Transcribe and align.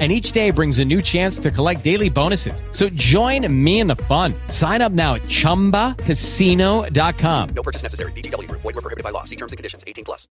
And 0.00 0.10
each 0.10 0.32
day 0.32 0.50
brings 0.50 0.80
a 0.80 0.84
new 0.84 1.00
chance 1.00 1.38
to 1.38 1.52
collect 1.52 1.84
daily 1.84 2.10
bonuses. 2.10 2.64
So 2.72 2.88
join 2.96 3.46
me 3.48 3.78
in 3.78 3.86
the 3.86 3.94
fun. 4.08 4.34
Sign 4.48 4.82
up 4.82 4.90
now 4.90 5.14
at 5.14 5.22
chumbacasino.com. 5.28 7.48
No 7.54 7.62
purchase 7.62 7.84
necessary. 7.84 8.10
BGW. 8.12 8.50
Void 8.50 8.64
were 8.64 8.72
prohibited 8.82 9.04
by 9.04 9.10
law. 9.10 9.22
See 9.22 9.36
terms 9.36 9.52
and 9.52 9.56
conditions. 9.56 9.84
18 9.86 10.02
plus. 10.04 10.26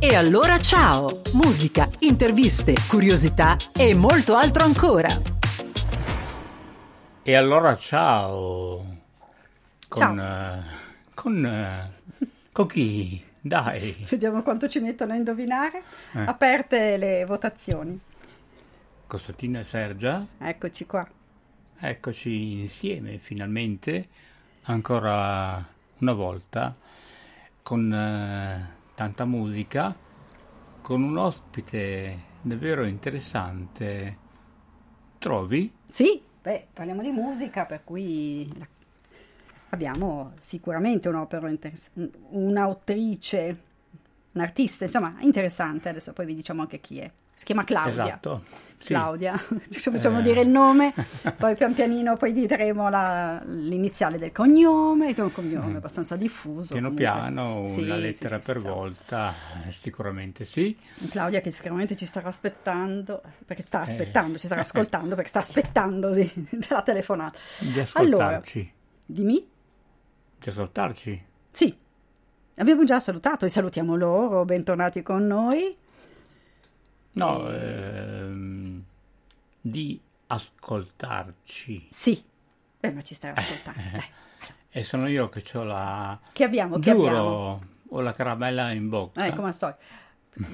E 0.00 0.14
allora 0.14 0.60
ciao! 0.60 1.22
Musica, 1.34 1.88
interviste, 2.00 2.72
curiosità 2.86 3.56
e 3.76 3.94
molto 3.96 4.36
altro 4.36 4.62
ancora. 4.64 5.08
E 7.24 7.34
allora 7.34 7.76
ciao. 7.76 8.96
Con, 9.88 10.16
Ciao. 10.16 10.20
eh, 10.20 10.62
con, 11.14 11.44
eh, 11.44 11.90
con 12.52 12.66
chi? 12.68 13.24
Dai. 13.48 13.96
Vediamo 14.08 14.42
quanto 14.42 14.68
ci 14.68 14.78
mettono 14.80 15.12
a 15.12 15.16
indovinare. 15.16 15.82
Eh. 16.12 16.20
Aperte 16.20 16.96
le 16.98 17.24
votazioni. 17.24 17.98
Costatina 19.06 19.60
e 19.60 19.64
Sergia, 19.64 20.24
Eccoci 20.38 20.84
qua. 20.84 21.08
eccoci 21.80 22.60
insieme 22.60 23.16
finalmente, 23.16 24.06
ancora 24.64 25.66
una 26.00 26.12
volta, 26.12 26.76
con 27.62 27.90
eh, 27.90 28.68
tanta 28.94 29.24
musica, 29.24 29.96
con 30.82 31.02
un 31.02 31.16
ospite 31.16 32.18
davvero 32.42 32.84
interessante. 32.84 34.18
Trovi? 35.18 35.72
Sì, 35.86 36.22
beh, 36.42 36.66
parliamo 36.74 37.00
di 37.00 37.10
musica, 37.10 37.64
per 37.64 37.84
cui 37.84 38.52
la- 38.58 38.66
abbiamo 39.70 40.32
sicuramente 40.38 41.08
un'opera 41.08 41.48
interess- 41.48 41.92
un'autrice, 42.30 43.56
un 44.32 44.40
artista, 44.40 44.84
insomma, 44.84 45.14
interessante. 45.20 45.88
Adesso 45.88 46.12
poi 46.12 46.26
vi 46.26 46.34
diciamo 46.34 46.62
anche 46.62 46.80
chi 46.80 46.98
è. 46.98 47.10
Si 47.34 47.44
chiama 47.44 47.64
Claudia. 47.64 47.90
Esatto. 48.04 48.44
Sì. 48.80 48.92
Claudia, 48.92 49.34
ci 49.70 49.80
facciamo 49.90 50.20
Eh. 50.20 50.22
dire 50.22 50.40
il 50.40 50.48
nome, 50.48 50.94
poi 51.36 51.56
pian 51.56 51.74
pianino 51.74 52.16
poi 52.16 52.32
diremo 52.32 52.88
la- 52.88 53.42
l'iniziale 53.44 54.18
del 54.18 54.30
cognome, 54.30 55.12
è 55.14 55.20
un 55.20 55.32
cognome 55.32 55.76
abbastanza 55.78 56.14
diffuso. 56.14 56.74
Piano 56.74 56.88
comunque. 56.90 57.04
piano, 57.04 57.66
Sì, 57.66 57.82
una 57.82 57.96
lettera 57.96 58.38
sì, 58.38 58.46
per 58.46 58.60
volta, 58.60 59.32
eh, 59.66 59.70
sicuramente 59.72 60.44
sì. 60.44 60.76
Claudia 61.10 61.40
che 61.40 61.50
sicuramente 61.50 61.96
ci 61.96 62.06
starà 62.06 62.28
aspettando, 62.28 63.20
perché 63.44 63.62
sta 63.62 63.80
Eh. 63.84 63.90
aspettando, 63.90 64.38
ci 64.38 64.46
starà 64.46 64.60
ascoltando, 64.62 65.14
perché 65.16 65.30
sta 65.30 65.40
aspettando 65.40 66.10
di- 66.12 66.30
della 66.50 66.82
telefonata. 66.82 67.36
Di 67.60 67.82
Allora, 67.94 68.26
ascoltarci. 68.26 68.72
dimmi? 69.06 69.44
Di 70.40 70.48
ascoltarci. 70.48 71.24
Sì, 71.50 71.76
abbiamo 72.56 72.84
già 72.84 73.00
salutato 73.00 73.44
e 73.44 73.48
salutiamo 73.48 73.96
loro, 73.96 74.44
bentornati 74.44 75.02
con 75.02 75.26
noi. 75.26 75.76
No, 77.12 77.50
ehm, 77.52 78.82
di 79.60 80.00
ascoltarci. 80.28 81.88
Sì, 81.90 82.22
beh, 82.80 82.92
ma 82.92 83.02
ci 83.02 83.14
stai 83.14 83.32
ascoltando. 83.34 83.80
dai. 83.90 84.04
E 84.70 84.82
sono 84.84 85.08
io 85.08 85.28
che 85.28 85.42
ho 85.58 85.64
la... 85.64 86.18
Che 86.32 86.44
abbiamo, 86.44 86.78
che 86.78 86.90
abbiamo? 86.90 87.60
ho 87.88 88.00
la 88.00 88.12
caramella 88.12 88.70
in 88.72 88.88
bocca. 88.88 89.24
Eh, 89.24 89.34
come 89.34 89.48
al 89.48 89.54
solito. 89.54 89.78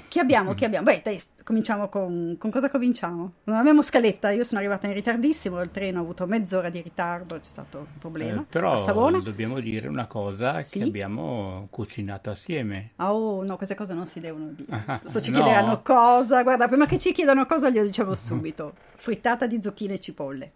Chi 0.08 0.18
abbiamo? 0.18 0.54
Chi 0.54 0.64
abbiamo? 0.64 0.84
Beh, 0.86 1.02
dai, 1.04 1.20
cominciamo 1.42 1.88
con, 1.88 2.36
con 2.38 2.50
cosa 2.50 2.70
cominciamo? 2.70 3.32
Non 3.44 3.56
abbiamo 3.56 3.82
scaletta, 3.82 4.30
io 4.30 4.44
sono 4.44 4.60
arrivata 4.60 4.86
in 4.86 4.94
ritardissimo, 4.94 5.60
il 5.60 5.70
treno 5.70 5.98
ha 5.98 6.02
avuto 6.02 6.26
mezz'ora 6.26 6.70
di 6.70 6.80
ritardo, 6.80 7.36
c'è 7.38 7.44
stato 7.44 7.78
un 7.78 7.98
problema. 7.98 8.40
Eh, 8.40 8.44
però 8.48 9.10
dobbiamo 9.20 9.60
dire 9.60 9.88
una 9.88 10.06
cosa 10.06 10.62
Sì? 10.62 10.78
che 10.78 10.84
abbiamo 10.86 11.66
cucinato 11.70 12.30
assieme. 12.30 12.90
Oh, 12.96 13.42
no, 13.44 13.56
queste 13.56 13.74
cose 13.74 13.92
non 13.94 14.06
si 14.06 14.20
devono 14.20 14.52
dire. 14.54 14.72
Ah, 14.86 15.00
Adesso 15.02 15.20
ci 15.20 15.30
no. 15.30 15.36
chiederanno 15.42 15.82
cosa. 15.82 16.42
Guarda, 16.42 16.66
prima 16.68 16.86
che 16.86 16.98
ci 16.98 17.12
chiedano 17.12 17.44
cosa, 17.46 17.68
glielo 17.68 17.86
diciamo 17.86 18.14
subito. 18.14 18.74
Frittata 18.96 19.46
di 19.46 19.60
zucchine 19.62 19.94
e 19.94 20.00
cipolle. 20.00 20.52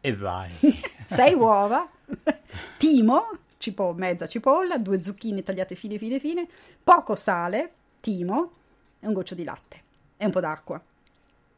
E 0.00 0.16
vai. 0.16 0.50
Sei 1.04 1.34
uova, 1.34 1.88
timo, 2.76 3.30
cipo- 3.58 3.94
mezza 3.96 4.26
cipolla, 4.26 4.78
due 4.78 5.02
zucchine 5.02 5.42
tagliate 5.42 5.74
fine 5.74 5.98
fine 5.98 6.18
fine, 6.18 6.46
poco 6.82 7.16
sale, 7.16 7.72
timo 8.00 8.50
e 9.00 9.06
un 9.06 9.12
goccio 9.12 9.34
di 9.34 9.44
latte 9.44 9.82
e 10.16 10.24
un 10.24 10.30
po' 10.30 10.40
d'acqua. 10.40 10.80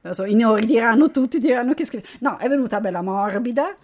Adesso 0.02 0.24
i 0.24 0.34
nori 0.34 0.64
diranno 0.66 1.10
tutti, 1.10 1.38
diranno 1.38 1.74
che 1.74 1.84
scrive. 1.84 2.06
No, 2.20 2.36
è 2.38 2.48
venuta 2.48 2.80
bella 2.80 3.02
morbida, 3.02 3.76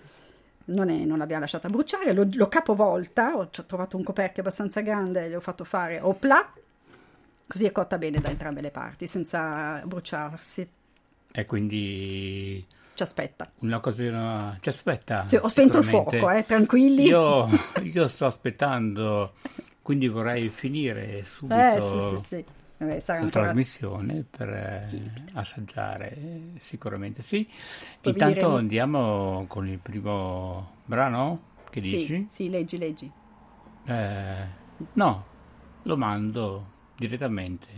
non, 0.67 0.89
è- 0.89 1.05
non 1.05 1.19
l'abbiamo 1.19 1.43
lasciata 1.43 1.69
bruciare, 1.69 2.13
l'ho, 2.13 2.27
l'ho 2.31 2.49
capovolta, 2.49 3.37
ho, 3.37 3.41
ho 3.41 3.65
trovato 3.67 3.97
un 3.97 4.03
coperchio 4.03 4.43
abbastanza 4.43 4.81
grande, 4.81 5.29
le 5.29 5.37
ho 5.37 5.41
fatto 5.41 5.65
fare 5.65 6.01
opla, 6.01 6.53
così 7.47 7.67
è 7.67 7.73
cotta 7.73 7.99
bene 7.99 8.19
da 8.21 8.31
entrambe 8.31 8.61
le 8.61 8.71
parti, 8.71 9.07
senza 9.07 9.83
bruciarsi. 9.85 10.69
e 11.33 11.45
quindi 11.47 12.65
Ci 12.95 13.03
aspetta. 13.03 13.51
una 13.59 13.81
cosa... 13.81 14.57
Ci 14.61 14.69
aspetta. 14.71 15.27
Sì, 15.27 15.37
ho 15.37 15.49
spento 15.49 15.79
il 15.79 15.85
fuoco, 15.85 16.31
eh, 16.31 16.45
tranquilli. 16.47 17.03
Io, 17.05 17.47
io 17.85 18.09
sto 18.09 18.25
aspettando, 18.27 19.35
quindi 19.87 20.09
vorrei 20.09 20.49
finire 20.49 21.23
subito 21.23 21.55
Eh, 21.61 21.81
sì, 21.81 22.17
sì, 22.19 22.25
sì. 22.25 22.45
Vabbè, 22.79 22.99
sarà 22.99 23.21
la 23.21 23.25
ancora... 23.27 23.45
trasmissione 23.45 24.25
per 24.29 24.49
eh, 24.49 24.85
Sì. 24.89 25.03
assaggiare, 25.35 26.17
eh, 26.17 26.41
sicuramente 26.59 27.23
sì. 27.23 27.49
Vi 28.03 28.11
Intanto 28.11 28.35
diremo- 28.35 28.57
andiamo 28.57 29.45
con 29.47 29.69
il 29.69 29.79
primo 29.79 30.73
brano, 30.85 31.41
che 31.71 31.79
dici? 31.81 32.27
sì, 32.29 32.51
leggi, 32.51 32.79
leggi. 32.79 33.09
Eh, 33.85 34.45
no, 34.95 35.25
lo 35.83 35.97
mando 35.97 36.67
direttamente. 36.97 37.69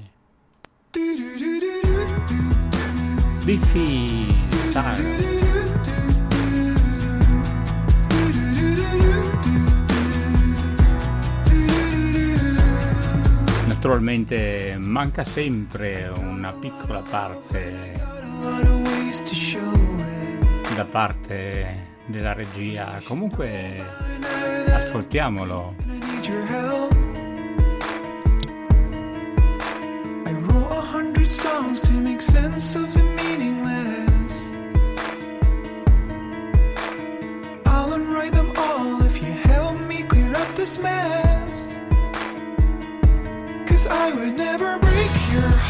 Biffi 3.44 4.26
Style. 4.70 5.57
Naturalmente 13.78 14.76
manca 14.76 15.22
sempre 15.22 16.12
una 16.12 16.50
piccola 16.50 17.00
parte 17.00 17.92
da 20.74 20.84
parte 20.84 21.86
della 22.06 22.32
regia. 22.32 23.00
Comunque 23.04 23.80
ascoltiamolo. 24.74 25.76
I 30.26 30.32
wrote 30.32 30.72
a 30.72 30.80
hundred 30.80 31.30
songs 31.30 31.80
to 31.82 31.92
make 31.92 32.20
sense 32.20 32.76
of 32.76 32.92
the 32.94 33.04
meaningless. 33.04 34.32
I'll 37.64 37.92
unwrite 37.92 38.34
them 38.34 38.50
all 38.56 39.06
if 39.06 39.22
you 39.22 39.32
help 39.44 39.78
me 39.86 40.04
clear 40.04 40.32
up 40.34 40.52
this 40.56 40.76
mess. 40.78 41.27
Cause 43.78 43.86
I 43.86 44.12
would 44.12 44.36
never 44.36 44.76
break 44.80 45.30
your 45.30 45.42
heart. 45.42 45.67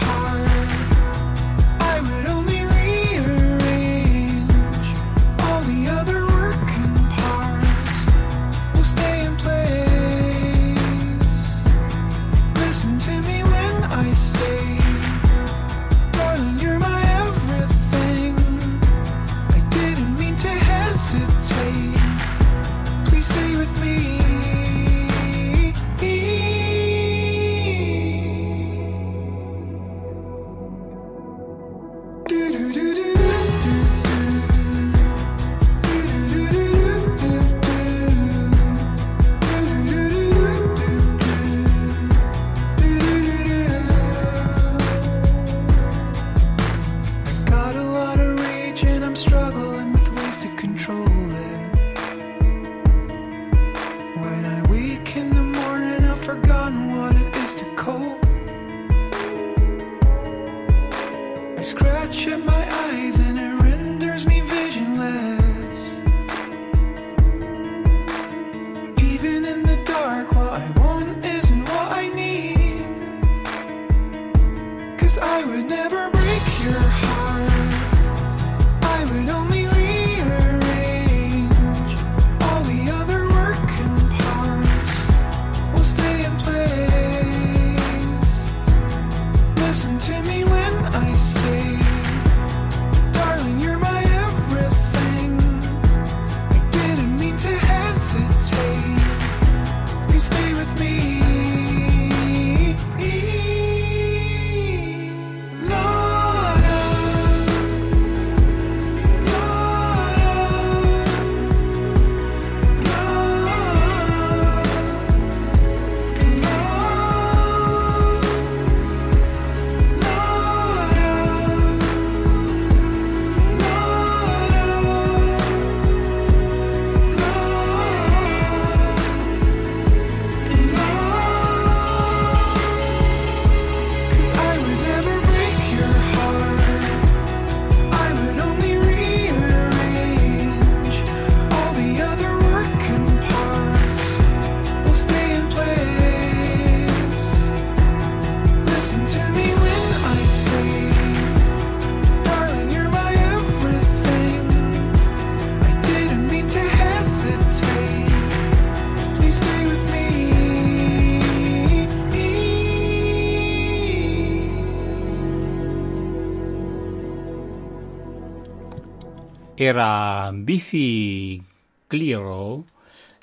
Era 169.61 170.31
Biffy 170.33 171.43
Clyro 171.89 172.65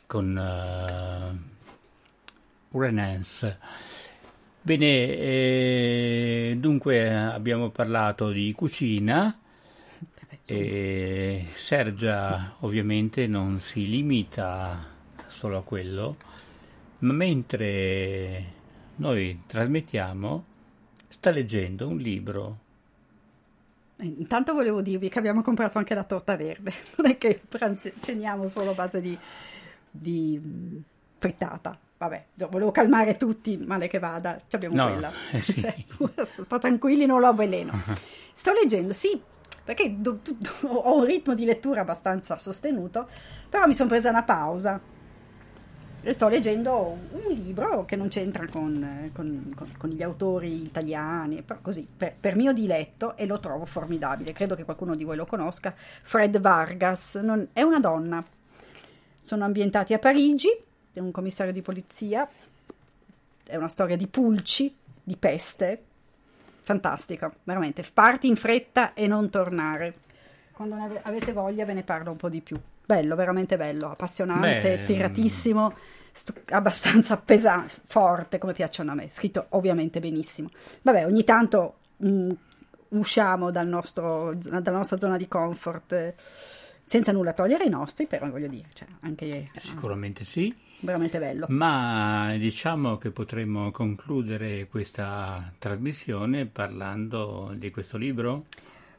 con 0.06 0.36
uh, 0.36 2.78
Renance. 2.78 3.58
Bene, 4.62 5.16
eh, 5.16 6.58
dunque 6.60 7.10
abbiamo 7.10 7.70
parlato 7.70 8.32
di 8.32 8.52
cucina. 8.52 9.40
E 10.46 11.46
Sergia 11.54 12.58
ovviamente 12.60 13.28
non 13.28 13.62
si 13.62 13.88
limita 13.88 14.86
solo 15.28 15.60
a 15.60 15.64
quello, 15.64 16.18
ma 17.00 17.14
mentre 17.14 18.44
noi 18.98 19.44
trasmettiamo 19.48 20.44
sta 21.08 21.31
leggendo 21.31 21.88
un 21.88 21.96
libro. 21.96 22.58
Eh, 22.60 22.65
Intanto 23.97 24.53
volevo 24.53 24.81
dirvi 24.81 25.07
che 25.09 25.19
abbiamo 25.19 25.42
comprato 25.42 25.77
anche 25.77 25.94
la 25.94 26.03
torta 26.03 26.36
verde, 26.36 26.74
non 26.97 27.07
è 27.12 27.18
che 27.18 27.42
pranzi- 27.47 27.94
ceniamo 28.01 28.47
solo 28.47 28.71
a 28.71 28.74
base 28.74 29.00
di, 29.01 29.18
di, 29.89 30.38
mh, 30.38 30.83
frittata. 31.19 31.77
Vabbè, 31.97 32.25
volevo 32.50 32.71
calmare 32.71 33.15
tutti, 33.15 33.57
male 33.57 33.88
che 33.88 34.00
vada, 34.00 34.42
ci 34.47 34.56
abbiamo 34.57 34.75
No, 34.75 34.89
quella. 34.92 35.12
eh 35.31 35.39
sì. 35.42 35.63
Sto 36.44 36.59
tranquilli, 36.59 37.06
non 37.06 37.21
lo 37.21 37.27
avveleno. 37.27 37.81
Sto 38.33 38.51
leggendo, 38.51 38.92
sì, 38.92 39.19
perché 39.63 39.95
do- 39.97 40.19
do- 40.21 40.68
ho 40.68 40.97
un 40.97 41.06
ritmo 41.06 41.33
di 41.33 41.45
lettura 41.45 41.81
abbastanza 41.81 42.38
sostenuto, 42.38 43.07
però 43.50 43.65
mi 43.65 43.74
sono 43.74 43.88
presa 43.88 44.09
una 44.09 44.24
pausa 44.24 44.80
sto 46.13 46.28
leggendo 46.28 46.98
un 47.12 47.31
libro 47.31 47.86
che 47.86 47.96
non 47.96 48.10
c'entra 48.10 48.46
con, 48.48 48.84
eh, 48.84 49.12
con- 49.13 49.54
con- 49.56 49.72
con 49.78 49.90
gli 49.90 50.04
autori 50.04 50.63
italiani, 50.63 51.42
però 51.42 51.60
così, 51.62 51.88
per, 51.98 52.13
per 52.19 52.36
mio 52.36 52.54
diletto, 52.54 53.16
e 53.18 53.25
lo 53.25 53.40
trovo 53.40 53.66
formidabile. 53.66 54.34
Credo 54.34 54.56
che 54.56 54.63
qualcuno 54.63 54.96
di 54.96 55.04
voi 55.04 55.16
lo 55.16 55.25
conosca. 55.25 55.74
Fred 55.75 56.40
Vargas 56.40 57.16
non- 57.16 57.48
è 57.54 57.62
una 57.62 57.80
donna. 57.80 58.24
Sono 59.22 59.44
ambientati 59.44 59.94
a 59.94 60.00
Parigi, 60.00 60.50
è 60.94 61.00
un 61.00 61.12
commissario 61.12 61.52
di 61.54 61.62
polizia, 61.62 62.28
è 63.44 63.56
una 63.56 63.69
storia 63.69 63.98
di 63.98 64.07
pulci, 64.07 64.74
di 65.04 65.16
peste, 65.18 65.84
fantastica, 66.63 67.34
veramente. 67.44 67.84
Parti 67.94 68.28
in 68.28 68.36
fretta 68.36 68.94
e 68.94 69.07
non 69.07 69.30
tornare. 69.30 69.94
Quando 70.52 70.75
ne 70.75 70.84
ave- 70.84 71.02
avete 71.04 71.31
voglia 71.34 71.66
ve 71.66 71.74
ne 71.74 71.84
parlo 71.84 72.12
un 72.12 72.18
po' 72.18 72.30
di 72.30 72.42
più. 72.42 72.60
Bello, 72.86 73.16
veramente 73.16 73.58
bello, 73.58 73.90
appassionante, 73.92 74.78
Beh, 74.78 74.84
tiratissimo, 74.86 75.74
st- 76.12 76.52
abbastanza 76.52 77.18
pesante, 77.24 77.74
forte, 77.86 78.38
come 78.38 78.54
piacciono 78.54 78.92
a 78.92 78.96
me. 78.96 79.10
Scritto 79.10 79.48
ovviamente 79.50 80.00
benissimo. 80.00 80.50
Vabbè, 80.82 81.06
ogni 81.06 81.24
tanto 81.24 81.78
mm, 82.06 82.32
usciamo 82.90 83.52
dal 83.52 83.68
nostro- 83.68 84.34
dalla 84.36 84.78
nostra 84.78 84.98
zona 84.98 85.18
di 85.18 85.28
comfort, 85.28 85.92
eh, 85.94 86.16
senza 86.86 87.12
nulla 87.12 87.34
togliere 87.34 87.64
ai 87.64 87.70
nostri, 87.70 88.06
però 88.06 88.30
voglio 88.30 88.48
dire, 88.48 88.68
cioè, 88.74 88.88
anche 89.02 89.26
eh, 89.26 89.50
Sicuramente 89.60 90.24
sì, 90.24 90.54
veramente 90.81 91.18
bello. 91.18 91.48
ma 91.50 92.36
diciamo 92.38 92.98
che 92.98 93.10
potremmo 93.10 93.72
concludere 93.72 94.68
questa 94.68 95.52
trasmissione 95.57 96.45
parlando 96.45 97.52
di 97.56 97.71
questo 97.71 97.98
libro. 97.98 98.45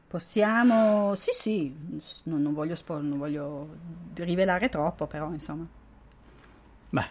Possiamo, 0.09 1.15
sì, 1.17 1.31
sì, 1.33 1.75
non, 2.25 2.41
non 2.41 2.55
voglio, 2.55 2.77
spo- 2.77 3.01
non 3.01 3.19
voglio 3.19 3.69
rivelare 4.15 4.69
troppo, 4.69 5.07
però 5.07 5.33
insomma. 5.33 5.67
Beh, 6.91 7.09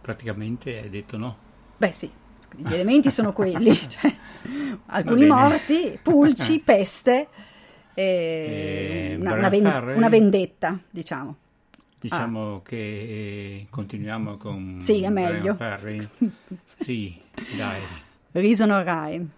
praticamente 0.00 0.78
hai 0.78 0.90
detto 0.90 1.16
no. 1.16 1.36
Beh, 1.76 1.92
sì, 1.92 2.10
gli 2.56 2.72
elementi 2.72 3.10
sono 3.10 3.32
quelli, 3.34 3.76
cioè, 3.76 4.12
alcuni 4.86 5.26
morti, 5.26 5.98
pulci, 6.02 6.60
peste, 6.64 7.28
e 7.94 9.12
E 9.12 9.16
una, 9.20 9.34
una 9.34 9.48
ven- 9.48 9.82
una 9.94 10.08
vendetta, 10.08 10.78
diciamo. 10.90 11.36
Diciamo 12.00 12.62
che 12.64 12.76
eh, 12.76 13.66
continuiamo 13.70 14.36
con 14.36 14.76
Ah. 14.78 14.82
Sì, 14.82 15.02
è 15.02 15.10
meglio. 15.10 15.56
Sì, 16.80 17.16
dai. 17.56 17.80
Reason 18.32 18.70
or 18.70 18.84
Rhyme. 18.84 19.28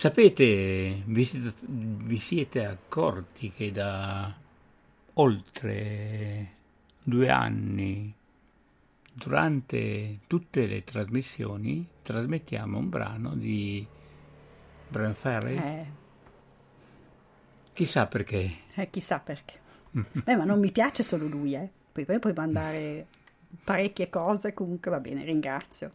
Sapete, 0.00 1.02
vi 1.04 1.24
siete, 1.26 1.52
vi 1.60 2.18
siete 2.18 2.64
accorti 2.64 3.52
che 3.52 3.70
da 3.70 4.34
oltre 5.12 6.54
due 7.02 7.28
anni, 7.28 8.10
durante 9.12 10.20
tutte 10.26 10.66
le 10.66 10.84
trasmissioni, 10.84 11.86
trasmettiamo 12.00 12.78
un 12.78 12.88
brano 12.88 13.34
di 13.34 13.86
Brian 14.88 15.14
Ferry? 15.14 15.56
Eh, 15.58 15.86
Chissà 17.72 18.06
perché. 18.06 18.58
eh, 18.74 18.90
chissà 18.90 19.20
perché. 19.20 19.58
Beh, 20.24 20.36
ma 20.36 20.44
non 20.44 20.58
mi 20.60 20.72
piace 20.72 21.02
solo 21.02 21.26
lui, 21.26 21.54
eh. 21.54 21.68
Poi, 21.92 22.04
poi 22.06 22.18
puoi 22.18 22.32
mandare 22.32 23.06
parecchie 23.64 24.08
cose, 24.08 24.54
comunque 24.54 24.90
va 24.90 25.00
bene, 25.00 25.24
ringrazio. 25.24 25.92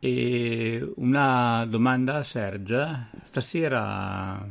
E 0.00 0.92
una 0.96 1.64
domanda 1.66 2.16
a 2.16 2.22
Sergia, 2.22 3.08
stasera 3.24 4.46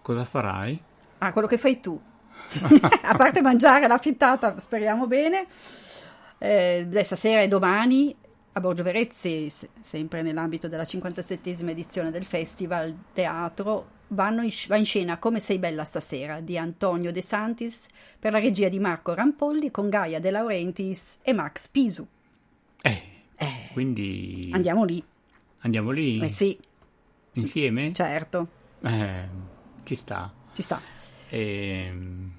cosa 0.00 0.24
farai? 0.24 0.80
Ah, 1.18 1.32
quello 1.32 1.46
che 1.46 1.58
fai 1.58 1.80
tu. 1.80 2.00
a 3.02 3.16
parte 3.16 3.40
mangiare 3.42 3.86
la 3.86 3.98
frittata, 3.98 4.58
speriamo 4.58 5.06
bene. 5.06 5.46
Eh, 6.38 6.86
stasera 7.02 7.42
e 7.42 7.48
domani 7.48 8.14
a 8.52 8.60
Borgio 8.60 8.82
Verezzi, 8.82 9.50
se- 9.50 9.70
sempre 9.80 10.22
nell'ambito 10.22 10.68
della 10.68 10.84
57esima 10.84 11.70
edizione 11.70 12.10
del 12.10 12.24
Festival 12.24 12.94
Teatro, 13.12 13.92
vanno 14.08 14.42
in, 14.42 14.50
va 14.68 14.76
in 14.76 14.84
scena 14.84 15.18
Come 15.18 15.40
sei 15.40 15.58
bella 15.58 15.84
stasera 15.84 16.40
di 16.40 16.56
Antonio 16.56 17.12
De 17.12 17.22
Santis 17.22 17.88
per 18.18 18.32
la 18.32 18.38
regia 18.38 18.68
di 18.68 18.78
Marco 18.78 19.12
Rampolli 19.12 19.70
con 19.70 19.88
Gaia 19.88 20.20
De 20.20 20.30
Laurentiis 20.30 21.18
e 21.22 21.32
Max 21.32 21.68
Pisu. 21.68 22.06
Eh, 22.80 23.02
Eh, 23.36 23.68
quindi 23.72 24.50
andiamo 24.52 24.84
lì. 24.84 25.02
andiamo 25.60 25.90
lì 25.90 26.20
Eh 26.20 26.28
sì, 26.28 26.58
insieme? 27.32 27.92
certo, 27.94 28.46
Eh, 28.82 29.28
ci 29.84 29.94
sta. 29.94 30.32
ci 30.52 30.62
sta. 30.62 30.80
Ehm, 31.30 32.32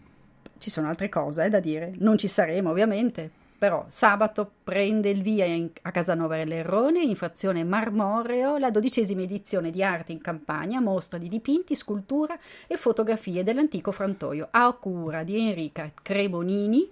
Ci 0.58 0.70
sono 0.70 0.88
altre 0.88 1.10
cose 1.10 1.46
eh, 1.46 1.50
da 1.50 1.60
dire. 1.60 1.94
Non 1.98 2.18
ci 2.18 2.28
saremo, 2.28 2.70
ovviamente. 2.72 3.30
Però 3.58 3.86
sabato 3.88 4.50
prende 4.64 5.10
il 5.10 5.22
via 5.22 5.46
in- 5.46 5.70
a 5.84 5.92
Casanova 5.92 6.42
Lerrone, 6.44 7.02
in 7.02 7.16
frazione 7.16 7.64
Marmoreo, 7.64 8.58
la 8.58 8.70
dodicesima 8.72 9.22
edizione 9.22 9.72
di 9.72 9.82
Arte 9.84 10.12
in 10.12 10.22
Campagna, 10.22 10.80
mostra 10.82 11.18
di 11.18 11.30
dipinti, 11.30 11.76
scultura 11.76 12.38
e 12.68 12.78
fotografie 12.78 13.44
dell'antico 13.44 13.92
frantoio 13.92 14.48
a 14.52 14.72
cura 14.74 15.24
di 15.24 15.38
Enrica 15.40 15.92
Cremonini 16.02 16.90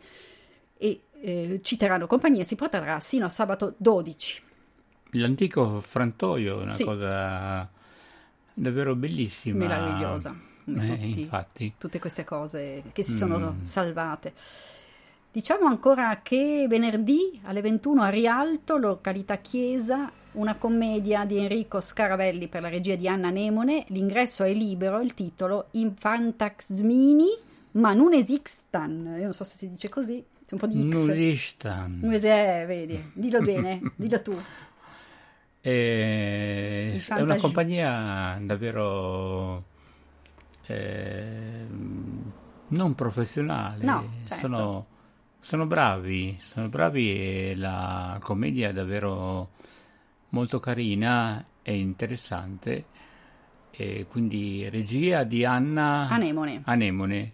e 0.78 1.02
eh, 1.26 1.60
ci 1.64 1.78
terranno 1.78 2.06
compagnia, 2.06 2.44
si 2.44 2.56
protrarrà 2.56 3.00
sino 3.00 3.26
a 3.26 3.30
sabato 3.30 3.74
12. 3.78 4.42
l'antico 5.16 5.80
frantoio 5.82 6.60
è 6.60 6.64
una 6.64 6.72
Sì. 6.72 6.84
cosa 6.84 7.70
davvero 8.54 8.96
bellissima. 8.96 9.60
Meravigliosa. 9.60 10.36
Eh, 10.66 10.74
tutti- 10.74 11.22
infatti. 11.22 11.74
tutte 11.78 12.00
queste 12.00 12.24
cose 12.24 12.84
che 12.94 13.04
si 13.04 13.14
sono 13.14 13.38
Mm. 13.54 13.64
salvate. 13.64 14.34
Diciamo 15.32 15.68
ancora 15.68 16.20
che 16.24 16.66
venerdì 16.68 17.40
alle 17.44 17.62
21 17.62 18.02
a 18.02 18.10
Rialto, 18.10 18.78
località 18.78 19.38
Chiesa, 19.38 20.12
una 20.34 20.56
commedia 20.56 21.26
di 21.26 21.38
Enrico 21.38 21.80
Scaravelli 21.80 22.48
per 22.48 22.62
la 22.64 22.70
regia 22.70 22.96
di 22.96 23.08
Anna 23.08 23.30
Nemone. 23.30 23.86
L'ingresso 23.90 24.44
è 24.44 24.52
libero, 24.54 25.00
il 25.00 25.14
titolo 25.14 25.68
Infantaxmini, 25.72 27.28
ma 27.74 27.94
non 27.94 28.14
esistan. 28.14 29.16
Io 29.18 29.24
non 29.24 29.34
so 29.34 29.44
se 29.44 29.58
si 29.58 29.70
dice 29.70 29.90
così, 29.90 30.24
un 30.54 30.60
po' 30.60 30.68
di 30.68 30.80
X. 30.80 30.84
Nuristan. 30.84 32.00
Invece, 32.04 32.62
eh, 32.62 32.66
vedi, 32.66 33.12
dillo 33.14 33.42
bene, 33.42 33.82
dillo 33.98 34.22
tu. 34.22 34.42
Eh, 35.62 36.92
Il 36.94 37.06
è 37.06 37.22
una 37.22 37.38
compagnia 37.38 38.38
davvero 38.42 39.64
ehm, 40.68 42.32
non 42.68 42.96
professionale. 42.96 43.84
No, 43.84 44.10
certo. 44.26 44.36
sono, 44.36 44.86
sono 45.40 45.66
bravi, 45.66 46.38
sono 46.40 46.70
bravi 46.70 47.12
e 47.12 47.56
la 47.56 48.18
commedia 48.22 48.70
è 48.70 48.74
davvero 48.74 49.52
molto 50.30 50.60
carina 50.60 51.44
e 51.62 51.76
interessante. 51.78 52.86
E 53.72 54.06
quindi 54.08 54.70
regia 54.70 55.24
di 55.24 55.46
Anna 55.46 56.08
Anemone. 56.10 56.62
Anemone. 56.66 57.32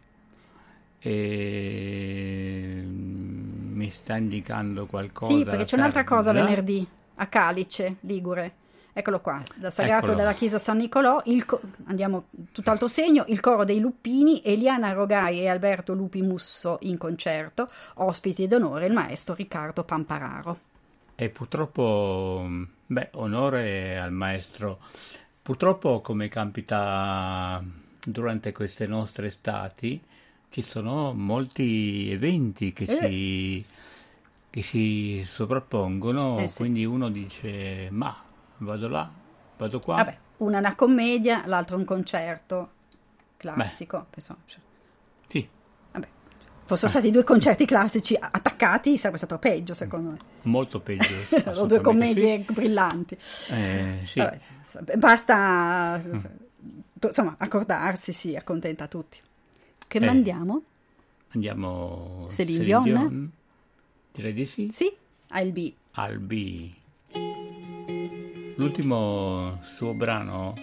E, 0.99 2.81
mm, 2.83 3.75
mi 3.75 3.89
sta 3.89 4.17
indicando 4.17 4.85
qualcosa. 4.85 5.31
Sì, 5.31 5.43
perché 5.43 5.63
c'è 5.63 5.75
un'altra 5.75 6.03
cosa 6.03 6.31
venerdì 6.31 6.87
a 7.15 7.27
Calice, 7.27 7.95
Ligure. 8.01 8.53
Eccolo 8.91 9.21
qua, 9.21 9.41
dal 9.55 9.71
sagrato 9.71 10.05
Eccolo. 10.05 10.17
della 10.17 10.33
chiesa 10.33 10.57
San 10.57 10.77
Nicolò, 10.77 11.21
il 11.25 11.45
co- 11.45 11.61
andiamo 11.85 12.25
tutt'altro 12.51 12.87
segno, 12.87 13.23
il 13.27 13.39
coro 13.39 13.63
dei 13.63 13.79
Luppini, 13.79 14.41
Eliana 14.43 14.91
Rogai 14.91 15.39
e 15.39 15.47
Alberto 15.47 15.93
Lupi 15.93 16.21
Musso 16.21 16.79
in 16.81 16.97
concerto, 16.97 17.67
ospiti 17.95 18.45
d'onore 18.47 18.87
il 18.87 18.93
maestro 18.93 19.35
Riccardo 19.35 19.83
Pampararo. 19.83 20.59
E 21.15 21.29
purtroppo, 21.29 22.45
beh, 22.85 23.09
onore 23.13 23.97
al 23.97 24.11
maestro. 24.11 24.79
Purtroppo, 25.41 26.01
come 26.01 26.27
capita 26.27 27.63
durante 28.03 28.51
queste 28.51 28.87
nostre 28.87 29.27
estati, 29.27 30.01
ci 30.49 30.61
sono 30.61 31.13
molti 31.13 32.09
eventi 32.11 32.73
che, 32.73 32.83
Eh. 32.85 32.97
si, 32.99 33.65
che 34.49 34.61
si 34.61 35.23
sovrappongono, 35.25 36.37
Eh 36.39 36.47
sì. 36.47 36.55
quindi 36.57 36.85
uno 36.85 37.09
dice, 37.09 37.89
ma 37.91 38.15
vado 38.57 38.87
là, 38.87 39.09
vado 39.57 39.79
qua. 39.79 39.95
Vabbè, 39.95 40.17
una 40.37 40.57
è 40.57 40.59
una 40.59 40.75
commedia, 40.75 41.43
l'altro 41.45 41.77
un 41.77 41.85
concerto 41.85 42.71
classico. 43.37 44.07
Cioè, 44.15 44.59
Sì, 45.27 45.47
vabbè. 45.91 46.07
Fossero 46.65 46.89
stati 46.89 47.09
due 47.11 47.23
concerti 47.23 47.65
classici 47.65 48.15
attaccati, 48.19 48.97
sarebbe 48.97 49.17
stato 49.17 49.37
peggio, 49.37 49.73
secondo 49.73 50.09
me. 50.11 50.17
molto 50.43 50.79
peggio. 50.79 51.13
o 51.61 51.65
due 51.65 51.81
commedie 51.81 52.39
brillanti. 52.39 53.17
sì. 53.19 53.51
Eh, 53.53 53.99
sì. 54.03 54.19
Vabbè, 54.19 54.97
basta 54.97 56.01
insomma, 57.01 57.35
accordarsi, 57.37 58.13
sì, 58.13 58.35
accontenta 58.35 58.87
tutti. 58.87 59.19
Che 59.89 59.97
Eh. 59.97 60.05
mandiamo? 60.05 60.61
Andiamo... 61.29 62.27
Celine 62.29 62.63
Celine 62.63 62.83
Dion? 62.83 63.31
Direi 64.13 64.33
di 64.33 64.45
sì. 64.45 64.67
Sì, 64.69 64.93
al 65.29 65.51
B. 65.51 65.73
Albi. 65.93 66.75
L'ultimo 68.55 69.57
suo 69.63 69.93
brano, 69.95 70.53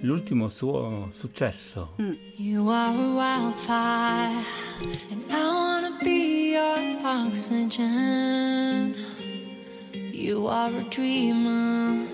l'ultimo 0.00 0.50
suo 0.50 1.10
successo. 1.14 1.94
You 2.36 2.68
are 2.68 2.98
a 2.98 3.14
wildfire, 3.14 4.44
and 5.10 5.22
I 5.30 5.42
wanna 5.50 5.96
be 6.02 6.50
your 6.52 6.98
oxygen. 7.02 8.94
You 10.12 10.46
are 10.48 10.76
a 10.76 10.82
dreamer, 10.90 12.04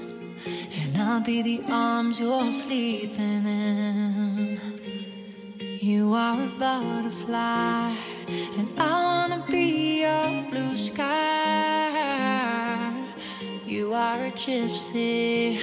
and 0.78 0.96
I'll 0.96 1.20
be 1.22 1.42
the 1.42 1.60
arms 1.68 2.20
you're 2.20 2.52
sleeping 2.52 3.46
in. 3.46 4.73
You 5.84 6.14
are 6.14 6.42
a 6.42 6.46
butterfly, 6.58 7.92
and 8.56 8.68
I 8.78 8.92
wanna 9.04 9.44
be 9.50 10.00
your 10.00 10.30
blue 10.50 10.78
sky. 10.78 11.10
You 13.66 13.92
are 13.92 14.24
a 14.24 14.30
gypsy, 14.30 15.58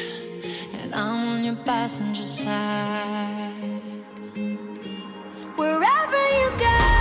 and 0.80 0.94
I'm 0.94 1.28
on 1.28 1.44
your 1.44 1.56
passenger 1.56 2.22
side. 2.22 3.82
Wherever 5.56 6.22
you 6.40 6.52
go, 6.66 7.01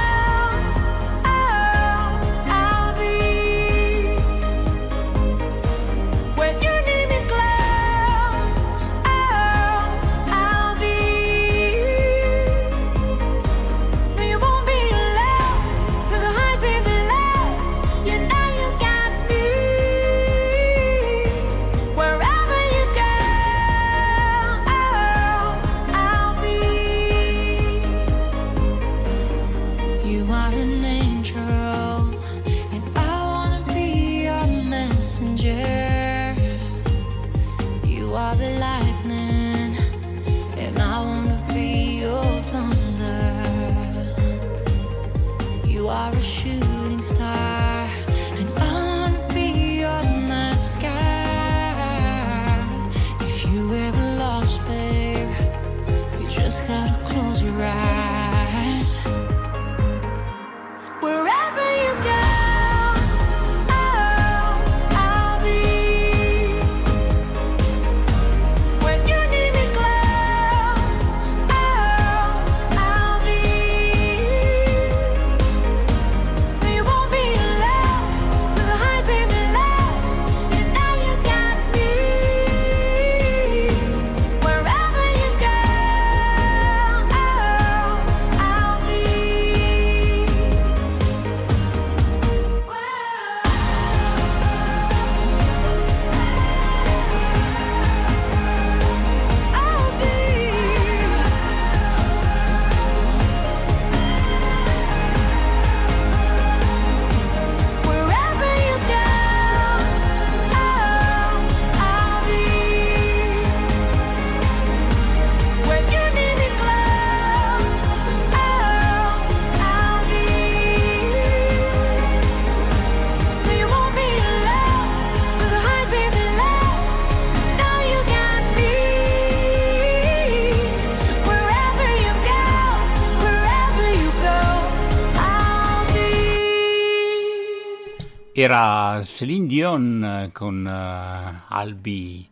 Era 138.43 139.03
Celine 139.03 139.47
Dion 139.47 140.31
con 140.33 140.67
eh, 140.67 141.43
Albi, 141.49 142.27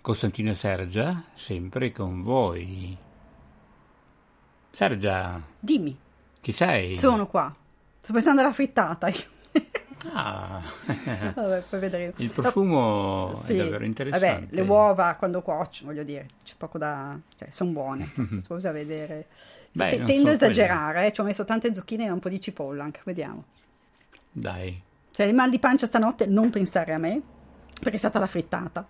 Costantino 0.00 0.48
e 0.52 0.54
Sergia, 0.54 1.22
sempre 1.34 1.92
con 1.92 2.22
voi. 2.22 2.96
Sergia, 4.70 5.38
Dimmi, 5.58 5.94
chi 6.40 6.52
sei? 6.52 6.96
sono 6.96 7.26
qua. 7.26 7.54
Sto 8.00 8.12
pensando 8.14 8.40
alla 8.40 8.52
frittata. 8.54 9.08
Ah, 10.14 10.62
Vabbè, 10.86 11.64
poi 11.68 11.78
vedremo. 11.78 12.14
il 12.16 12.30
profumo 12.30 13.34
Sì. 13.34 13.52
è 13.52 13.56
davvero 13.58 13.84
interessante. 13.84 14.46
Vabbè, 14.46 14.54
le 14.54 14.60
uova 14.62 15.14
quando 15.18 15.42
cuocio, 15.42 15.84
voglio 15.84 16.04
dire, 16.04 16.26
c'è 16.42 16.54
poco 16.56 16.78
da... 16.78 17.18
cioè, 17.36 17.48
sono 17.50 17.72
buone, 17.72 18.08
scusa 18.42 18.72
vedere. 18.72 19.26
Beh, 19.72 19.98
non 19.98 20.06
tendo 20.06 20.30
a 20.30 20.32
esagerare, 20.32 21.08
eh, 21.08 21.12
ci 21.12 21.20
ho 21.20 21.24
messo 21.24 21.44
tante 21.44 21.74
zucchine 21.74 22.06
e 22.06 22.10
un 22.10 22.18
po' 22.18 22.30
di 22.30 22.40
cipolla 22.40 22.82
anche, 22.82 23.00
vediamo. 23.04 23.44
Dai, 24.32 24.80
Se 25.10 25.22
hai 25.22 25.32
mal 25.32 25.50
di 25.50 25.58
pancia 25.58 25.86
stanotte, 25.86 26.26
non 26.26 26.50
pensare 26.50 26.92
a 26.94 26.98
me, 26.98 27.20
perché 27.80 27.96
è 27.96 27.98
stata 27.98 28.18
la 28.18 28.26
frittata. 28.26 28.86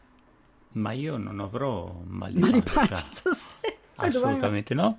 ma 0.72 0.92
io 0.92 1.16
non 1.16 1.40
avrò 1.40 1.92
mal 2.06 2.30
di 2.32 2.38
Mal 2.38 2.50
di 2.52 2.62
pancia. 2.62 2.80
pancia 2.80 2.94
stasera. 3.04 3.74
Poi 4.00 4.08
domani- 4.10 4.34
Assolutamente 4.36 4.74
no. 4.74 4.98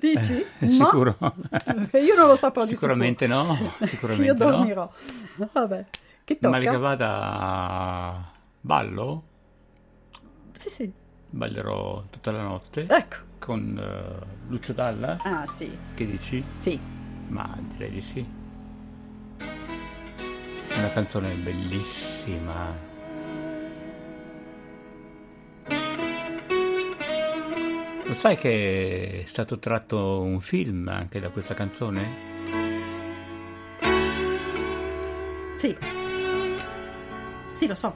Dici? 0.00 0.44
Eh, 0.58 0.68
sicuro. 0.68 1.16
Io 2.02 2.14
non 2.16 2.26
lo 2.26 2.36
saprò 2.36 2.64
di 2.64 2.70
Sicuramente 2.70 3.26
sicuro. 3.26 3.44
no, 3.44 3.56
sicuramente 3.86 4.26
Io 4.26 4.32
no. 4.32 4.50
dormirò. 4.50 4.92
Vabbè, 5.52 5.84
che 6.24 6.38
tocca? 6.38 6.58
Ma 6.58 6.62
che 6.62 6.76
vada 6.76 8.32
ballo? 8.60 9.22
Sì, 10.52 10.68
sì. 10.68 10.92
Ballerò 11.32 12.04
tutta 12.10 12.32
la 12.32 12.42
notte 12.42 12.86
Ecco. 12.88 13.16
con 13.38 13.78
eh, 13.78 14.26
Lucio 14.48 14.72
Dalla. 14.72 15.16
Ah, 15.22 15.46
sì. 15.46 15.74
Che 15.94 16.04
dici? 16.06 16.42
Sì. 16.58 16.78
Ma 17.28 17.56
direi 17.68 17.90
di 17.90 18.00
sì. 18.02 18.26
Una 20.80 20.92
canzone 20.92 21.34
bellissima. 21.34 22.74
Lo 28.06 28.14
sai 28.14 28.36
che 28.38 29.20
è 29.22 29.26
stato 29.26 29.58
tratto 29.58 30.22
un 30.22 30.40
film 30.40 30.88
anche 30.88 31.20
da 31.20 31.28
questa 31.28 31.52
canzone? 31.52 32.28
Sì. 35.52 35.76
Sì, 37.52 37.66
lo 37.66 37.74
so. 37.74 37.94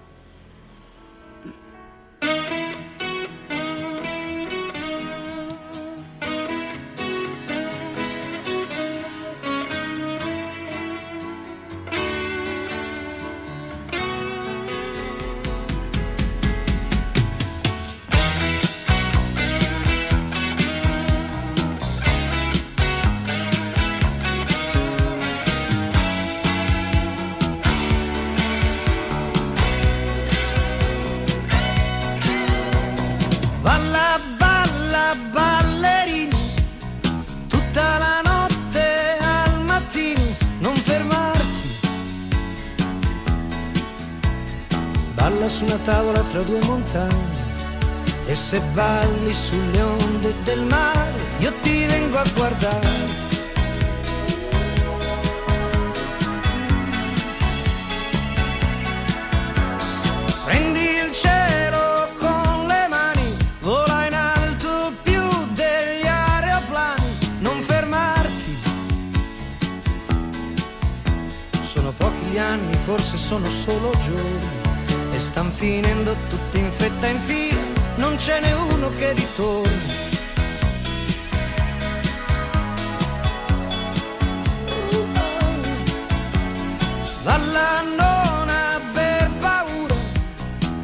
Tra 46.35 46.43
due 46.43 46.59
montagne 46.65 47.43
e 48.27 48.35
se 48.35 48.61
balli 48.73 49.33
sulle 49.33 49.83
onde 49.83 50.35
del 50.43 50.63
mare, 50.65 51.21
io 51.39 51.53
ti 51.63 51.87
vengo 51.87 52.19
a 52.19 52.25
guardare. 52.35 52.89
Prendi 60.45 60.81
il 61.05 61.13
cielo 61.13 62.11
con 62.19 62.67
le 62.67 62.89
mani, 62.89 63.37
vola 63.61 64.07
in 64.07 64.15
alto 64.15 64.93
più 65.05 65.23
degli 65.53 66.05
aeroplani, 66.05 67.39
non 67.39 67.61
fermarti. 67.61 68.59
Sono 71.63 71.93
pochi 71.93 72.39
anni, 72.39 72.75
forse 72.85 73.17
sono 73.17 73.49
solo 73.49 73.93
giorni, 74.05 74.54
finendo 75.65 76.15
tutti 76.29 76.59
in 76.59 76.71
fretta 76.73 77.07
in 77.07 77.19
fila, 77.19 77.59
non 77.97 78.19
ce 78.19 78.39
n'è 78.39 78.53
uno 78.53 78.91
che 78.99 79.15
ritorni. 79.15 79.93
Valla 87.23 87.79
a 87.79 87.83
non 87.83 88.49
aver 88.51 89.31
paura 89.41 89.95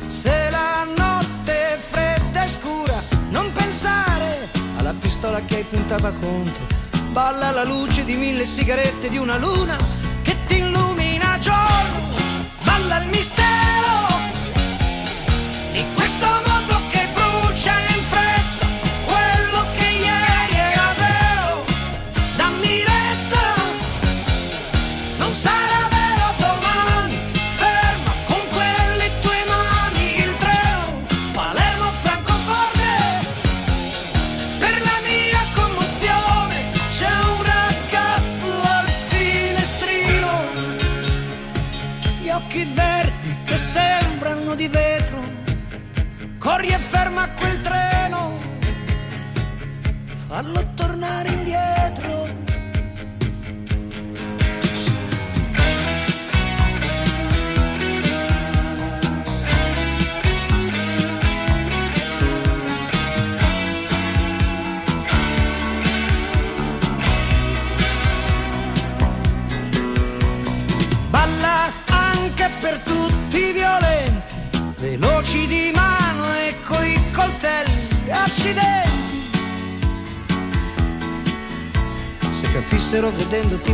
se 0.08 0.48
la 0.48 0.86
notte 0.96 1.74
è 1.74 1.78
fredda 1.78 2.44
e 2.44 2.48
scura, 2.48 2.98
non 3.28 3.52
pensare 3.52 4.48
alla 4.78 4.94
pistola 4.98 5.42
che 5.44 5.56
hai 5.56 5.64
puntata 5.64 6.10
contro. 6.10 6.64
Balla 7.10 7.48
alla 7.48 7.64
luce 7.64 8.02
di 8.06 8.14
mille 8.14 8.46
sigarette 8.46 9.10
di 9.10 9.18
una 9.18 9.36
luna 9.36 9.99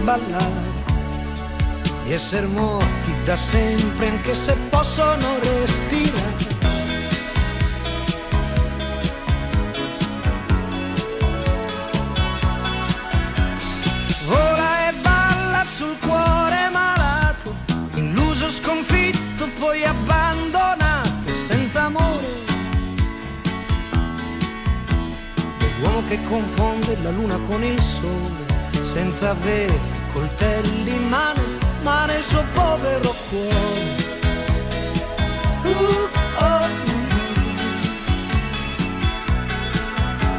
ballare 0.07 0.85
di 2.05 2.13
essere 2.13 2.47
morti 2.47 3.13
da 3.25 3.37
sempre 3.37 4.09
anche 4.09 4.35
se 4.35 4.55
possono 4.71 5.41
respirare. 5.41 6.55
Vola 14.27 14.89
e 14.89 14.93
balla 15.03 15.65
sul 15.65 15.97
cuore 15.99 16.71
malato, 16.73 17.57
illuso, 17.95 18.49
sconfitto, 18.49 19.49
poi 19.59 19.85
abbandonato, 19.85 21.29
senza 21.49 21.87
amore. 21.87 22.27
L'uomo 25.81 26.05
che 26.07 26.23
confonde 26.29 26.97
la 27.03 27.11
luna 27.11 27.37
con 27.49 27.65
il 27.65 27.81
sole, 27.81 28.45
senza 28.85 29.31
avere 29.31 29.96
coltelli 30.17 30.95
in 30.95 31.09
mano, 31.09 31.43
ma 31.83 32.07
nel 32.07 32.23
suo 32.23 32.43
povero 32.55 33.15
cuore. 33.29 34.05
Uh, 35.63 35.69
oh, 35.69 36.09
uh. 36.39 36.69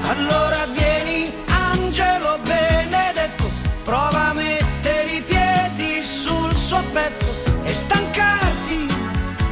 Allora 0.10 0.66
vieni, 0.74 1.32
angelo 1.46 2.40
benedetto, 2.42 3.46
prova 3.84 4.30
a 4.30 4.34
mettere 4.34 5.12
i 5.12 5.22
piedi 5.22 6.02
sul 6.02 6.56
suo 6.56 6.82
petto 6.92 7.26
e 7.63 7.72
stancarti 7.72 8.88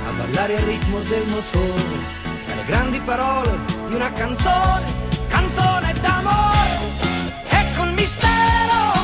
a 0.07 0.11
ballare 0.17 0.57
al 0.57 0.63
ritmo 0.63 1.01
del 1.01 1.27
motore 1.27 1.97
e 2.47 2.51
alle 2.51 2.65
grandi 2.65 2.99
parole 3.01 3.51
di 3.87 3.93
una 3.93 4.11
canzone, 4.11 4.91
canzone 5.27 5.93
d'amore. 6.01 6.73
Ecco 7.47 7.83
il 7.83 7.91
mistero 7.91 8.94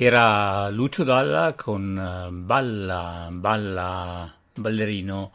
Era 0.00 0.68
Lucio 0.70 1.02
Dalla 1.02 1.54
con 1.54 1.98
eh, 1.98 2.30
Balla, 2.30 3.28
Balla, 3.32 4.32
Ballerino. 4.54 5.32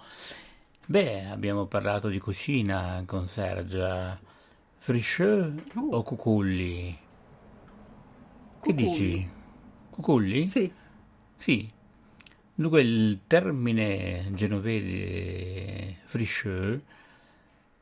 Beh, 0.85 1.25
abbiamo 1.25 1.65
parlato 1.65 2.07
di 2.07 2.17
cucina 2.17 3.03
con 3.05 3.27
Sergia. 3.27 4.17
Fricheux 4.77 5.53
Oh. 5.75 5.97
o 5.97 6.03
cuculli? 6.03 6.97
Che 8.61 8.73
dici? 8.73 9.29
Cuculli? 9.89 10.47
Sì. 10.47 10.71
Sì. 11.35 11.69
Dunque 12.55 12.81
il 12.81 13.19
termine 13.27 14.29
genovese 14.33 15.97
fricheux 16.05 16.81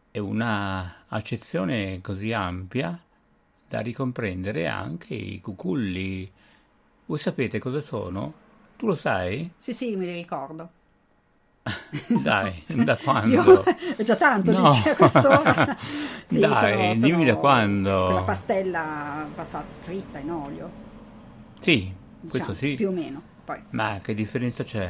è 0.09 0.17
una 0.17 1.05
accezione 1.07 2.01
così 2.01 2.33
ampia 2.33 2.99
da 3.67 3.79
ricomprendere 3.81 4.67
anche 4.67 5.13
i 5.13 5.39
cuculli. 5.41 6.31
Voi 7.11 7.19
sapete 7.19 7.59
cosa 7.59 7.81
sono? 7.81 8.33
Tu 8.77 8.87
lo 8.87 8.95
sai? 8.95 9.51
Sì, 9.57 9.73
sì, 9.73 9.97
me 9.97 10.05
li 10.05 10.13
ricordo. 10.13 10.69
Dai, 12.23 12.63
da 12.85 12.95
quando? 12.95 13.65
È 13.65 13.99
già 14.01 14.15
tanto, 14.15 14.53
No. 14.53 14.69
dici, 14.69 14.87
a 14.87 14.95
quest'ora. 14.95 15.77
Sì, 16.25 16.39
Dai, 16.39 16.95
sono- 16.95 17.05
dimmi 17.07 17.25
da 17.25 17.31
sono 17.31 17.39
quando. 17.41 18.05
Quella 18.05 18.21
pastella 18.23 19.27
passata 19.35 19.65
fritta 19.81 20.19
in 20.19 20.31
olio. 20.31 20.71
Sì, 21.59 21.93
diciamo, 22.21 22.29
questo 22.29 22.53
sì. 22.53 22.75
Più 22.75 22.87
o 22.87 22.91
meno. 22.93 23.21
Poi, 23.43 23.61
Ma 23.71 23.99
che 24.01 24.13
differenza 24.13 24.63
c'è? 24.63 24.89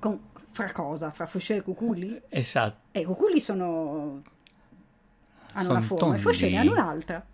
con- 0.00 0.18
fra 0.50 0.72
cosa? 0.72 1.12
Fra 1.12 1.26
fuscè 1.26 1.58
e 1.58 1.62
cuculli? 1.62 2.22
Esatto. 2.28 2.88
Eh, 2.90 3.00
i 3.02 3.04
cuculli 3.04 3.38
sono... 3.38 4.20
hanno 5.52 5.64
Sono 5.64 5.78
una 5.78 5.86
forma, 5.86 6.16
i 6.16 6.18
fuscè 6.18 6.40
tondi. 6.40 6.54
ne 6.56 6.60
hanno 6.60 6.72
un'altra. 6.72 7.24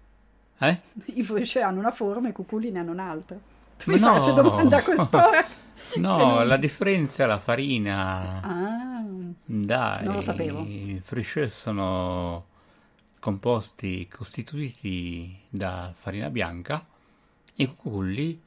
Eh? 0.59 0.81
I 1.15 1.23
fuscè 1.25 1.63
hanno 1.63 1.79
una 1.79 1.93
forma, 1.93 2.29
i 2.29 2.33
cuculli 2.33 2.71
ne 2.71 2.79
hanno 2.81 2.91
un'altra. 2.93 3.39
Tu 3.85 3.91
Ma 3.91 3.97
mi 3.97 3.99
fai 3.99 4.09
no. 4.09 4.13
questa 4.23 4.41
domanda 4.43 4.77
a 4.77 4.83
quest'ora? 4.83 5.47
No, 5.97 6.17
non- 6.17 6.47
la 6.47 6.57
differenza 6.57 7.25
è 7.25 7.27
la 7.27 7.39
farina. 7.39 8.41
Ah, 8.41 9.03
Dai, 9.45 10.05
Non 10.05 10.15
lo 10.15 10.21
sapevo. 10.23 10.61
I 10.61 11.01
fricheux 11.05 11.53
sono 11.55 12.47
composti 13.21 14.09
costituiti 14.09 15.37
da 15.51 15.93
farina 15.95 16.31
bianca 16.31 16.87
e 17.55 17.67
cuculli 17.67 18.41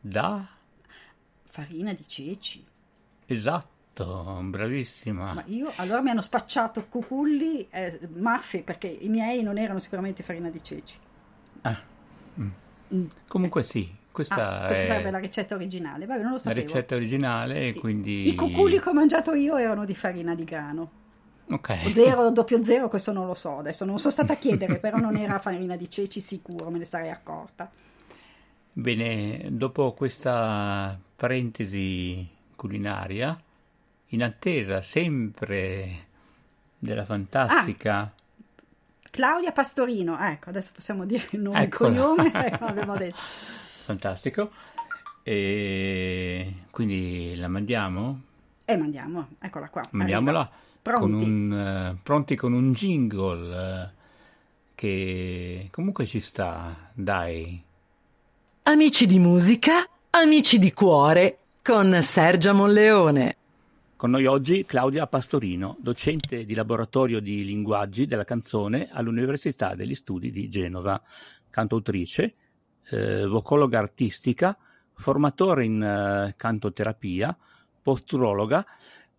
da... 0.00 0.46
farina 1.44 1.92
di 1.92 2.04
ceci. 2.06 2.64
Esatto, 3.26 4.40
bravissima. 4.42 5.34
Ma 5.34 5.44
io, 5.46 5.70
allora 5.76 6.00
mi 6.00 6.10
hanno 6.10 6.22
spacciato 6.22 6.86
cuculli, 6.86 7.66
eh, 7.70 8.00
maffe, 8.16 8.62
perché 8.62 8.86
i 8.86 9.08
miei 9.08 9.42
non 9.42 9.58
erano 9.58 9.78
sicuramente 9.80 10.22
farina 10.22 10.48
di 10.48 10.62
ceci. 10.62 10.96
Ah, 11.62 11.78
mm. 12.40 12.48
Mm. 12.94 13.06
Comunque 13.28 13.62
sì, 13.62 13.90
questa 14.14 14.60
Ah, 14.62 14.66
questa 14.66 14.84
è 14.84 14.86
sarebbe 14.86 15.10
la 15.10 15.18
ricetta 15.18 15.56
originale. 15.56 16.06
Vabbè, 16.06 16.20
non 16.20 16.28
lo 16.28 16.34
la 16.34 16.40
sapevo. 16.40 16.66
ricetta 16.66 16.94
originale 16.94 17.66
e 17.68 17.74
quindi... 17.74 18.28
I 18.28 18.36
cuculli 18.36 18.78
che 18.80 18.88
ho 18.88 18.92
mangiato 18.94 19.34
io 19.34 19.56
erano 19.56 19.84
di 19.84 19.94
farina 19.96 20.36
di 20.36 20.44
grano. 20.44 20.90
Ok. 21.50 21.92
Zero, 21.92 22.30
doppio 22.30 22.62
zero, 22.62 22.88
questo 22.88 23.10
non 23.12 23.26
lo 23.26 23.34
so. 23.34 23.58
Adesso 23.58 23.84
non 23.84 23.98
sono 23.98 24.12
stata 24.12 24.34
a 24.34 24.36
chiedere, 24.36 24.78
però 24.78 24.98
non 24.98 25.16
era 25.16 25.40
farina 25.40 25.76
di 25.76 25.90
ceci 25.90 26.20
sicuro, 26.20 26.70
me 26.70 26.78
ne 26.78 26.84
sarei 26.84 27.10
accorta. 27.10 27.68
Bene, 28.72 29.46
dopo 29.50 29.92
questa 29.94 30.96
parentesi 31.16 32.26
culinaria, 32.54 33.36
in 34.10 34.22
attesa 34.22 34.80
sempre 34.80 36.06
della 36.78 37.04
fantastica... 37.04 38.12
Claudia 39.10 39.52
Pastorino, 39.52 40.18
ecco, 40.18 40.50
adesso 40.50 40.70
possiamo 40.72 41.04
dire 41.04 41.24
il 41.30 41.40
nome 41.40 41.60
e 41.60 41.64
il 41.64 41.74
cognome, 41.74 42.30
ecco, 42.46 42.64
abbiamo 42.64 42.96
detto. 42.96 43.16
Fantastico. 43.84 44.50
E 45.22 46.64
quindi 46.70 47.34
la 47.36 47.48
mandiamo? 47.48 48.20
E 48.64 48.76
mandiamo, 48.78 49.28
eccola 49.38 49.68
qua. 49.68 49.86
Mandiamola. 49.90 50.50
Pronti. 50.80 51.00
con 51.00 51.14
un, 51.14 51.52
eh, 51.52 52.00
pronti 52.02 52.34
con 52.34 52.52
un 52.52 52.72
jingle 52.72 53.56
eh, 53.56 53.88
che 54.74 55.68
comunque 55.70 56.06
ci 56.06 56.20
sta, 56.20 56.90
dai. 56.94 57.62
Amici 58.64 59.06
di 59.06 59.18
musica, 59.18 59.86
amici 60.10 60.58
di 60.58 60.72
cuore, 60.72 61.38
con 61.62 61.94
Sergia 62.00 62.52
Monleone. 62.52 63.36
Con 63.96 64.10
noi 64.10 64.26
oggi 64.26 64.64
Claudia 64.64 65.06
Pastorino, 65.06 65.76
docente 65.78 66.44
di 66.44 66.54
laboratorio 66.54 67.20
di 67.20 67.44
linguaggi 67.44 68.06
della 68.06 68.24
canzone 68.24 68.88
all'Università 68.90 69.74
degli 69.74 69.94
Studi 69.94 70.30
di 70.30 70.48
Genova, 70.50 71.00
cantautrice, 71.48 72.34
eh, 72.90 73.26
vocologa 73.26 73.78
artistica, 73.78 74.56
formatore 74.92 75.64
in 75.64 75.82
eh, 75.82 76.34
cantoterapia, 76.36 77.36
posturologa, 77.82 78.64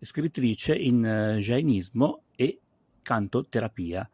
scrittrice 0.00 0.74
in 0.74 1.04
eh, 1.04 1.38
jainismo 1.38 2.22
e 2.34 2.60
cantoterapia. 3.02 4.08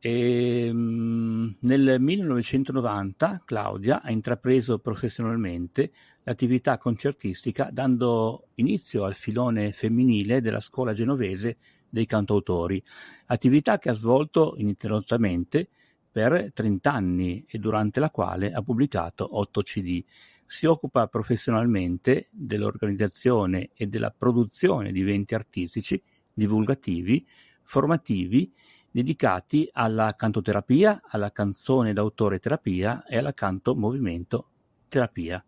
E, 0.00 0.70
mm, 0.72 1.48
nel 1.60 1.96
1990 1.98 3.42
Claudia 3.44 4.00
ha 4.00 4.10
intrapreso 4.10 4.78
professionalmente 4.78 5.90
l'attività 6.22 6.78
concertistica 6.78 7.70
dando 7.72 8.48
inizio 8.56 9.04
al 9.04 9.14
filone 9.14 9.72
femminile 9.72 10.40
della 10.40 10.60
scuola 10.60 10.92
genovese 10.92 11.56
dei 11.88 12.06
cantautori, 12.06 12.82
attività 13.26 13.78
che 13.78 13.88
ha 13.88 13.94
svolto 13.94 14.54
ininterrottamente 14.56 15.70
per 16.18 16.50
30 16.52 16.92
anni 16.92 17.44
e 17.46 17.58
durante 17.58 18.00
la 18.00 18.10
quale 18.10 18.50
ha 18.50 18.60
pubblicato 18.60 19.38
8 19.38 19.62
CD. 19.62 20.04
Si 20.44 20.66
occupa 20.66 21.06
professionalmente 21.06 22.26
dell'organizzazione 22.32 23.70
e 23.72 23.86
della 23.86 24.10
produzione 24.10 24.90
di 24.90 25.02
eventi 25.02 25.36
artistici, 25.36 26.02
divulgativi, 26.34 27.24
formativi, 27.62 28.52
dedicati 28.90 29.68
alla 29.72 30.16
cantoterapia, 30.16 31.02
alla 31.04 31.30
canzone 31.30 31.92
d'autore 31.92 32.40
terapia 32.40 33.04
e 33.04 33.16
alla 33.16 33.32
canto 33.32 33.76
movimento 33.76 34.48
terapia. 34.88 35.44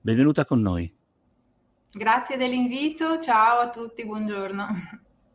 Benvenuta 0.00 0.44
con 0.44 0.60
noi. 0.60 0.94
Grazie 1.90 2.36
dell'invito, 2.36 3.18
ciao 3.18 3.58
a 3.58 3.70
tutti, 3.70 4.06
buongiorno. 4.06 4.66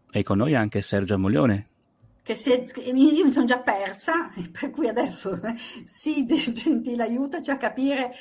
E 0.10 0.23
con 0.23 0.38
noi 0.38 0.56
anche 0.56 0.80
Sergia 0.80 1.17
Moglione. 1.17 1.71
Che 2.23 2.36
se, 2.36 2.65
io 2.86 2.93
mi 3.25 3.31
sono 3.31 3.45
già 3.45 3.59
persa, 3.59 4.29
per 4.57 4.69
cui 4.69 4.88
adesso 4.88 5.38
sì, 5.83 6.25
Gentile, 6.25 7.03
aiutaci 7.03 7.51
a 7.51 7.57
capire 7.57 8.13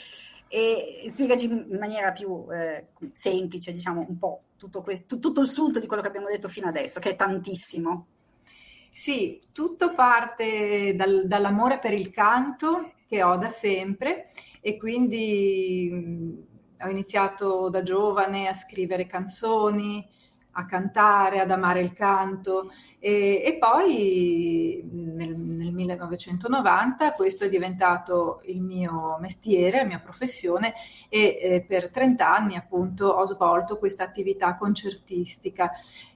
e 0.49 1.05
spiegaci 1.07 1.47
in 1.47 1.79
maniera 1.79 2.11
più 2.13 2.47
eh, 2.53 2.89
semplice, 3.13 3.73
diciamo, 3.73 4.05
un 4.07 4.19
po' 4.19 4.43
tutto, 4.57 4.83
questo, 4.83 5.19
tutto 5.19 5.41
il 5.41 5.47
sunto 5.49 5.79
di 5.79 5.87
quello 5.87 6.03
che 6.03 6.09
abbiamo 6.09 6.29
detto 6.29 6.49
fino 6.49 6.67
adesso, 6.67 6.99
che 7.01 7.11
è 7.11 7.17
tantissimo. 7.17 8.07
Sì, 8.91 9.41
tutto 9.53 9.95
parte 9.95 10.95
dal- 10.95 11.27
dall'amore 11.27 11.79
per 11.79 11.95
il 11.95 12.11
canto 12.11 12.93
che 13.07 13.23
ho 13.23 13.37
da 13.37 13.49
sempre 13.49 14.31
e 14.61 14.77
quindi 14.77 15.89
mh, 15.91 16.85
ho 16.85 16.89
iniziato 16.91 17.71
da 17.71 17.83
giovane 17.83 18.49
a 18.49 18.55
scrivere 18.55 19.07
canzoni, 19.07 20.07
a 20.53 20.67
cantare, 20.67 21.41
ad 21.41 21.51
amare 21.51 21.81
il 21.81 21.93
canto 21.93 22.71
e, 22.99 23.43
e 23.45 23.57
poi 23.59 24.83
nel, 24.91 25.37
nel 25.37 25.73
1990 25.73 27.13
questo 27.13 27.45
è 27.45 27.49
diventato 27.49 28.41
il 28.45 28.61
mio 28.61 29.17
mestiere, 29.21 29.79
la 29.79 29.87
mia 29.87 30.01
professione 30.01 30.75
e 31.09 31.39
eh, 31.41 31.65
per 31.67 31.91
30 31.91 32.35
anni 32.35 32.57
appunto 32.57 33.07
ho 33.07 33.27
svolto 33.27 33.79
questa 33.79 34.05
attività 34.05 34.55
concertistica. 34.55 35.71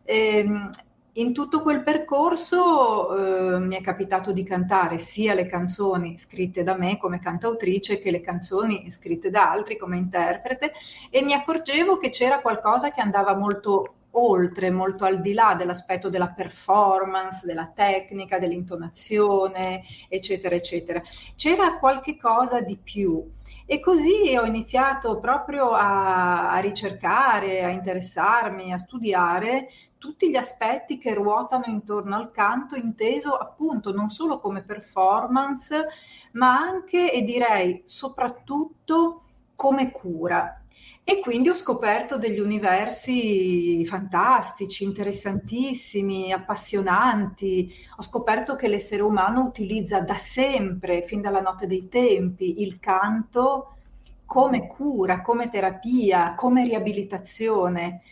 Ehm, 0.05 0.70
in 1.18 1.33
tutto 1.33 1.62
quel 1.62 1.83
percorso 1.83 3.55
eh, 3.55 3.59
mi 3.59 3.75
è 3.75 3.81
capitato 3.81 4.33
di 4.33 4.42
cantare 4.42 4.99
sia 4.99 5.33
le 5.33 5.46
canzoni 5.46 6.18
scritte 6.18 6.62
da 6.62 6.77
me 6.77 6.99
come 6.99 7.20
cantautrice 7.20 7.99
che 7.99 8.11
le 8.11 8.20
canzoni 8.20 8.90
scritte 8.90 9.31
da 9.31 9.51
altri 9.51 9.79
come 9.79 9.96
interprete 9.96 10.72
e 11.09 11.22
mi 11.22 11.33
accorgevo 11.33 11.96
che 11.96 12.11
c'era 12.11 12.40
qualcosa 12.40 12.90
che 12.90 13.01
andava 13.01 13.35
molto 13.35 13.94
oltre, 14.18 14.70
molto 14.70 15.05
al 15.05 15.20
di 15.20 15.33
là 15.33 15.55
dell'aspetto 15.55 16.09
della 16.09 16.31
performance, 16.31 17.46
della 17.46 17.70
tecnica, 17.74 18.38
dell'intonazione, 18.38 19.83
eccetera, 20.09 20.55
eccetera. 20.55 21.02
C'era 21.35 21.79
qualche 21.79 22.16
cosa 22.16 22.61
di 22.61 22.76
più. 22.76 23.22
E 23.68 23.81
così 23.81 24.37
ho 24.37 24.44
iniziato 24.44 25.18
proprio 25.18 25.70
a, 25.72 26.52
a 26.52 26.59
ricercare, 26.59 27.64
a 27.64 27.68
interessarmi, 27.68 28.72
a 28.72 28.79
studiare 28.79 29.68
tutti 29.98 30.31
gli 30.31 30.37
aspetti 30.37 30.98
che 30.98 31.14
ruotano 31.14 31.64
intorno 31.66 32.14
al 32.14 32.31
canto, 32.31 32.76
inteso 32.76 33.35
appunto 33.35 33.92
non 33.92 34.09
solo 34.09 34.38
come 34.38 34.62
performance, 34.62 35.87
ma 36.33 36.57
anche 36.57 37.12
e 37.12 37.22
direi 37.22 37.83
soprattutto 37.85 39.22
come 39.57 39.90
cura. 39.90 40.61
E 41.09 41.21
quindi 41.21 41.49
ho 41.49 41.55
scoperto 41.55 42.19
degli 42.19 42.40
universi 42.40 43.87
fantastici, 43.87 44.83
interessantissimi, 44.83 46.33
appassionanti. 46.33 47.73
Ho 47.99 48.03
scoperto 48.03 48.57
che 48.57 48.66
l'essere 48.66 49.03
umano 49.03 49.45
utilizza 49.45 50.01
da 50.01 50.16
sempre, 50.16 51.03
fin 51.03 51.21
dalla 51.21 51.40
notte 51.40 51.69
dei 51.69 51.87
tempi, 51.88 52.61
il 52.62 52.81
canto 52.81 53.77
come 54.25 54.66
cura, 54.66 55.21
come 55.21 55.49
terapia, 55.49 56.35
come 56.35 56.64
riabilitazione, 56.64 58.03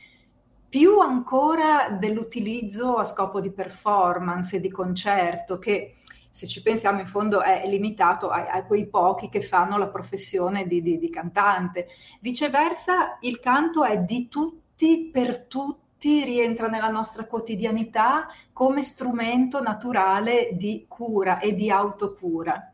più 0.68 1.00
ancora 1.00 1.88
dell'utilizzo 1.98 2.94
a 2.94 3.02
scopo 3.02 3.40
di 3.40 3.50
performance 3.50 4.54
e 4.54 4.60
di 4.60 4.70
concerto, 4.70 5.58
che 5.58 5.96
se 6.34 6.48
ci 6.48 6.62
pensiamo 6.62 6.98
in 6.98 7.06
fondo 7.06 7.42
è 7.42 7.62
limitato 7.68 8.28
a, 8.28 8.48
a 8.48 8.64
quei 8.64 8.88
pochi 8.88 9.28
che 9.28 9.40
fanno 9.40 9.78
la 9.78 9.86
professione 9.86 10.66
di, 10.66 10.82
di- 10.82 10.98
di 10.98 11.08
cantante. 11.08 11.86
Viceversa, 12.20 13.18
il 13.20 13.38
canto 13.38 13.84
è 13.84 13.98
di 13.98 14.26
tutti, 14.26 15.10
per 15.12 15.44
tutti, 15.44 16.24
rientra 16.24 16.66
nella 16.66 16.88
nostra 16.88 17.26
quotidianità 17.26 18.26
come 18.52 18.82
strumento 18.82 19.62
naturale 19.62 20.50
di 20.54 20.86
cura 20.88 21.38
e 21.38 21.54
di 21.54 21.70
autocura. 21.70 22.72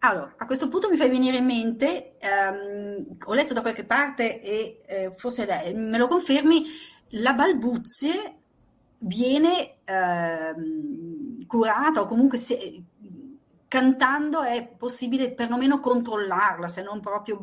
Allora, 0.00 0.34
a 0.36 0.44
questo 0.44 0.68
punto 0.68 0.90
mi 0.90 0.98
fai 0.98 1.08
venire 1.08 1.38
in 1.38 1.46
mente, 1.46 2.18
ehm, 2.18 3.16
ho 3.24 3.32
letto 3.32 3.54
da 3.54 3.62
qualche 3.62 3.84
parte 3.84 4.42
e 4.42 4.82
eh, 4.84 5.14
forse 5.16 5.46
lei 5.46 5.72
me 5.72 5.96
lo 5.96 6.06
confermi, 6.06 6.62
la 7.22 7.32
balbuzie 7.32 8.43
viene 9.06 9.76
ehm, 9.84 11.46
curata 11.46 12.00
o 12.02 12.06
comunque 12.06 12.38
se- 12.38 12.82
cantando 13.68 14.42
è 14.42 14.66
possibile 14.66 15.32
perlomeno 15.32 15.80
controllarla, 15.80 16.68
se 16.68 16.82
non 16.82 17.00
proprio 17.00 17.40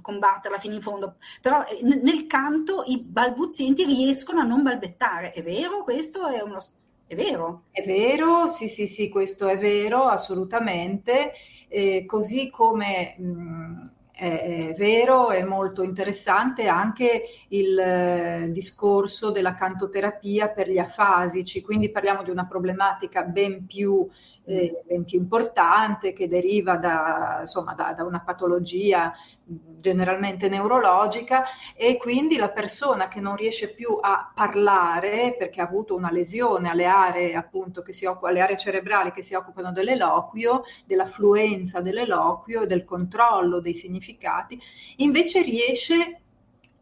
combatterla 0.00 0.58
fino 0.58 0.74
in 0.74 0.82
fondo. 0.82 1.16
Però 1.40 1.64
eh, 1.64 1.82
nel 1.82 2.26
canto 2.26 2.84
i 2.86 3.00
balbuzienti 3.00 3.84
riescono 3.84 4.40
a 4.40 4.44
non 4.44 4.62
balbettare, 4.62 5.32
è 5.32 5.42
vero 5.42 5.82
questo? 5.82 6.26
È 6.26 6.40
uno... 6.42 6.60
È 7.06 7.14
vero? 7.16 7.64
È 7.70 7.82
vero, 7.84 8.46
sì, 8.48 8.68
sì, 8.68 8.86
sì, 8.86 9.08
questo 9.08 9.48
è 9.48 9.58
vero, 9.58 10.04
assolutamente. 10.04 11.32
Eh, 11.68 12.04
così 12.06 12.48
come 12.50 13.16
mh, 13.18 13.82
è, 14.16 14.70
è 14.70 14.74
vero, 14.74 15.30
è 15.30 15.42
molto 15.42 15.82
interessante 15.82 16.68
anche 16.68 17.22
il 17.48 17.76
eh, 17.76 18.48
discorso 18.52 19.32
della 19.32 19.54
cantoterapia 19.54 20.50
per 20.50 20.70
gli 20.70 20.78
afasici, 20.78 21.60
quindi 21.60 21.90
parliamo 21.90 22.22
di 22.22 22.30
una 22.30 22.46
problematica 22.46 23.24
ben 23.24 23.66
più, 23.66 24.08
eh, 24.46 24.82
ben 24.86 25.04
più 25.04 25.18
importante 25.18 26.12
che 26.12 26.28
deriva 26.28 26.76
da, 26.76 27.38
insomma, 27.40 27.74
da, 27.74 27.92
da 27.92 28.04
una 28.04 28.20
patologia 28.20 29.12
mh, 29.44 29.54
generalmente 29.78 30.48
neurologica 30.48 31.44
e 31.76 31.96
quindi 31.96 32.36
la 32.36 32.50
persona 32.50 33.08
che 33.08 33.20
non 33.20 33.36
riesce 33.36 33.72
più 33.74 33.98
a 34.00 34.30
parlare 34.34 35.34
perché 35.38 35.60
ha 35.60 35.64
avuto 35.64 35.94
una 35.94 36.10
lesione 36.10 36.68
alle 36.68 36.86
aree 36.86 37.34
appunto 37.34 37.82
che 37.82 37.92
si 37.92 38.04
occupa, 38.04 38.28
alle 38.28 38.40
aree 38.40 38.56
cerebrali 38.56 39.12
che 39.12 39.22
si 39.22 39.34
occupano 39.34 39.72
dell'eloquio, 39.72 40.62
della 40.84 41.06
fluenza 41.06 41.80
dell'eloquio 41.80 42.62
e 42.62 42.66
del 42.66 42.84
controllo 42.84 43.60
dei 43.60 43.74
significati, 43.74 44.60
invece 44.96 45.42
riesce 45.42 46.20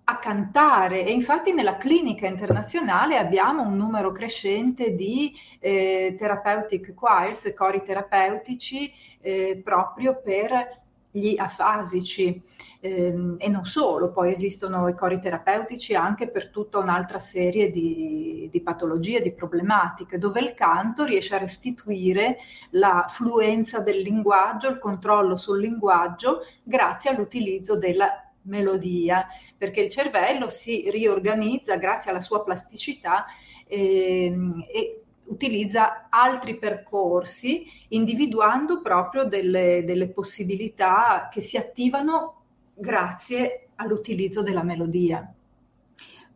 a 0.04 0.18
cantare. 0.18 1.04
E 1.04 1.12
infatti 1.12 1.52
nella 1.52 1.76
clinica 1.76 2.26
internazionale 2.26 3.18
abbiamo 3.18 3.62
un 3.62 3.76
numero 3.76 4.12
crescente 4.12 4.94
di 4.94 5.32
eh, 5.60 6.14
therapeutic 6.18 6.94
choirs, 6.94 7.52
cori 7.56 7.82
terapeutici 7.82 8.92
eh, 9.20 9.60
proprio 9.62 10.20
per 10.20 10.80
gli 11.10 11.36
afasici. 11.38 12.42
Ehm, 12.84 13.36
e 13.38 13.48
non 13.48 13.64
solo, 13.64 14.10
poi 14.10 14.32
esistono 14.32 14.88
i 14.88 14.94
cori 14.94 15.20
terapeutici 15.20 15.94
anche 15.94 16.28
per 16.28 16.48
tutta 16.50 16.78
un'altra 16.78 17.20
serie 17.20 17.70
di, 17.70 18.48
di 18.50 18.60
patologie, 18.60 19.20
di 19.20 19.32
problematiche, 19.32 20.18
dove 20.18 20.40
il 20.40 20.54
canto 20.54 21.04
riesce 21.04 21.36
a 21.36 21.38
restituire 21.38 22.38
la 22.70 23.06
fluenza 23.08 23.78
del 23.80 24.00
linguaggio, 24.00 24.68
il 24.68 24.80
controllo 24.80 25.36
sul 25.36 25.60
linguaggio 25.60 26.40
grazie 26.64 27.10
all'utilizzo 27.10 27.78
della 27.78 28.31
melodia, 28.42 29.26
perché 29.56 29.80
il 29.80 29.90
cervello 29.90 30.48
si 30.48 30.90
riorganizza 30.90 31.76
grazie 31.76 32.10
alla 32.10 32.20
sua 32.20 32.42
plasticità 32.42 33.26
ehm, 33.66 34.66
e 34.72 35.02
utilizza 35.26 36.08
altri 36.10 36.58
percorsi 36.58 37.64
individuando 37.88 38.80
proprio 38.82 39.24
delle, 39.24 39.84
delle 39.84 40.08
possibilità 40.08 41.28
che 41.32 41.40
si 41.40 41.56
attivano 41.56 42.42
grazie 42.74 43.68
all'utilizzo 43.76 44.42
della 44.42 44.62
melodia. 44.62 45.32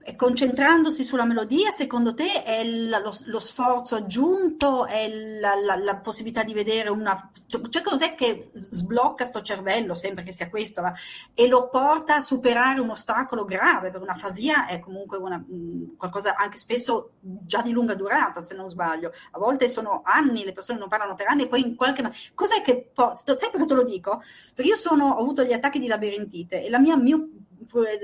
E 0.08 0.14
Concentrandosi 0.14 1.02
sulla 1.02 1.24
melodia, 1.24 1.72
secondo 1.72 2.14
te 2.14 2.44
è 2.44 2.58
il- 2.60 2.88
lo, 2.88 3.12
lo 3.24 3.38
sforzo 3.40 3.96
aggiunto, 3.96 4.86
è 4.86 5.08
la, 5.40 5.56
la- 5.56 5.74
la 5.74 5.96
possibilità 5.96 6.44
di 6.44 6.54
vedere 6.54 6.90
una... 6.90 7.28
Cioè 7.68 7.82
cos'è 7.82 8.14
che 8.14 8.50
sblocca 8.54 9.24
sto 9.24 9.42
cervello, 9.42 9.94
sempre 9.94 10.22
che 10.22 10.30
sia 10.30 10.48
questo, 10.48 10.80
va, 10.80 10.94
e 11.34 11.48
lo 11.48 11.68
porta 11.68 12.14
a 12.16 12.20
superare 12.20 12.78
un 12.78 12.90
ostacolo 12.90 13.44
grave, 13.44 13.90
per 13.90 14.00
un'afasia 14.00 14.68
è 14.68 14.78
comunque 14.78 15.18
una- 15.18 15.38
mh, 15.44 15.96
qualcosa 15.96 16.36
anche 16.36 16.56
spesso 16.58 17.14
già 17.20 17.60
di 17.62 17.72
lunga 17.72 17.94
durata, 17.96 18.40
se 18.40 18.54
non 18.54 18.68
sbaglio. 18.70 19.10
A 19.32 19.38
volte 19.40 19.66
sono 19.68 20.02
anni, 20.04 20.44
le 20.44 20.52
persone 20.52 20.78
non 20.78 20.86
parlano 20.88 21.16
per 21.16 21.26
anni 21.26 21.42
e 21.42 21.46
poi 21.48 21.62
in 21.62 21.74
qualche 21.74 22.02
maniera... 22.02 22.22
Cos'è 22.32 22.62
che... 22.62 22.88
po- 22.94 23.12
Sai 23.16 23.50
perché 23.50 23.66
te 23.66 23.74
lo 23.74 23.82
dico? 23.82 24.22
Perché 24.54 24.70
io 24.70 24.76
sono, 24.76 25.08
ho 25.08 25.20
avuto 25.20 25.42
gli 25.42 25.52
attacchi 25.52 25.80
di 25.80 25.88
labirintite 25.88 26.64
e 26.64 26.70
la 26.70 26.78
mia 26.78 26.96
mio 26.96 27.28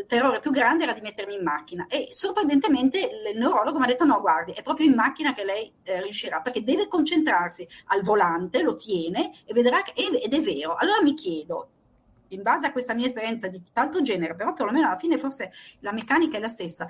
terrore 0.06 0.40
più 0.40 0.50
grande 0.50 0.84
era 0.84 0.92
di 0.92 1.00
mettermi 1.00 1.34
in 1.34 1.42
macchina. 1.42 1.86
E 1.88 2.08
sorprendentemente 2.10 2.98
il 2.98 3.38
neurologo 3.38 3.78
mi 3.78 3.84
ha 3.84 3.88
detto 3.88 4.04
no 4.04 4.20
guardi 4.20 4.52
è 4.52 4.62
proprio 4.62 4.86
in 4.86 4.94
macchina 4.94 5.32
che 5.32 5.44
lei 5.44 5.72
eh, 5.82 6.00
riuscirà 6.00 6.40
perché 6.40 6.62
deve 6.62 6.88
concentrarsi 6.88 7.66
al 7.86 8.02
volante 8.02 8.62
lo 8.62 8.74
tiene 8.74 9.32
e 9.44 9.52
vedrà 9.52 9.82
che 9.82 9.92
ed 9.94 10.32
è 10.32 10.40
vero. 10.40 10.74
Allora 10.76 11.02
mi 11.02 11.14
chiedo 11.14 11.68
in 12.28 12.42
base 12.42 12.66
a 12.66 12.72
questa 12.72 12.94
mia 12.94 13.06
esperienza 13.06 13.48
di 13.48 13.62
tutt'altro 13.62 14.00
genere 14.00 14.34
però 14.34 14.54
perlomeno 14.54 14.86
alla 14.86 14.96
fine 14.96 15.18
forse 15.18 15.52
la 15.80 15.92
meccanica 15.92 16.38
è 16.38 16.40
la 16.40 16.48
stessa 16.48 16.88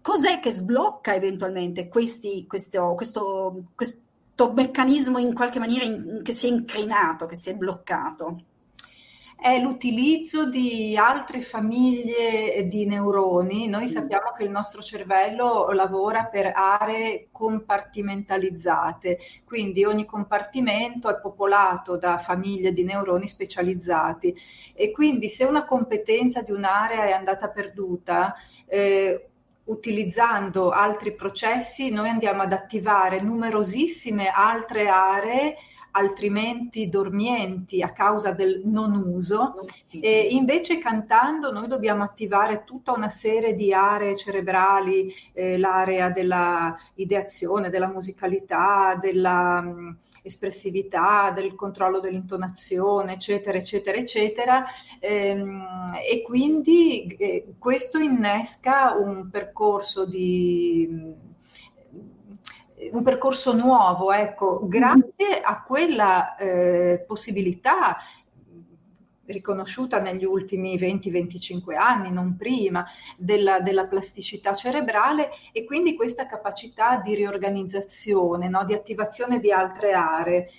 cos'è 0.00 0.40
che 0.40 0.50
sblocca 0.50 1.14
eventualmente 1.14 1.88
questi, 1.88 2.46
questo, 2.46 2.94
questo, 2.96 3.64
questo 3.74 4.52
meccanismo 4.52 5.18
in 5.18 5.34
qualche 5.34 5.58
maniera 5.58 5.84
in- 5.84 6.22
che 6.22 6.32
si 6.32 6.46
è 6.46 6.50
incrinato 6.50 7.26
che 7.26 7.36
si 7.36 7.50
è 7.50 7.54
bloccato 7.54 8.44
è 9.40 9.58
l'utilizzo 9.58 10.48
di 10.48 10.96
altre 10.98 11.40
famiglie 11.40 12.68
di 12.68 12.84
neuroni. 12.84 13.68
Noi 13.68 13.88
sappiamo 13.88 14.32
che 14.32 14.44
il 14.44 14.50
nostro 14.50 14.82
cervello 14.82 15.70
lavora 15.70 16.26
per 16.26 16.52
aree 16.54 17.28
compartimentalizzate, 17.32 19.18
quindi 19.46 19.84
ogni 19.84 20.04
compartimento 20.04 21.08
è 21.08 21.18
popolato 21.18 21.96
da 21.96 22.18
famiglie 22.18 22.74
di 22.74 22.84
neuroni 22.84 23.26
specializzati. 23.26 24.36
E 24.74 24.90
quindi 24.90 25.30
se 25.30 25.44
una 25.44 25.64
competenza 25.64 26.42
di 26.42 26.52
un'area 26.52 27.06
è 27.06 27.12
andata 27.12 27.48
perduta, 27.48 28.34
eh, 28.66 29.30
utilizzando 29.64 30.70
altri 30.70 31.14
processi, 31.14 31.90
noi 31.90 32.08
andiamo 32.08 32.42
ad 32.42 32.52
attivare 32.52 33.22
numerosissime 33.22 34.28
altre 34.28 34.88
aree 34.88 35.56
altrimenti 35.92 36.88
dormienti 36.88 37.82
a 37.82 37.92
causa 37.92 38.32
del 38.32 38.62
non 38.64 38.94
uso 38.94 39.56
e 39.90 40.28
invece 40.30 40.78
cantando 40.78 41.52
noi 41.52 41.66
dobbiamo 41.68 42.02
attivare 42.02 42.64
tutta 42.64 42.92
una 42.92 43.08
serie 43.10 43.54
di 43.54 43.72
aree 43.72 44.16
cerebrali, 44.16 45.12
eh, 45.32 45.58
l'area 45.58 46.10
della 46.10 46.76
ideazione, 46.94 47.70
della 47.70 47.88
musicalità, 47.88 48.98
della 49.00 49.60
mh, 49.60 49.96
espressività, 50.22 51.32
del 51.34 51.54
controllo 51.54 52.00
dell'intonazione, 52.00 53.14
eccetera, 53.14 53.58
eccetera, 53.58 53.96
eccetera. 53.98 54.64
Ehm, 55.00 55.92
e 56.08 56.22
quindi 56.22 57.06
eh, 57.16 57.54
questo 57.58 57.98
innesca 57.98 58.94
un 58.94 59.28
percorso 59.30 60.06
di 60.06 61.28
un 62.92 63.02
percorso 63.02 63.54
nuovo, 63.54 64.12
ecco, 64.12 64.66
grazie 64.66 65.40
a 65.42 65.62
quella 65.62 66.36
eh, 66.36 67.04
possibilità 67.06 67.98
riconosciuta 69.26 70.00
negli 70.00 70.24
ultimi 70.24 70.76
20-25 70.76 71.76
anni, 71.76 72.10
non 72.10 72.36
prima, 72.36 72.84
della, 73.16 73.60
della 73.60 73.86
plasticità 73.86 74.54
cerebrale 74.54 75.30
e 75.52 75.64
quindi 75.64 75.94
questa 75.94 76.26
capacità 76.26 76.96
di 76.96 77.14
riorganizzazione, 77.14 78.48
no, 78.48 78.64
di 78.64 78.74
attivazione 78.74 79.40
di 79.40 79.52
altre 79.52 79.92
aree. 79.92 80.50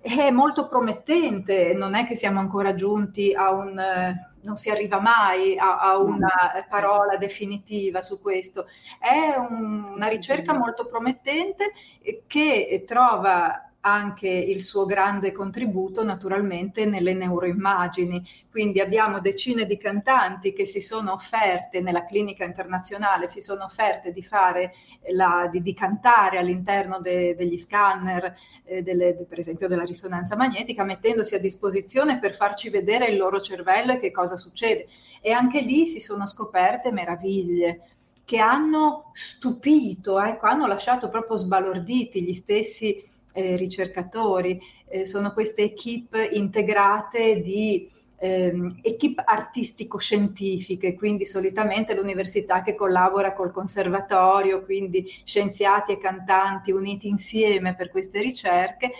È 0.00 0.30
molto 0.30 0.66
promettente, 0.66 1.74
non 1.74 1.94
è 1.94 2.06
che 2.06 2.16
siamo 2.16 2.40
ancora 2.40 2.74
giunti 2.74 3.32
a 3.34 3.52
un... 3.52 4.28
non 4.42 4.56
si 4.56 4.70
arriva 4.70 5.00
mai 5.00 5.58
a, 5.58 5.78
a 5.78 5.98
una 5.98 6.30
parola 6.68 7.16
definitiva 7.16 8.02
su 8.02 8.20
questo. 8.20 8.66
È 8.98 9.34
un- 9.36 9.92
una 9.94 10.08
ricerca 10.08 10.54
molto 10.56 10.86
promettente 10.86 11.72
eh, 12.02 12.22
che 12.26 12.84
trova 12.86 13.69
anche 13.82 14.28
il 14.28 14.62
suo 14.62 14.84
grande 14.84 15.32
contributo 15.32 16.04
naturalmente 16.04 16.84
nelle 16.84 17.14
neuroimmagini. 17.14 18.22
Quindi 18.50 18.80
abbiamo 18.80 19.20
decine 19.20 19.64
di 19.64 19.76
cantanti 19.78 20.52
che 20.52 20.66
si 20.66 20.80
sono 20.80 21.12
offerte 21.12 21.80
nella 21.80 22.04
clinica 22.04 22.44
internazionale, 22.44 23.28
si 23.28 23.40
sono 23.40 23.64
offerte 23.64 24.12
di 24.12 24.22
fare 24.22 24.72
la, 25.12 25.48
di, 25.50 25.62
di 25.62 25.74
cantare 25.74 26.38
all'interno 26.38 27.00
de- 27.00 27.34
degli 27.34 27.58
scanner, 27.58 28.34
eh, 28.64 28.82
delle- 28.82 29.16
de- 29.16 29.24
per 29.24 29.38
esempio 29.38 29.68
della 29.68 29.84
risonanza 29.84 30.36
magnetica, 30.36 30.84
mettendosi 30.84 31.34
a 31.34 31.40
disposizione 31.40 32.18
per 32.18 32.34
farci 32.34 32.68
vedere 32.70 33.06
il 33.06 33.16
loro 33.16 33.40
cervello 33.40 33.92
e 33.92 33.98
che 33.98 34.10
cosa 34.10 34.36
succede. 34.36 34.86
E 35.20 35.32
anche 35.32 35.60
lì 35.60 35.86
si 35.86 36.00
sono 36.00 36.26
scoperte 36.26 36.92
meraviglie 36.92 37.80
che 38.24 38.38
hanno 38.38 39.10
stupito, 39.12 40.20
ecco, 40.20 40.46
hanno 40.46 40.66
lasciato 40.66 41.08
proprio 41.08 41.36
sbalorditi 41.36 42.22
gli 42.22 42.34
stessi 42.34 43.02
eh, 43.32 43.56
ricercatori. 43.56 44.60
Eh, 44.88 45.06
sono 45.06 45.32
queste 45.32 45.62
equip 45.62 46.14
integrate 46.32 47.40
di 47.40 47.90
ehm, 48.18 48.80
equip 48.82 49.22
artistico-scientifiche, 49.24 50.94
quindi 50.94 51.26
solitamente 51.26 51.94
l'università 51.94 52.62
che 52.62 52.74
collabora 52.74 53.32
col 53.32 53.52
conservatorio, 53.52 54.62
quindi 54.64 55.10
scienziati 55.24 55.92
e 55.92 55.98
cantanti 55.98 56.70
uniti 56.70 57.08
insieme 57.08 57.74
per 57.74 57.90
queste 57.90 58.20
ricerche, 58.20 58.92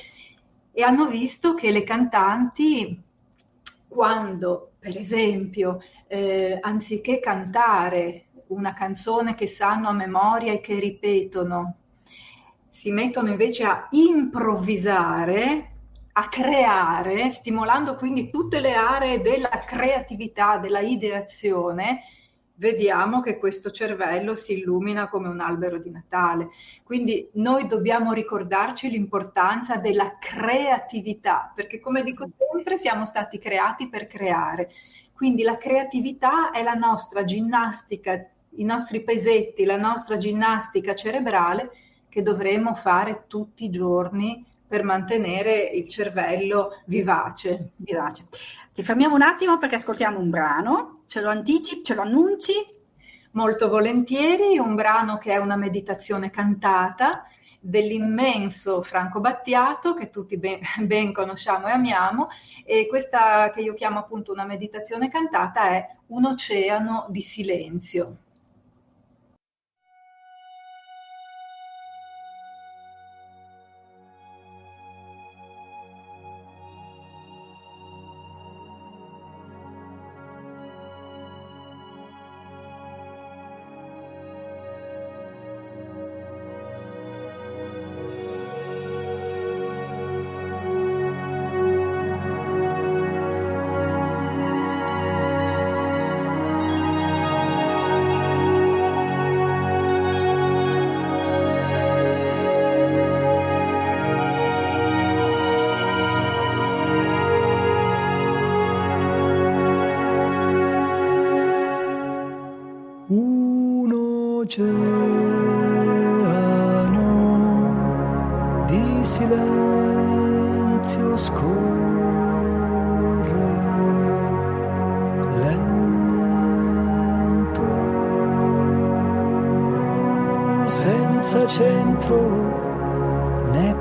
e 0.72 0.82
hanno 0.82 1.08
visto 1.08 1.54
che 1.54 1.70
le 1.70 1.84
cantanti, 1.84 3.02
quando 3.88 4.70
per 4.80 4.96
esempio, 4.96 5.82
eh, 6.06 6.56
anziché 6.58 7.20
cantare 7.20 8.24
una 8.46 8.72
canzone 8.72 9.34
che 9.34 9.46
sanno 9.46 9.88
a 9.88 9.92
memoria 9.92 10.52
e 10.52 10.60
che 10.62 10.78
ripetono, 10.78 11.79
si 12.70 12.92
mettono 12.92 13.28
invece 13.28 13.64
a 13.64 13.88
improvvisare, 13.90 15.70
a 16.12 16.28
creare, 16.28 17.28
stimolando 17.28 17.96
quindi 17.96 18.30
tutte 18.30 18.60
le 18.60 18.74
aree 18.74 19.20
della 19.20 19.48
creatività, 19.66 20.58
della 20.58 20.80
ideazione, 20.80 22.00
vediamo 22.54 23.22
che 23.22 23.38
questo 23.38 23.70
cervello 23.70 24.34
si 24.34 24.58
illumina 24.58 25.08
come 25.08 25.28
un 25.28 25.40
albero 25.40 25.78
di 25.78 25.90
Natale. 25.90 26.50
Quindi 26.84 27.28
noi 27.34 27.66
dobbiamo 27.66 28.12
ricordarci 28.12 28.88
l'importanza 28.90 29.76
della 29.76 30.18
creatività, 30.18 31.50
perché 31.54 31.80
come 31.80 32.02
dico 32.02 32.28
sempre 32.36 32.76
siamo 32.76 33.06
stati 33.06 33.38
creati 33.38 33.88
per 33.88 34.06
creare. 34.06 34.70
Quindi 35.12 35.42
la 35.42 35.56
creatività 35.56 36.50
è 36.50 36.62
la 36.62 36.74
nostra 36.74 37.24
ginnastica, 37.24 38.26
i 38.56 38.64
nostri 38.64 39.02
pesetti, 39.02 39.64
la 39.64 39.78
nostra 39.78 40.18
ginnastica 40.18 40.94
cerebrale 40.94 41.70
che 42.10 42.22
dovremo 42.22 42.74
fare 42.74 43.24
tutti 43.26 43.64
i 43.64 43.70
giorni 43.70 44.44
per 44.68 44.84
mantenere 44.84 45.62
il 45.62 45.88
cervello 45.88 46.82
vivace. 46.84 47.70
Vivace. 47.76 48.26
Ti 48.72 48.82
fermiamo 48.82 49.14
un 49.14 49.22
attimo 49.22 49.56
perché 49.56 49.76
ascoltiamo 49.76 50.18
un 50.18 50.28
brano, 50.28 51.00
ce 51.06 51.22
lo 51.22 51.30
anticipi, 51.30 51.82
ce 51.82 51.94
lo 51.94 52.02
annunci? 52.02 52.52
Molto 53.32 53.68
volentieri, 53.68 54.58
un 54.58 54.74
brano 54.74 55.16
che 55.16 55.32
è 55.32 55.38
una 55.38 55.56
meditazione 55.56 56.30
cantata 56.30 57.24
dell'immenso 57.60 58.82
Franco 58.82 59.20
Battiato, 59.20 59.94
che 59.94 60.10
tutti 60.10 60.36
ben, 60.36 60.60
ben 60.86 61.12
conosciamo 61.12 61.66
e 61.66 61.72
amiamo, 61.72 62.28
e 62.64 62.86
questa 62.86 63.50
che 63.50 63.60
io 63.60 63.74
chiamo 63.74 63.98
appunto 63.98 64.32
una 64.32 64.44
meditazione 64.44 65.08
cantata 65.08 65.70
è 65.70 65.96
Un 66.08 66.24
oceano 66.26 67.06
di 67.08 67.20
silenzio. 67.20 68.16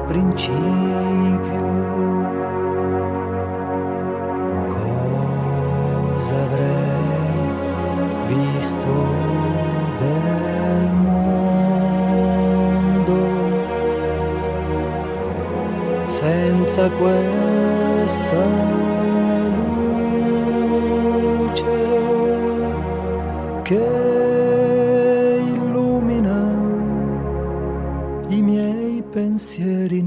Principio. 0.10 1.68
Cosa 4.76 6.36
avrei 6.47 7.45
visto 8.28 8.93
del 10.01 10.86
mondo 11.05 11.60
senza 16.07 16.84
questa 16.89 18.43
luce 21.38 21.78
che 23.62 23.98
pensieri 29.39 30.03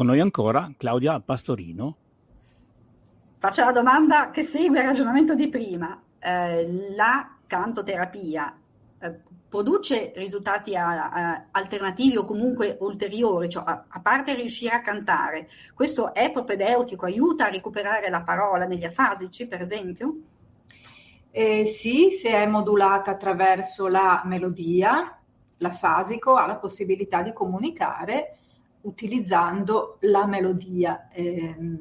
Con 0.00 0.08
noi 0.08 0.20
ancora 0.20 0.72
Claudia 0.78 1.20
Pastorino. 1.20 1.94
Faccio 3.36 3.62
la 3.62 3.70
domanda 3.70 4.30
che 4.30 4.40
segue 4.40 4.78
il 4.78 4.86
ragionamento 4.86 5.34
di 5.34 5.50
prima. 5.50 6.00
Eh, 6.18 6.94
la 6.96 7.36
cantoterapia 7.46 8.58
eh, 8.98 9.20
produce 9.46 10.12
risultati 10.16 10.74
a- 10.74 11.10
a- 11.10 11.44
alternativi 11.50 12.16
o 12.16 12.24
comunque 12.24 12.78
ulteriori, 12.80 13.50
cioè 13.50 13.62
a, 13.66 13.84
a 13.88 14.00
parte 14.00 14.34
riuscire 14.34 14.74
a 14.74 14.80
cantare, 14.80 15.50
questo 15.74 16.14
è 16.14 16.32
propedeutico, 16.32 17.04
aiuta 17.04 17.44
a 17.44 17.50
recuperare 17.50 18.08
la 18.08 18.22
parola 18.22 18.64
negli 18.64 18.84
afasici, 18.86 19.46
per 19.46 19.60
esempio? 19.60 20.14
Eh, 21.30 21.66
sì, 21.66 22.10
se 22.10 22.30
è 22.30 22.46
modulata 22.46 23.10
attraverso 23.10 23.86
la 23.86 24.22
melodia, 24.24 25.20
l'afasico 25.58 26.36
ha 26.36 26.46
la 26.46 26.56
possibilità 26.56 27.20
di 27.20 27.34
comunicare 27.34 28.36
utilizzando 28.82 29.98
la 30.00 30.26
melodia, 30.26 31.08
ehm, 31.12 31.78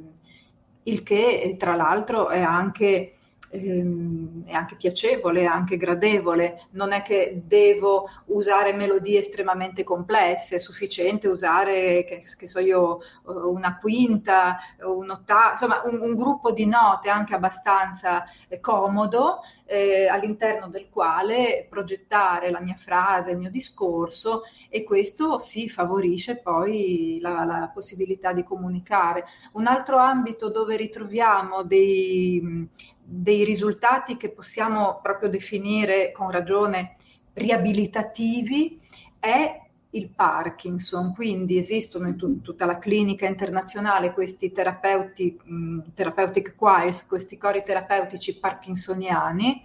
il 0.83 1.03
che 1.03 1.55
tra 1.57 1.75
l'altro 1.75 2.29
è 2.29 2.41
anche, 2.41 3.18
ehm, 3.49 4.45
è 4.45 4.53
anche 4.53 4.75
piacevole, 4.75 5.45
anche 5.45 5.77
gradevole. 5.77 6.67
Non 6.71 6.91
è 6.91 7.01
che 7.01 7.41
devo 7.45 8.07
usare 8.27 8.73
melodie 8.73 9.19
estremamente 9.19 9.83
complesse, 9.83 10.55
è 10.55 10.59
sufficiente 10.59 11.27
usare, 11.27 12.03
che, 12.05 12.23
che 12.37 12.47
so 12.47 12.59
io, 12.59 12.99
una 13.23 13.77
quinta, 13.77 14.57
un'ottava, 14.81 15.51
insomma 15.51 15.81
un, 15.85 15.99
un 16.01 16.15
gruppo 16.15 16.51
di 16.51 16.65
note 16.65 17.09
anche 17.09 17.35
abbastanza 17.35 18.25
eh, 18.47 18.59
comodo 18.59 19.39
eh, 19.65 20.07
all'interno 20.07 20.67
del 20.67 20.89
quale 20.89 21.67
progettare 21.69 22.51
la 22.51 22.59
mia 22.59 22.75
frase, 22.75 23.31
il 23.31 23.37
mio 23.37 23.51
discorso 23.51 24.43
e 24.69 24.83
questo 24.83 25.39
si 25.39 25.69
favorisce 25.69 26.37
poi 26.37 27.19
la, 27.21 27.43
la 27.45 27.71
possibilità 27.73 28.33
di 28.33 28.43
comunicare. 28.43 29.25
Un 29.53 29.67
altro 29.67 29.97
ambito 29.97 30.49
dove 30.49 30.75
ritroviamo 30.75 31.63
dei, 31.63 32.67
dei 33.11 33.43
risultati 33.43 34.17
che 34.17 34.29
possiamo 34.29 34.99
proprio 35.01 35.29
definire 35.29 36.11
con 36.11 36.29
ragione 36.29 36.95
riabilitativi 37.33 38.79
è 39.19 39.61
il 39.91 40.09
Parkinson, 40.09 41.13
quindi 41.15 41.57
esistono 41.57 42.07
in 42.07 42.15
tut- 42.15 42.41
tutta 42.41 42.65
la 42.65 42.77
clinica 42.77 43.25
internazionale 43.25 44.11
questi 44.11 44.51
terapeuti, 44.51 45.39
mh, 45.43 45.79
therapeutic 45.95 46.55
choirs, 46.55 47.07
questi 47.07 47.37
cori 47.37 47.63
terapeutici 47.65 48.37
parkinsoniani 48.37 49.63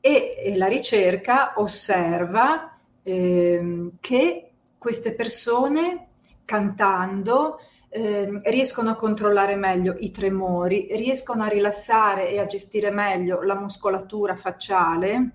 e, 0.00 0.34
e 0.38 0.56
la 0.56 0.66
ricerca 0.66 1.52
osserva 1.56 2.78
ehm, 3.02 3.92
che 4.00 4.50
queste 4.78 5.14
persone 5.14 6.06
cantando 6.46 7.58
ehm, 7.94 8.40
riescono 8.42 8.90
a 8.90 8.96
controllare 8.96 9.54
meglio 9.54 9.94
i 9.98 10.10
tremori, 10.10 10.88
riescono 10.90 11.44
a 11.44 11.48
rilassare 11.48 12.28
e 12.28 12.40
a 12.40 12.46
gestire 12.46 12.90
meglio 12.90 13.42
la 13.42 13.54
muscolatura 13.54 14.34
facciale 14.34 15.30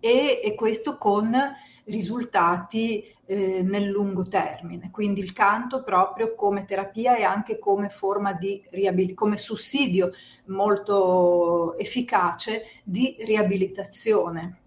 e, 0.00 0.40
e 0.42 0.54
questo 0.56 0.98
con 0.98 1.32
risultati 1.84 3.04
eh, 3.26 3.62
nel 3.62 3.88
lungo 3.88 4.26
termine. 4.26 4.90
Quindi 4.90 5.20
il 5.20 5.32
canto 5.32 5.84
proprio 5.84 6.34
come 6.34 6.64
terapia 6.64 7.16
e 7.16 7.22
anche 7.22 7.58
come 7.58 7.88
forma 7.88 8.32
di 8.32 8.60
riabilitazione, 8.70 9.14
come 9.14 9.38
sussidio 9.38 10.12
molto 10.46 11.76
efficace 11.78 12.64
di 12.82 13.16
riabilitazione. 13.20 14.61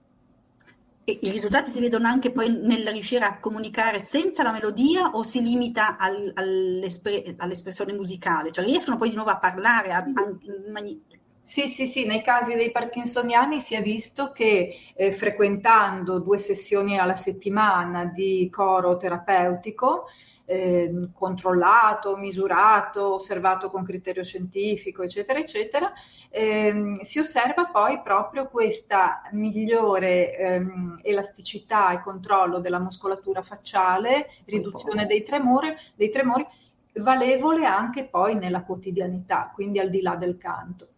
E 1.08 1.20
i 1.22 1.30
risultati 1.30 1.70
si 1.70 1.80
vedono 1.80 2.08
anche 2.08 2.32
poi 2.32 2.50
nel 2.52 2.88
riuscire 2.88 3.24
a 3.26 3.38
comunicare 3.40 4.00
senza 4.00 4.42
la 4.42 4.52
melodia 4.52 5.12
o 5.12 5.22
si 5.24 5.40
limita 5.42 5.98
al- 5.98 6.32
all'espre- 6.34 7.36
all'espressione 7.38 7.94
musicale? 7.94 8.52
Cioè 8.52 8.66
riescono 8.66 8.98
poi 8.98 9.10
di 9.10 9.16
nuovo 9.16 9.30
a 9.30 9.38
parlare 9.38 9.92
a- 9.94 9.98
a- 10.00 10.36
mani- 10.72 11.00
Sì, 11.42 11.68
sì, 11.68 11.86
sì, 11.86 12.08
nei 12.08 12.24
casi 12.24 12.56
dei 12.56 12.72
parkinsoniani 12.72 13.62
si 13.62 13.76
è 13.76 13.82
visto 13.84 14.32
che 14.32 14.76
eh, 14.96 15.12
frequentando 15.14 16.20
due 16.20 16.40
sessioni 16.40 16.98
alla 16.98 17.16
settimana 17.16 18.06
di 18.06 18.50
coro 18.52 18.98
terapeutico, 18.98 20.08
eh, 20.46 21.10
controllato, 21.14 22.16
misurato, 22.18 23.16
osservato 23.16 23.70
con 23.70 23.84
criterio 23.84 24.24
scientifico, 24.24 25.04
eccetera, 25.04 25.40
eccetera, 25.40 25.92
ehm, 26.30 27.00
si 27.00 27.20
osserva 27.20 27.66
poi 27.66 28.02
proprio 28.02 28.48
questa 28.48 29.22
migliore 29.32 30.36
ehm, 30.38 31.00
elasticità 31.04 31.92
e 31.92 32.02
controllo 32.02 32.60
della 32.60 32.80
muscolatura 32.80 33.42
facciale, 33.42 34.30
riduzione 34.46 35.06
dei 35.06 35.24
tremori, 35.24 35.74
dei 35.96 36.10
tremori, 36.10 36.46
valevole 36.94 37.66
anche 37.66 38.08
poi 38.08 38.36
nella 38.36 38.64
quotidianità, 38.64 39.52
quindi 39.54 39.80
al 39.80 39.90
di 39.90 40.02
là 40.02 40.16
del 40.16 40.38
canto. 40.38 40.90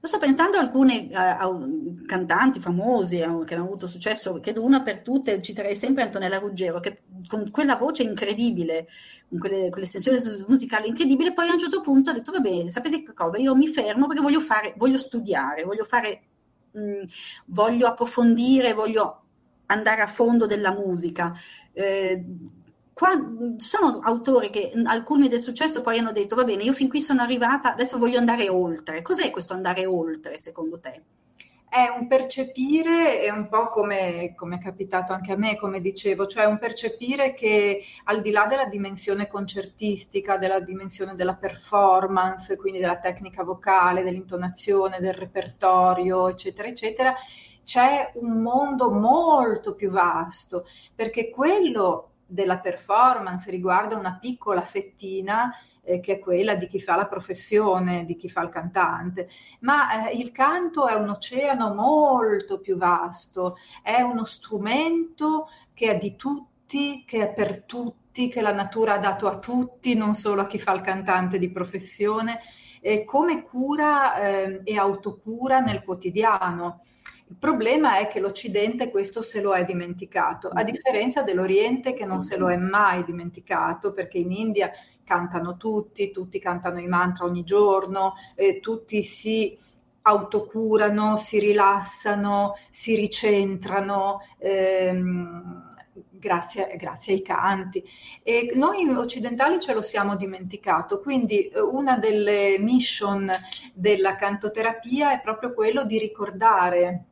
Sto 0.00 0.18
pensando 0.18 0.56
a 0.56 0.60
alcune 0.60 1.08
eh, 1.08 1.14
a- 1.14 1.58
cantanti 2.06 2.60
famosi 2.60 3.18
eh, 3.20 3.44
che 3.44 3.54
hanno 3.54 3.64
avuto 3.64 3.86
successo, 3.86 4.40
credo 4.40 4.64
una 4.64 4.82
per 4.82 5.00
tutte, 5.00 5.40
citerei 5.40 5.76
sempre 5.76 6.02
Antonella 6.02 6.38
Ruggero, 6.38 6.80
che 6.80 7.02
con 7.28 7.50
quella 7.50 7.76
voce 7.76 8.02
incredibile, 8.02 8.88
con 9.28 9.38
quelle, 9.38 9.70
quell'estensione 9.70 10.18
musicale 10.46 10.86
incredibile, 10.88 11.32
poi 11.32 11.48
a 11.48 11.52
un 11.52 11.58
certo 11.58 11.80
punto 11.80 12.10
ha 12.10 12.14
detto, 12.14 12.32
vabbè, 12.32 12.68
sapete 12.68 13.02
che 13.02 13.12
cosa, 13.14 13.38
io 13.38 13.54
mi 13.54 13.68
fermo 13.68 14.06
perché 14.06 14.22
voglio 14.22 14.40
fare, 14.40 14.74
voglio 14.76 14.98
studiare, 14.98 15.62
voglio 15.64 15.84
fare, 15.84 16.22
mh, 16.72 17.04
voglio 17.46 17.86
approfondire, 17.86 18.72
voglio 18.74 19.18
andare 19.66 20.02
a 20.02 20.06
fondo 20.06 20.46
della 20.46 20.72
musica. 20.72 21.32
Eh, 21.72 22.24
qua 22.92 23.10
sono 23.56 24.00
autori 24.02 24.50
che 24.50 24.72
alcuni 24.84 25.28
del 25.28 25.40
successo 25.40 25.80
poi 25.80 25.98
hanno 25.98 26.12
detto, 26.12 26.36
va 26.36 26.44
bene, 26.44 26.62
io 26.62 26.72
fin 26.72 26.88
qui 26.88 27.00
sono 27.00 27.22
arrivata, 27.22 27.72
adesso 27.72 27.98
voglio 27.98 28.18
andare 28.18 28.48
oltre. 28.48 29.02
Cos'è 29.02 29.30
questo 29.30 29.54
andare 29.54 29.86
oltre, 29.86 30.38
secondo 30.38 30.78
te? 30.78 31.02
È 31.72 31.88
un 31.98 32.06
percepire, 32.06 33.20
è 33.20 33.30
un 33.30 33.48
po' 33.48 33.70
come, 33.70 34.34
come 34.36 34.56
è 34.56 34.58
capitato 34.60 35.14
anche 35.14 35.32
a 35.32 35.36
me, 35.36 35.56
come 35.56 35.80
dicevo, 35.80 36.26
cioè 36.26 36.44
un 36.44 36.58
percepire 36.58 37.32
che 37.32 37.82
al 38.04 38.20
di 38.20 38.30
là 38.30 38.44
della 38.44 38.66
dimensione 38.66 39.26
concertistica, 39.26 40.36
della 40.36 40.60
dimensione 40.60 41.14
della 41.14 41.34
performance, 41.34 42.58
quindi 42.58 42.78
della 42.78 42.98
tecnica 42.98 43.42
vocale, 43.42 44.02
dell'intonazione, 44.02 44.98
del 45.00 45.14
repertorio, 45.14 46.28
eccetera, 46.28 46.68
eccetera, 46.68 47.14
c'è 47.64 48.12
un 48.16 48.42
mondo 48.42 48.90
molto 48.90 49.74
più 49.74 49.88
vasto, 49.88 50.66
perché 50.94 51.30
quello 51.30 52.11
della 52.26 52.58
performance 52.58 53.50
riguarda 53.50 53.96
una 53.96 54.18
piccola 54.20 54.62
fettina 54.62 55.52
eh, 55.82 56.00
che 56.00 56.14
è 56.14 56.18
quella 56.18 56.54
di 56.54 56.66
chi 56.66 56.80
fa 56.80 56.96
la 56.96 57.06
professione, 57.06 58.04
di 58.04 58.16
chi 58.16 58.28
fa 58.28 58.42
il 58.42 58.48
cantante, 58.48 59.28
ma 59.60 60.08
eh, 60.08 60.16
il 60.16 60.32
canto 60.32 60.86
è 60.86 60.94
un 60.94 61.08
oceano 61.08 61.74
molto 61.74 62.60
più 62.60 62.76
vasto, 62.76 63.56
è 63.82 64.00
uno 64.00 64.24
strumento 64.24 65.48
che 65.74 65.90
è 65.90 65.98
di 65.98 66.16
tutti, 66.16 67.04
che 67.06 67.30
è 67.30 67.32
per 67.32 67.64
tutti 67.64 68.28
che 68.28 68.40
la 68.42 68.52
natura 68.52 68.94
ha 68.94 68.98
dato 68.98 69.26
a 69.26 69.38
tutti, 69.38 69.94
non 69.94 70.14
solo 70.14 70.42
a 70.42 70.46
chi 70.46 70.58
fa 70.58 70.72
il 70.74 70.82
cantante 70.82 71.38
di 71.38 71.50
professione, 71.50 72.40
eh, 72.80 73.04
come 73.04 73.42
cura 73.42 74.16
eh, 74.16 74.60
e 74.64 74.76
autocura 74.76 75.60
nel 75.60 75.82
quotidiano. 75.82 76.80
Il 77.32 77.38
problema 77.38 77.96
è 77.96 78.08
che 78.08 78.20
l'Occidente 78.20 78.90
questo 78.90 79.22
se 79.22 79.40
lo 79.40 79.54
è 79.54 79.64
dimenticato, 79.64 80.48
a 80.48 80.62
differenza 80.62 81.22
dell'Oriente 81.22 81.94
che 81.94 82.04
non 82.04 82.20
se 82.20 82.36
lo 82.36 82.50
è 82.50 82.58
mai 82.58 83.04
dimenticato, 83.04 83.94
perché 83.94 84.18
in 84.18 84.32
India 84.32 84.70
cantano 85.02 85.56
tutti, 85.56 86.10
tutti 86.10 86.38
cantano 86.38 86.78
i 86.78 86.86
mantra 86.86 87.24
ogni 87.24 87.42
giorno, 87.42 88.12
eh, 88.34 88.60
tutti 88.60 89.02
si 89.02 89.56
autocurano, 90.02 91.16
si 91.16 91.38
rilassano, 91.38 92.52
si 92.68 92.96
ricentrano. 92.96 94.20
Ehm, 94.38 95.70
Grazie, 96.22 96.76
grazie, 96.76 97.14
ai 97.14 97.22
canti. 97.22 97.82
E 98.22 98.52
noi 98.54 98.88
occidentali 98.94 99.58
ce 99.60 99.74
lo 99.74 99.82
siamo 99.82 100.14
dimenticato, 100.16 101.00
quindi 101.00 101.48
eh, 101.48 101.60
una 101.60 101.98
delle 101.98 102.58
mission 102.60 103.30
della 103.74 104.14
cantoterapia 104.14 105.12
è 105.12 105.20
proprio 105.20 105.52
quello 105.52 105.84
di 105.84 105.98
ricordare 105.98 107.06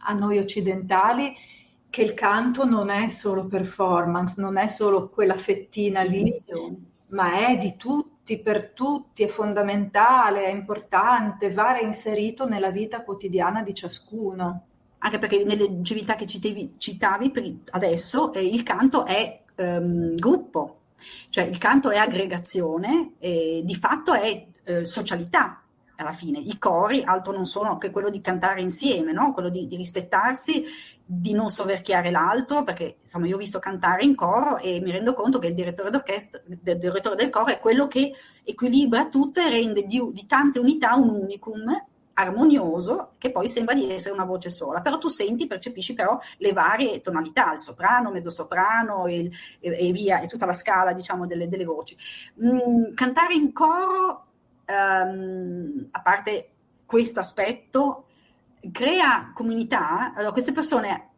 a 0.00 0.12
noi 0.14 0.38
occidentali 0.38 1.34
che 1.90 2.02
il 2.02 2.14
canto 2.14 2.64
non 2.64 2.90
è 2.90 3.08
solo 3.08 3.46
performance, 3.46 4.40
non 4.40 4.58
è 4.58 4.68
solo 4.68 5.08
quella 5.08 5.36
fettina 5.36 6.02
lì, 6.02 6.34
ma 7.08 7.48
è 7.48 7.56
di 7.56 7.76
tutti, 7.76 8.40
per 8.40 8.70
tutti, 8.70 9.22
è 9.22 9.28
fondamentale, 9.28 10.44
è 10.44 10.50
importante, 10.50 11.50
va 11.50 11.72
reinserito 11.72 12.46
nella 12.46 12.70
vita 12.70 13.02
quotidiana 13.02 13.62
di 13.62 13.74
ciascuno. 13.74 14.64
Anche 14.98 15.18
perché 15.18 15.44
nelle 15.44 15.78
civiltà 15.82 16.14
che 16.16 16.26
citavi, 16.26 16.74
citavi 16.76 17.62
adesso 17.70 18.32
eh, 18.32 18.44
il 18.44 18.62
canto 18.64 19.06
è 19.06 19.42
ehm, 19.54 20.16
gruppo, 20.16 20.80
cioè 21.30 21.44
il 21.44 21.56
canto 21.56 21.90
è 21.90 21.96
aggregazione 21.96 23.12
e 23.18 23.62
di 23.64 23.74
fatto 23.76 24.12
è 24.12 24.46
eh, 24.64 24.84
socialità 24.84 25.62
alla 25.98 26.12
fine. 26.12 26.38
I 26.38 26.58
cori 26.58 27.02
altro 27.02 27.32
non 27.32 27.44
sono 27.44 27.76
che 27.76 27.90
quello 27.90 28.10
di 28.10 28.20
cantare 28.20 28.60
insieme, 28.60 29.12
no? 29.12 29.32
quello 29.32 29.48
di, 29.48 29.66
di 29.66 29.76
rispettarsi, 29.76 30.64
di 31.04 31.32
non 31.32 31.50
soverchiare 31.50 32.10
l'altro, 32.10 32.64
perché 32.64 32.98
insomma 33.02 33.26
io 33.26 33.34
ho 33.34 33.38
visto 33.38 33.58
cantare 33.58 34.04
in 34.04 34.14
coro 34.14 34.58
e 34.58 34.80
mi 34.80 34.90
rendo 34.90 35.12
conto 35.12 35.38
che 35.38 35.48
il 35.48 35.54
direttore 35.54 35.90
d'orchestra, 35.90 36.40
del 36.44 36.78
direttore 36.78 37.16
del 37.16 37.30
coro 37.30 37.46
è 37.46 37.58
quello 37.58 37.86
che 37.88 38.12
equilibra 38.44 39.08
tutto 39.08 39.40
e 39.40 39.48
rende 39.48 39.84
di, 39.84 40.00
di 40.12 40.26
tante 40.26 40.58
unità 40.58 40.94
un 40.94 41.08
unicum 41.10 41.64
armonioso 42.18 43.12
che 43.16 43.30
poi 43.30 43.48
sembra 43.48 43.74
di 43.74 43.90
essere 43.90 44.12
una 44.12 44.24
voce 44.24 44.50
sola, 44.50 44.80
però 44.80 44.98
tu 44.98 45.08
senti, 45.08 45.46
percepisci 45.46 45.94
però 45.94 46.18
le 46.38 46.52
varie 46.52 47.00
tonalità, 47.00 47.52
il 47.52 47.60
soprano, 47.60 48.10
mezzo 48.10 48.30
soprano 48.30 49.06
il, 49.08 49.30
e, 49.60 49.88
e, 49.88 49.92
via, 49.92 50.20
e 50.20 50.26
tutta 50.26 50.44
la 50.44 50.52
scala 50.52 50.92
diciamo 50.92 51.26
delle, 51.26 51.48
delle 51.48 51.64
voci. 51.64 51.96
Mm, 52.42 52.92
cantare 52.94 53.34
in 53.34 53.52
coro, 53.52 54.26
um, 54.68 55.88
a 55.90 56.00
parte 56.00 56.50
questo 56.86 57.20
aspetto, 57.20 58.06
crea 58.72 59.30
comunità, 59.34 60.12
allora 60.14 60.32
queste 60.32 60.52
persone 60.52 61.08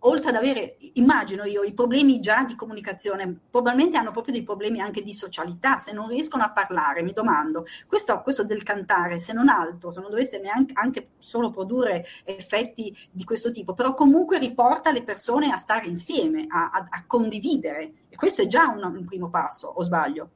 oltre 0.00 0.30
ad 0.30 0.36
avere, 0.36 0.76
immagino 0.94 1.44
io, 1.44 1.62
i 1.62 1.72
problemi 1.72 2.20
già 2.20 2.44
di 2.44 2.54
comunicazione, 2.54 3.40
probabilmente 3.50 3.96
hanno 3.96 4.10
proprio 4.10 4.34
dei 4.34 4.42
problemi 4.42 4.80
anche 4.80 5.02
di 5.02 5.14
socialità, 5.14 5.76
se 5.76 5.92
non 5.92 6.08
riescono 6.08 6.42
a 6.42 6.50
parlare, 6.50 7.02
mi 7.02 7.12
domando, 7.12 7.64
questo, 7.86 8.20
questo 8.22 8.44
del 8.44 8.62
cantare, 8.62 9.18
se 9.18 9.32
non 9.32 9.48
altro, 9.48 9.90
se 9.90 10.00
non 10.00 10.10
dovesse 10.10 10.40
neanche 10.40 10.72
anche 10.74 11.08
solo 11.18 11.50
produrre 11.50 12.04
effetti 12.24 12.96
di 13.10 13.24
questo 13.24 13.50
tipo, 13.50 13.74
però 13.74 13.94
comunque 13.94 14.38
riporta 14.38 14.90
le 14.90 15.02
persone 15.02 15.50
a 15.50 15.56
stare 15.56 15.86
insieme, 15.86 16.46
a, 16.48 16.70
a, 16.70 16.86
a 16.90 17.04
condividere, 17.06 17.92
e 18.08 18.16
questo 18.16 18.42
è 18.42 18.46
già 18.46 18.68
un, 18.68 18.84
un 18.84 19.04
primo 19.04 19.30
passo, 19.30 19.68
o 19.68 19.82
sbaglio? 19.82 20.30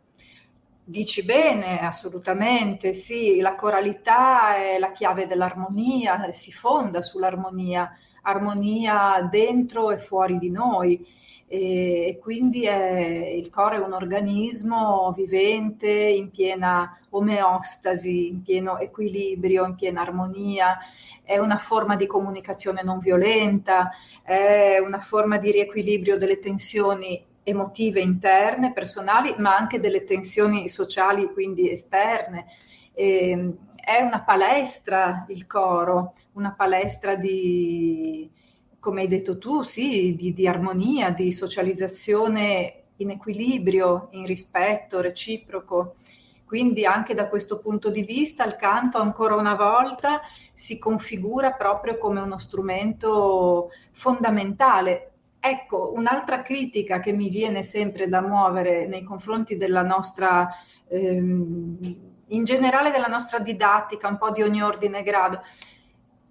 Dici 0.90 1.24
bene, 1.24 1.78
assolutamente, 1.78 2.94
sì, 2.94 3.38
la 3.38 3.54
coralità 3.54 4.56
è 4.56 4.76
la 4.76 4.90
chiave 4.90 5.28
dell'armonia, 5.28 6.32
si 6.32 6.50
fonda 6.50 7.00
sull'armonia 7.00 7.96
armonia 8.22 9.22
dentro 9.30 9.92
e 9.92 9.98
fuori 10.00 10.36
di 10.38 10.50
noi. 10.50 11.06
E 11.46 12.18
quindi 12.20 12.64
è, 12.64 13.28
il 13.36 13.50
coro 13.50 13.76
è 13.76 13.78
un 13.78 13.92
organismo 13.92 15.12
vivente 15.12 15.88
in 15.88 16.30
piena 16.30 16.98
omeostasi, 17.10 18.26
in 18.26 18.42
pieno 18.42 18.78
equilibrio, 18.78 19.64
in 19.66 19.76
piena 19.76 20.00
armonia, 20.00 20.76
è 21.22 21.38
una 21.38 21.58
forma 21.58 21.94
di 21.94 22.06
comunicazione 22.06 22.82
non 22.82 22.98
violenta, 22.98 23.90
è 24.24 24.78
una 24.84 25.00
forma 25.00 25.38
di 25.38 25.52
riequilibrio 25.52 26.18
delle 26.18 26.40
tensioni 26.40 27.24
emotive 27.42 28.00
interne, 28.00 28.72
personali, 28.72 29.34
ma 29.38 29.56
anche 29.56 29.80
delle 29.80 30.04
tensioni 30.04 30.68
sociali, 30.68 31.32
quindi 31.32 31.70
esterne. 31.70 32.46
E, 32.92 33.54
è 33.82 34.02
una 34.02 34.22
palestra 34.22 35.24
il 35.28 35.46
coro, 35.46 36.12
una 36.32 36.54
palestra 36.54 37.16
di, 37.16 38.30
come 38.78 39.02
hai 39.02 39.08
detto 39.08 39.38
tu, 39.38 39.62
sì, 39.62 40.14
di, 40.16 40.32
di 40.32 40.46
armonia, 40.46 41.10
di 41.10 41.32
socializzazione 41.32 42.80
in 42.96 43.10
equilibrio, 43.10 44.08
in 44.12 44.26
rispetto 44.26 45.00
reciproco. 45.00 45.96
Quindi 46.44 46.84
anche 46.84 47.14
da 47.14 47.28
questo 47.28 47.58
punto 47.58 47.90
di 47.90 48.02
vista 48.02 48.44
il 48.44 48.56
canto 48.56 48.98
ancora 48.98 49.36
una 49.36 49.54
volta 49.54 50.20
si 50.52 50.78
configura 50.78 51.52
proprio 51.52 51.96
come 51.96 52.20
uno 52.20 52.38
strumento 52.38 53.70
fondamentale. 53.92 55.09
Ecco, 55.40 55.92
un'altra 55.96 56.42
critica 56.42 57.00
che 57.00 57.12
mi 57.12 57.30
viene 57.30 57.62
sempre 57.64 58.08
da 58.08 58.20
muovere 58.20 58.86
nei 58.86 59.02
confronti 59.02 59.56
della 59.56 59.82
nostra 59.82 60.48
ehm, 60.86 62.08
in 62.30 62.44
generale 62.44 62.90
della 62.90 63.06
nostra 63.06 63.38
didattica, 63.38 64.08
un 64.08 64.18
po' 64.18 64.30
di 64.30 64.42
ogni 64.42 64.62
ordine 64.62 65.00
e 65.00 65.02
grado, 65.02 65.42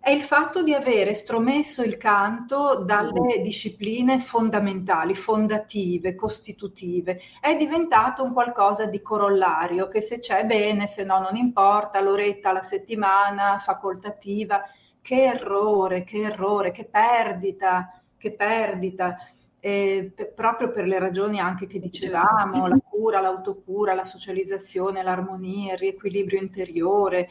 è 0.02 0.12
il 0.12 0.22
fatto 0.22 0.64
di 0.64 0.74
avere 0.74 1.14
stromesso 1.14 1.84
il 1.84 1.98
canto 1.98 2.84
dalle 2.86 3.42
discipline 3.42 4.20
fondamentali, 4.20 5.14
fondative, 5.14 6.16
costitutive. 6.16 7.20
È 7.42 7.56
diventato 7.58 8.24
un 8.24 8.32
qualcosa 8.32 8.86
di 8.86 9.02
corollario, 9.02 9.90
che 9.90 10.02
se 10.02 10.20
c'è 10.20 10.46
bene, 10.46 10.88
se 10.88 11.04
no 11.04 11.20
non 11.20 11.36
importa, 11.36 12.00
l'oretta 12.00 12.50
alla 12.50 12.64
settimana, 12.64 13.58
facoltativa. 13.60 14.64
Che 15.02 15.24
errore, 15.24 16.04
che 16.04 16.20
errore, 16.22 16.72
che 16.72 16.86
perdita, 16.86 17.99
che 18.20 18.34
perdita. 18.34 19.18
Eh, 19.62 20.12
p- 20.16 20.28
proprio 20.34 20.72
per 20.72 20.86
le 20.86 21.00
ragioni 21.00 21.40
anche 21.40 21.66
che 21.68 21.80
dicevamo, 21.80 22.68
la 22.68 22.80
cura, 22.80 23.20
l'autocura, 23.20 23.96
la 23.96 24.06
socializzazione, 24.06 25.02
l'armonia, 25.02 25.74
il 25.74 25.80
riequilibrio 25.80 26.40
interiore, 26.40 27.30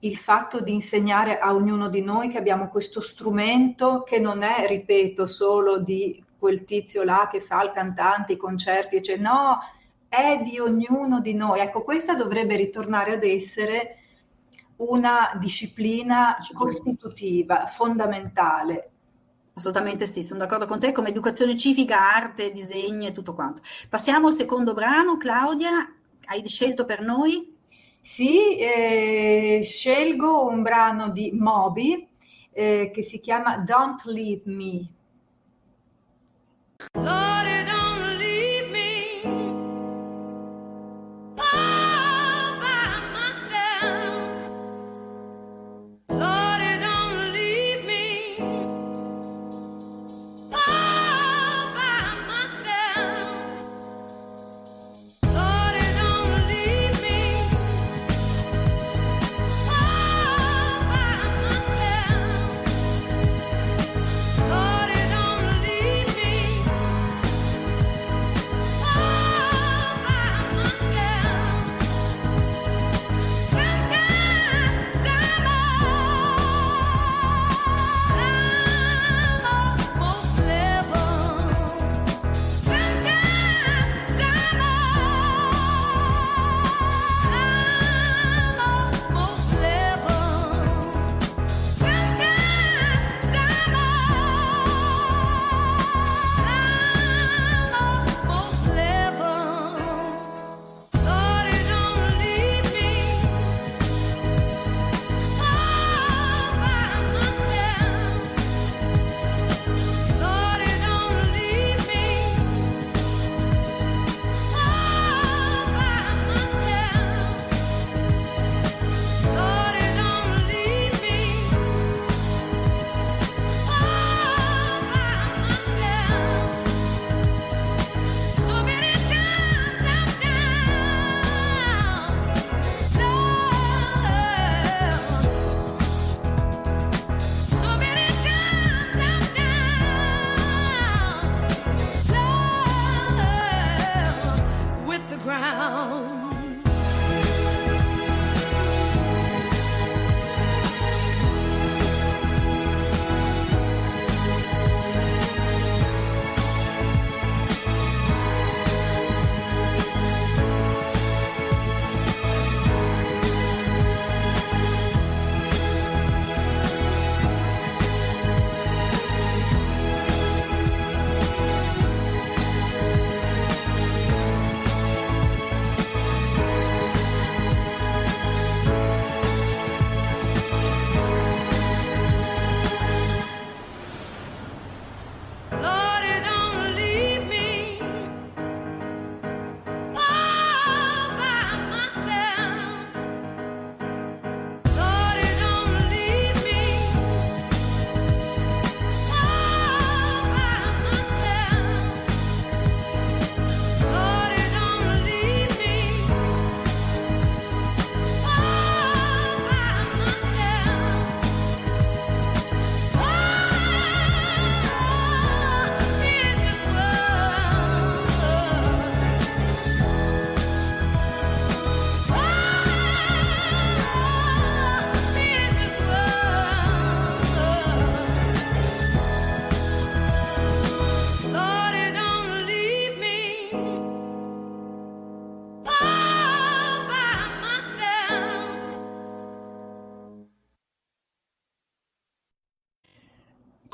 il 0.00 0.16
fatto 0.18 0.60
di 0.60 0.72
insegnare 0.74 1.38
a 1.38 1.54
ognuno 1.54 1.88
di 1.88 2.02
noi 2.02 2.28
che 2.28 2.36
abbiamo 2.38 2.68
questo 2.68 3.00
strumento 3.00 4.02
che 4.02 4.18
non 4.18 4.42
è, 4.42 4.66
ripeto, 4.66 5.26
solo 5.26 5.78
di 5.78 6.22
quel 6.38 6.64
tizio 6.64 7.04
là 7.04 7.28
che 7.30 7.40
fa 7.40 7.62
il 7.62 7.72
cantante, 7.72 8.34
i 8.34 8.36
concerti, 8.36 9.00
cioè, 9.00 9.16
no, 9.16 9.58
è 10.08 10.42
di 10.42 10.58
ognuno 10.58 11.20
di 11.20 11.34
noi. 11.34 11.60
Ecco, 11.60 11.82
questa 11.82 12.14
dovrebbe 12.14 12.56
ritornare 12.56 13.14
ad 13.14 13.24
essere 13.24 13.96
una 14.76 15.36
disciplina. 15.40 16.36
costitutiva, 16.52 17.66
fondamentale, 17.66 18.90
Assolutamente 19.54 20.06
sì, 20.06 20.24
sono 20.24 20.40
d'accordo 20.40 20.66
con 20.66 20.80
te, 20.80 20.90
come 20.90 21.10
educazione 21.10 21.56
civica, 21.56 22.14
arte, 22.14 22.50
disegno 22.50 23.06
e 23.06 23.12
tutto 23.12 23.32
quanto. 23.34 23.62
Passiamo 23.88 24.26
al 24.26 24.34
secondo 24.34 24.74
brano, 24.74 25.16
Claudia, 25.16 25.92
hai 26.26 26.46
scelto 26.48 26.84
per 26.84 27.00
noi? 27.00 27.56
Sì, 28.00 28.58
eh, 28.58 29.60
scelgo 29.62 30.48
un 30.48 30.62
brano 30.62 31.10
di 31.10 31.32
Moby 31.32 32.06
eh, 32.50 32.90
che 32.92 33.02
si 33.02 33.20
chiama 33.20 33.58
Don't 33.58 34.02
Leave 34.04 34.42
Me. 34.46 34.88
Lord, 36.94 37.73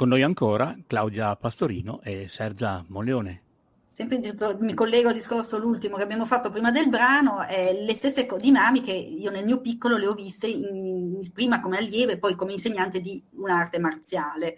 con 0.01 0.09
noi 0.09 0.23
ancora 0.23 0.75
Claudia 0.87 1.37
Pastorino 1.37 2.01
e 2.03 2.27
Sergia 2.27 2.83
Moleone. 2.89 3.43
Sempre 3.91 4.17
in- 4.17 4.57
mi 4.61 4.73
collego 4.73 5.09
al 5.09 5.15
discorso 5.15 5.59
l'ultimo 5.59 5.97
che 5.97 6.03
abbiamo 6.03 6.25
fatto 6.25 6.49
prima 6.49 6.71
del 6.71 6.89
brano, 6.89 7.47
eh, 7.47 7.85
le 7.85 7.93
stesse 7.93 8.27
dinamiche 8.39 8.93
io 8.93 9.31
nel 9.31 9.45
mio 9.45 9.61
piccolo 9.61 9.99
le 9.99 10.07
ho 10.07 10.15
viste 10.15 10.47
in- 10.47 11.21
prima 11.35 11.61
come 11.61 11.77
allieve 11.77 12.13
e 12.13 12.19
poi 12.19 12.35
come 12.35 12.53
insegnante 12.53 13.03
di 13.03 13.23
un'arte 13.33 13.79
marziale. 13.79 14.57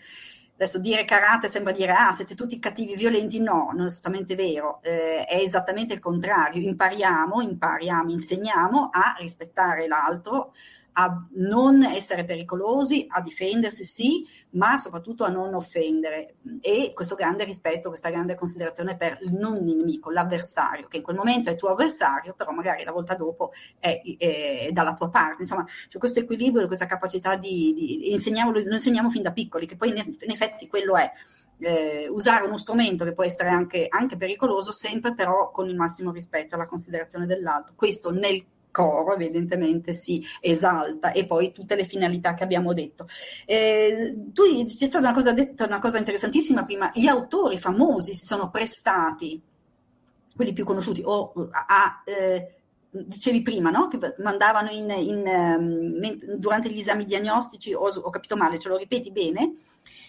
Adesso 0.54 0.78
dire 0.78 1.04
karate 1.04 1.48
sembra 1.48 1.72
dire 1.72 1.90
ah 1.90 2.12
siete 2.12 2.36
tutti 2.36 2.60
cattivi 2.60 2.94
violenti, 2.94 3.40
no, 3.40 3.70
non 3.72 3.80
è 3.80 3.86
assolutamente 3.86 4.36
vero, 4.36 4.78
eh, 4.82 5.24
è 5.24 5.38
esattamente 5.38 5.94
il 5.94 5.98
contrario, 5.98 6.62
impariamo, 6.62 7.40
impariamo, 7.40 8.12
insegniamo 8.12 8.90
a 8.92 9.16
rispettare 9.18 9.88
l'altro, 9.88 10.52
a 10.94 11.26
non 11.36 11.82
essere 11.84 12.24
pericolosi, 12.24 13.06
a 13.08 13.20
difendersi 13.22 13.84
sì, 13.84 14.26
ma 14.50 14.76
soprattutto 14.78 15.24
a 15.24 15.28
non 15.28 15.54
offendere 15.54 16.34
e 16.60 16.92
questo 16.94 17.14
grande 17.14 17.44
rispetto, 17.44 17.88
questa 17.88 18.10
grande 18.10 18.34
considerazione 18.34 18.96
per 18.96 19.18
il 19.22 19.32
non 19.32 19.54
nemico, 19.64 20.10
l'avversario, 20.10 20.88
che 20.88 20.98
in 20.98 21.02
quel 21.02 21.16
momento 21.16 21.48
è 21.48 21.56
tuo 21.56 21.70
avversario, 21.70 22.34
però 22.34 22.50
magari 22.52 22.84
la 22.84 22.92
volta 22.92 23.14
dopo 23.14 23.52
è, 23.78 24.00
è- 24.18 24.68
dalla 24.72 24.94
tua 24.94 25.08
parte. 25.08 25.42
Insomma, 25.42 25.64
c'è 25.88 25.98
questo 25.98 26.20
equilibrio, 26.20 26.66
questa 26.66 26.86
capacità 26.86 27.36
di, 27.36 27.72
di 27.74 28.10
insegniamo, 28.12 28.50
lo 28.52 28.60
insegniamo 28.60 29.10
fin 29.10 29.22
da 29.22 29.32
piccoli, 29.32 29.66
che 29.66 29.76
poi 29.76 29.88
in 29.90 29.96
in 30.20 30.30
effetti 30.30 30.66
quello 30.68 30.96
è. 30.96 31.10
eh, 31.58 32.08
usare 32.08 32.44
uno 32.44 32.56
strumento 32.58 33.04
che 33.04 33.12
può 33.12 33.24
essere 33.24 33.48
anche, 33.48 33.86
anche 33.88 34.16
pericoloso, 34.16 34.72
sempre 34.72 35.14
però 35.14 35.50
con 35.50 35.68
il 35.68 35.76
massimo 35.76 36.10
rispetto 36.10 36.54
alla 36.54 36.66
considerazione 36.66 37.26
dell'altro. 37.26 37.74
Questo 37.76 38.10
nel 38.10 38.44
coro 38.72 39.14
evidentemente 39.14 39.94
si 39.94 40.24
esalta 40.40 41.12
e 41.12 41.26
poi 41.26 41.52
tutte 41.52 41.76
le 41.76 41.84
finalità 41.84 42.34
che 42.34 42.42
abbiamo 42.42 42.72
detto. 42.72 43.06
Eh, 43.46 44.16
tu 44.32 44.42
hai 44.42 44.66
detto 44.66 44.98
una 44.98 45.12
cosa, 45.12 45.32
detto 45.32 45.64
una 45.64 45.78
cosa 45.78 45.98
interessantissima 45.98 46.64
prima, 46.64 46.90
gli 46.92 47.06
autori 47.06 47.58
famosi 47.58 48.14
si 48.14 48.26
sono 48.26 48.50
prestati, 48.50 49.40
quelli 50.34 50.52
più 50.52 50.64
conosciuti, 50.64 51.02
o 51.04 51.32
a, 51.52 52.02
eh, 52.04 52.56
dicevi 52.90 53.42
prima, 53.42 53.70
no? 53.70 53.88
che 53.88 53.98
mandavano 54.18 54.70
in, 54.70 54.90
in, 54.90 55.26
ehm, 55.26 56.36
durante 56.36 56.70
gli 56.70 56.78
esami 56.78 57.04
diagnostici, 57.04 57.72
o 57.72 57.86
ho 57.86 58.10
capito 58.10 58.36
male, 58.36 58.58
ce 58.58 58.68
lo 58.68 58.76
ripeti 58.76 59.10
bene? 59.10 59.54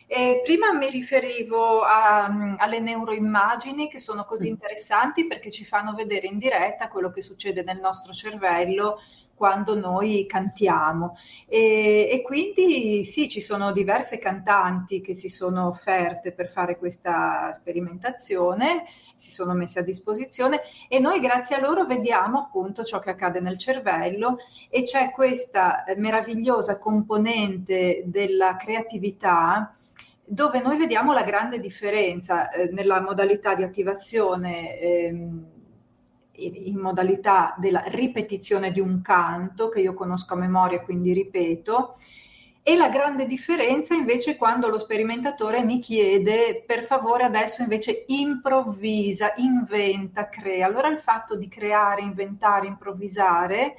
Eh, 0.08 0.42
prima 0.44 0.74
mi 0.74 0.90
riferivo 0.90 1.82
a- 1.82 2.56
alle 2.58 2.80
neuroimmagini 2.80 3.90
che 3.90 4.00
sono 4.00 4.26
così 4.26 4.48
interessanti 4.48 5.26
perché 5.28 5.50
ci 5.50 5.66
fanno 5.66 5.94
vedere 5.96 6.28
in 6.28 6.38
diretta 6.38 6.88
quello 6.88 7.10
che 7.10 7.22
succede 7.22 7.64
nel 7.64 7.80
nostro 7.80 8.14
cervello 8.14 9.00
quando 9.34 9.76
noi 9.76 10.26
cantiamo. 10.28 11.18
E, 11.48 12.08
e 12.12 12.22
quindi 12.22 13.04
sì, 13.04 13.28
ci 13.28 13.42
sono 13.42 13.72
diverse 13.72 14.20
cantanti 14.20 15.02
che 15.02 15.16
si 15.16 15.30
sono 15.30 15.68
offerte 15.68 16.32
per 16.32 16.50
fare 16.50 16.78
questa 16.78 17.52
sperimentazione, 17.52 18.84
si 19.16 19.32
sono 19.32 19.54
messe 19.54 19.80
a 19.80 19.82
disposizione 19.84 20.62
e 20.88 21.00
noi 21.00 21.20
grazie 21.20 21.56
a 21.56 21.60
loro 21.60 21.86
vediamo 21.86 22.40
appunto 22.40 22.84
ciò 22.84 23.00
che 23.00 23.10
accade 23.10 23.40
nel 23.40 23.58
cervello 23.58 24.38
e 24.70 24.84
c'è 24.84 25.10
questa 25.12 25.84
meravigliosa 25.98 26.78
componente 26.78 28.04
della 28.06 28.56
creatività 28.56 29.74
dove 30.26 30.62
noi 30.62 30.78
vediamo 30.78 31.14
la 31.14 31.24
grande 31.24 31.60
differenza 31.60 32.50
eh, 32.50 32.70
nella 32.72 33.02
modalità 33.02 33.56
di 33.56 33.64
attivazione, 33.64 34.80
ehm, 34.80 35.46
in 36.36 36.80
modalità 36.80 37.56
della 37.60 37.84
ripetizione 37.88 38.72
di 38.72 38.80
un 38.80 39.02
canto 39.02 39.70
che 39.70 39.82
io 39.82 39.94
conosco 39.94 40.34
a 40.34 40.38
memoria, 40.38 40.82
quindi 40.82 41.14
ripeto, 41.14 41.98
e 42.66 42.76
la 42.78 42.90
grande 42.90 43.28
differenza 43.28 43.94
invece 43.94 44.38
quando 44.38 44.70
lo 44.70 44.80
sperimentatore 44.80 45.64
mi 45.64 45.80
chiede 45.80 46.64
per 46.66 46.86
favore 46.86 47.26
adesso 47.26 47.62
invece 47.62 48.06
improvvisa, 48.08 49.34
inventa, 49.36 50.30
crea. 50.30 50.66
Allora 50.66 50.88
il 50.88 51.00
fatto 51.00 51.36
di 51.36 51.50
creare, 51.50 52.02
inventare, 52.02 52.68
improvvisare 52.68 53.76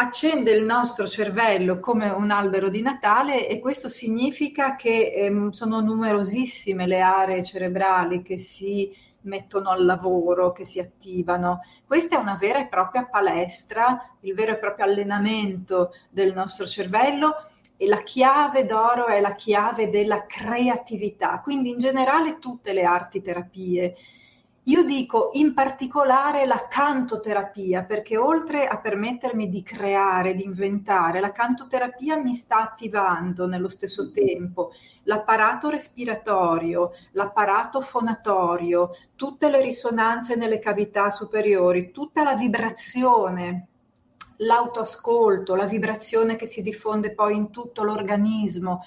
accende 0.00 0.52
il 0.52 0.62
nostro 0.62 1.08
cervello 1.08 1.80
come 1.80 2.08
un 2.10 2.30
albero 2.30 2.68
di 2.68 2.82
Natale 2.82 3.48
e 3.48 3.58
questo 3.58 3.88
significa 3.88 4.76
che 4.76 5.12
ehm, 5.12 5.50
sono 5.50 5.80
numerosissime 5.80 6.86
le 6.86 7.00
aree 7.00 7.42
cerebrali 7.42 8.22
che 8.22 8.38
si 8.38 8.94
mettono 9.22 9.70
al 9.70 9.84
lavoro, 9.84 10.52
che 10.52 10.64
si 10.64 10.78
attivano. 10.78 11.62
Questa 11.84 12.16
è 12.16 12.20
una 12.20 12.36
vera 12.40 12.60
e 12.60 12.68
propria 12.68 13.06
palestra, 13.06 14.14
il 14.20 14.34
vero 14.34 14.52
e 14.52 14.58
proprio 14.58 14.84
allenamento 14.84 15.92
del 16.10 16.32
nostro 16.32 16.64
cervello 16.64 17.34
e 17.76 17.88
la 17.88 18.02
chiave 18.02 18.66
d'oro 18.66 19.06
è 19.06 19.20
la 19.20 19.34
chiave 19.34 19.90
della 19.90 20.26
creatività, 20.26 21.40
quindi 21.40 21.70
in 21.70 21.78
generale 21.78 22.38
tutte 22.38 22.72
le 22.72 22.84
arti 22.84 23.20
terapie. 23.20 23.96
Io 24.68 24.84
dico 24.84 25.30
in 25.32 25.54
particolare 25.54 26.44
la 26.44 26.66
cantoterapia, 26.68 27.84
perché 27.84 28.18
oltre 28.18 28.66
a 28.66 28.78
permettermi 28.78 29.48
di 29.48 29.62
creare, 29.62 30.34
di 30.34 30.44
inventare, 30.44 31.20
la 31.20 31.32
cantoterapia 31.32 32.18
mi 32.18 32.34
sta 32.34 32.60
attivando 32.60 33.46
nello 33.46 33.70
stesso 33.70 34.10
tempo 34.12 34.72
l'apparato 35.04 35.70
respiratorio, 35.70 36.90
l'apparato 37.12 37.80
fonatorio, 37.80 38.90
tutte 39.16 39.48
le 39.48 39.62
risonanze 39.62 40.36
nelle 40.36 40.58
cavità 40.58 41.10
superiori, 41.10 41.90
tutta 41.90 42.22
la 42.22 42.34
vibrazione, 42.34 43.68
l'autoascolto, 44.36 45.54
la 45.54 45.64
vibrazione 45.64 46.36
che 46.36 46.44
si 46.44 46.60
diffonde 46.60 47.14
poi 47.14 47.36
in 47.36 47.50
tutto 47.50 47.84
l'organismo. 47.84 48.82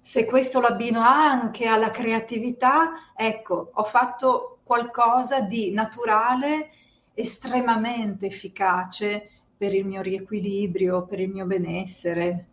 Se 0.00 0.24
questo 0.24 0.60
lo 0.60 0.68
abbino 0.68 1.02
anche 1.02 1.66
alla 1.66 1.90
creatività, 1.90 3.12
ecco, 3.14 3.70
ho 3.74 3.84
fatto 3.84 4.59
qualcosa 4.70 5.40
di 5.40 5.72
naturale, 5.72 6.70
estremamente 7.14 8.26
efficace 8.26 9.28
per 9.56 9.74
il 9.74 9.84
mio 9.84 10.00
riequilibrio, 10.00 11.06
per 11.06 11.18
il 11.18 11.28
mio 11.28 11.44
benessere. 11.44 12.46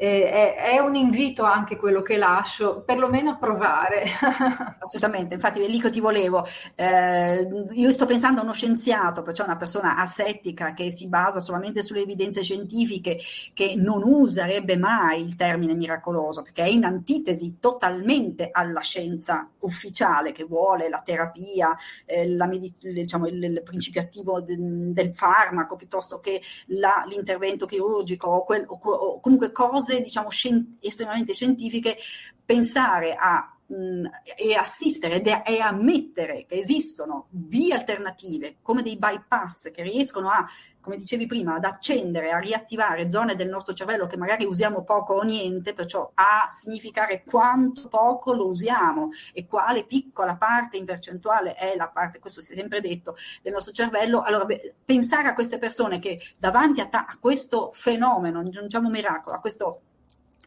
Eh, 0.00 0.30
è, 0.30 0.54
è 0.74 0.78
un 0.78 0.94
invito 0.94 1.42
anche 1.42 1.76
quello 1.76 2.02
che 2.02 2.16
lascio, 2.16 2.82
perlomeno 2.82 3.30
a 3.30 3.36
provare. 3.36 4.04
Assolutamente, 4.78 5.34
infatti 5.34 5.60
è 5.60 5.66
lì 5.66 5.80
che 5.80 5.90
ti 5.90 5.98
volevo. 5.98 6.46
Eh, 6.76 7.48
io 7.72 7.90
sto 7.90 8.06
pensando 8.06 8.38
a 8.40 8.44
uno 8.44 8.52
scienziato, 8.52 9.22
perciò 9.22 9.42
una 9.42 9.56
persona 9.56 9.96
asettica 9.96 10.72
che 10.72 10.92
si 10.92 11.08
basa 11.08 11.40
solamente 11.40 11.82
sulle 11.82 12.02
evidenze 12.02 12.44
scientifiche, 12.44 13.18
che 13.52 13.74
non 13.76 14.02
userebbe 14.04 14.76
mai 14.76 15.20
il 15.24 15.34
termine 15.34 15.74
miracoloso, 15.74 16.42
perché 16.42 16.62
è 16.62 16.68
in 16.68 16.84
antitesi 16.84 17.56
totalmente 17.58 18.50
alla 18.52 18.80
scienza 18.80 19.50
ufficiale 19.60 20.30
che 20.30 20.44
vuole 20.44 20.88
la 20.88 21.02
terapia, 21.04 21.76
eh, 22.06 22.28
la 22.28 22.46
medi- 22.46 22.72
diciamo, 22.78 23.26
il, 23.26 23.42
il 23.42 23.62
principio 23.64 24.00
attivo 24.00 24.40
de- 24.40 24.56
del 24.58 25.12
farmaco 25.12 25.74
piuttosto 25.74 26.20
che 26.20 26.40
la- 26.66 27.04
l'intervento 27.08 27.66
chirurgico 27.66 28.28
o, 28.28 28.44
quel- 28.44 28.64
o 28.68 28.76
o 28.88 29.20
comunque 29.20 29.52
cose 29.52 29.87
diciamo, 29.96 30.28
scien- 30.30 30.76
estremamente 30.80 31.34
scientifiche, 31.34 31.96
pensare 32.44 33.14
a 33.14 33.57
mh, 33.68 34.06
e 34.36 34.54
assistere 34.54 35.16
ed 35.16 35.26
è- 35.28 35.42
e 35.44 35.60
ammettere 35.60 36.44
che 36.46 36.56
esistono 36.56 37.26
vie 37.30 37.74
alternative 37.74 38.56
come 38.62 38.82
dei 38.82 38.96
bypass 38.96 39.70
che 39.70 39.82
riescono 39.82 40.30
a, 40.30 40.46
come 40.80 40.96
dicevi 40.96 41.26
prima, 41.26 41.54
ad 41.56 41.64
accendere, 41.64 42.30
a 42.30 42.38
riattivare 42.38 43.10
zone 43.10 43.34
del 43.34 43.48
nostro 43.48 43.74
cervello 43.74 44.06
che 44.06 44.16
magari 44.16 44.44
usiamo 44.44 44.84
poco 44.84 45.14
o 45.14 45.22
niente, 45.22 45.74
perciò 45.74 46.10
a 46.14 46.48
significare 46.50 47.22
quanto 47.24 47.88
poco 47.88 48.32
lo 48.32 48.46
usiamo 48.46 49.10
e 49.34 49.46
quale 49.46 49.84
piccola 49.84 50.36
parte 50.36 50.76
in 50.78 50.86
percentuale 50.86 51.54
è 51.54 51.76
la 51.76 51.88
parte, 51.90 52.18
questo 52.20 52.40
si 52.40 52.52
è 52.52 52.56
sempre 52.56 52.80
detto, 52.80 53.16
del 53.42 53.52
nostro 53.52 53.72
cervello. 53.72 54.22
Allora, 54.22 54.46
pensare 54.82 55.28
a 55.28 55.34
queste 55.34 55.58
persone 55.58 55.98
che 55.98 56.20
davanti 56.38 56.80
a, 56.80 56.86
ta- 56.86 57.06
a 57.06 57.18
questo 57.20 57.70
fenomeno, 57.74 58.40
non 58.40 58.62
diciamo 58.62 58.88
miracolo, 58.88 59.36
a 59.36 59.40
questo 59.40 59.82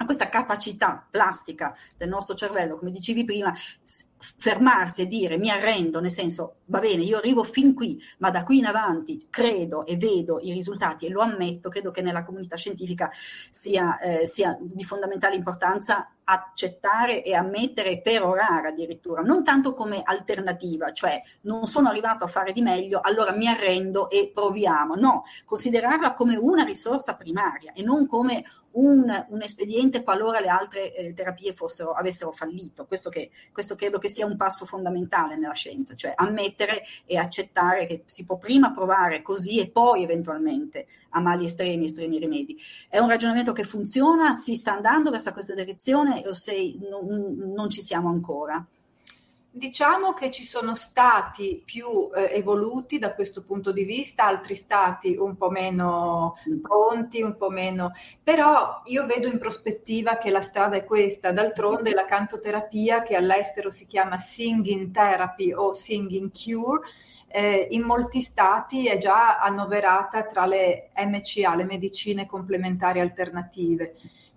a 0.02 0.06
questa 0.06 0.30
capacità 0.30 1.06
plastica 1.10 1.76
del 1.98 2.10
nostro 2.10 2.36
cervello, 2.36 2.78
come 2.78 2.92
dicevi 2.92 3.24
prima, 3.24 3.54
fermarsi 4.38 5.02
e 5.02 5.08
dire 5.08 5.38
mi 5.38 5.50
arrendo, 5.50 6.00
nel 6.00 6.12
senso 6.12 6.58
va 6.66 6.80
bene, 6.80 7.04
io 7.04 7.18
arrivo 7.18 7.44
fin 7.44 7.74
qui, 7.74 8.02
ma 8.20 8.30
da 8.30 8.44
qui 8.44 8.60
in 8.60 8.66
avanti 8.66 9.28
credo 9.30 9.86
e 9.86 9.98
vedo 9.98 10.40
i 10.40 10.54
risultati 10.54 11.06
e 11.06 11.10
lo 11.10 11.22
ammetto, 11.22 11.70
credo 11.70 11.92
che 11.92 12.02
nella 12.02 12.24
comunità 12.24 12.56
scientifica 12.56 13.10
sia, 13.50 14.00
eh, 14.00 14.26
sia 14.26 14.58
di 14.60 14.84
fondamentale 14.84 15.36
importanza 15.36 16.14
accettare 16.24 17.24
e 17.24 17.34
ammettere 17.34 17.92
e 17.92 18.02
perorare 18.02 18.70
addirittura, 18.70 19.22
non 19.22 19.44
tanto 19.44 19.74
come 19.74 20.02
alternativa, 20.04 20.94
cioè 20.94 21.22
non 21.42 21.66
sono 21.66 21.90
arrivato 21.90 22.24
a 22.24 22.28
fare 22.28 22.54
di 22.54 22.62
meglio, 22.62 23.02
allora 23.02 23.34
mi 23.34 23.48
arrendo 23.48 24.10
e 24.10 24.32
proviamo, 24.34 24.96
no, 24.96 25.24
considerarla 25.46 26.14
come 26.14 26.36
una 26.38 26.64
risorsa 26.64 27.16
primaria 27.16 27.74
e 27.74 27.84
non 27.84 28.08
come 28.08 28.44
un, 28.74 29.26
un 29.30 29.42
espediente 29.42 30.04
qualora 30.04 30.40
le 30.40 30.50
altre 30.50 30.94
eh, 30.94 31.14
terapie 31.14 31.54
fossero, 31.54 31.92
avessero 31.92 32.32
fallito. 32.32 32.86
Questo, 32.86 33.10
che, 33.10 33.32
questo 33.52 33.76
credo 33.76 33.98
che 33.98 34.10
sia 34.10 34.26
un 34.26 34.38
passo 34.38 34.66
fondamentale 34.66 35.38
nella 35.38 35.54
scienza, 35.54 35.96
cioè 35.96 36.14
ammettere 36.16 36.84
e 37.06 37.18
accettare 37.18 37.86
che 37.86 38.04
si 38.06 38.26
può 38.26 38.38
prima 38.38 38.72
provare 38.72 39.22
così 39.22 39.60
e 39.60 39.68
poi 39.68 40.04
eventualmente 40.04 40.88
a 41.10 41.20
mali 41.20 41.46
estremi, 41.46 41.86
estremi 41.86 42.20
rimedi. 42.20 42.58
È 42.88 43.00
un 43.00 43.10
ragionamento 43.10 43.52
che 43.52 43.64
funziona, 43.64 44.34
si 44.34 44.56
sta 44.56 44.74
andando 44.74 45.12
verso 45.12 45.32
questa 45.32 45.54
direzione 45.54 46.24
o 46.26 46.34
se 46.34 46.76
non, 46.90 47.52
non 47.54 47.70
ci 47.70 47.82
siamo 47.82 48.10
ancora? 48.10 48.66
Diciamo 49.54 50.14
che 50.14 50.32
ci 50.32 50.46
sono 50.46 50.76
stati 50.76 51.62
più 51.66 52.10
eh, 52.16 52.30
evoluti 52.36 53.00
da 53.00 53.12
questo 53.12 53.44
punto 53.44 53.74
di 53.74 53.84
vista, 53.84 54.26
altri 54.26 54.56
stati 54.56 55.18
un 55.18 55.36
po' 55.36 55.50
meno 55.50 56.38
pronti, 56.62 57.22
un 57.22 57.36
po' 57.36 57.50
meno, 57.50 57.92
però 58.24 58.82
io 58.86 59.06
vedo 59.06 59.28
in 59.28 59.40
prospettiva 59.40 60.18
che 60.18 60.30
la 60.30 60.40
strada 60.40 60.78
è 60.78 60.86
questa. 60.86 61.34
D'altronde 61.34 61.92
la 61.94 62.06
cantoterapia, 62.06 63.04
che 63.04 63.18
all'estero 63.18 63.72
si 63.72 63.86
chiama 63.88 64.20
singing 64.20 64.90
therapy 64.92 65.52
o 65.52 65.74
singing 65.74 66.32
cure, 66.32 66.88
eh, 67.28 67.68
in 67.72 67.82
molti 67.82 68.22
stati 68.22 68.88
è 68.88 68.98
già 68.98 69.38
annoverata 69.38 70.24
tra 70.24 70.46
le 70.46 70.92
MCA, 70.96 71.56
le 71.56 71.66
medicine 71.66 72.26
complementari 72.26 73.02
alternative 73.02 73.96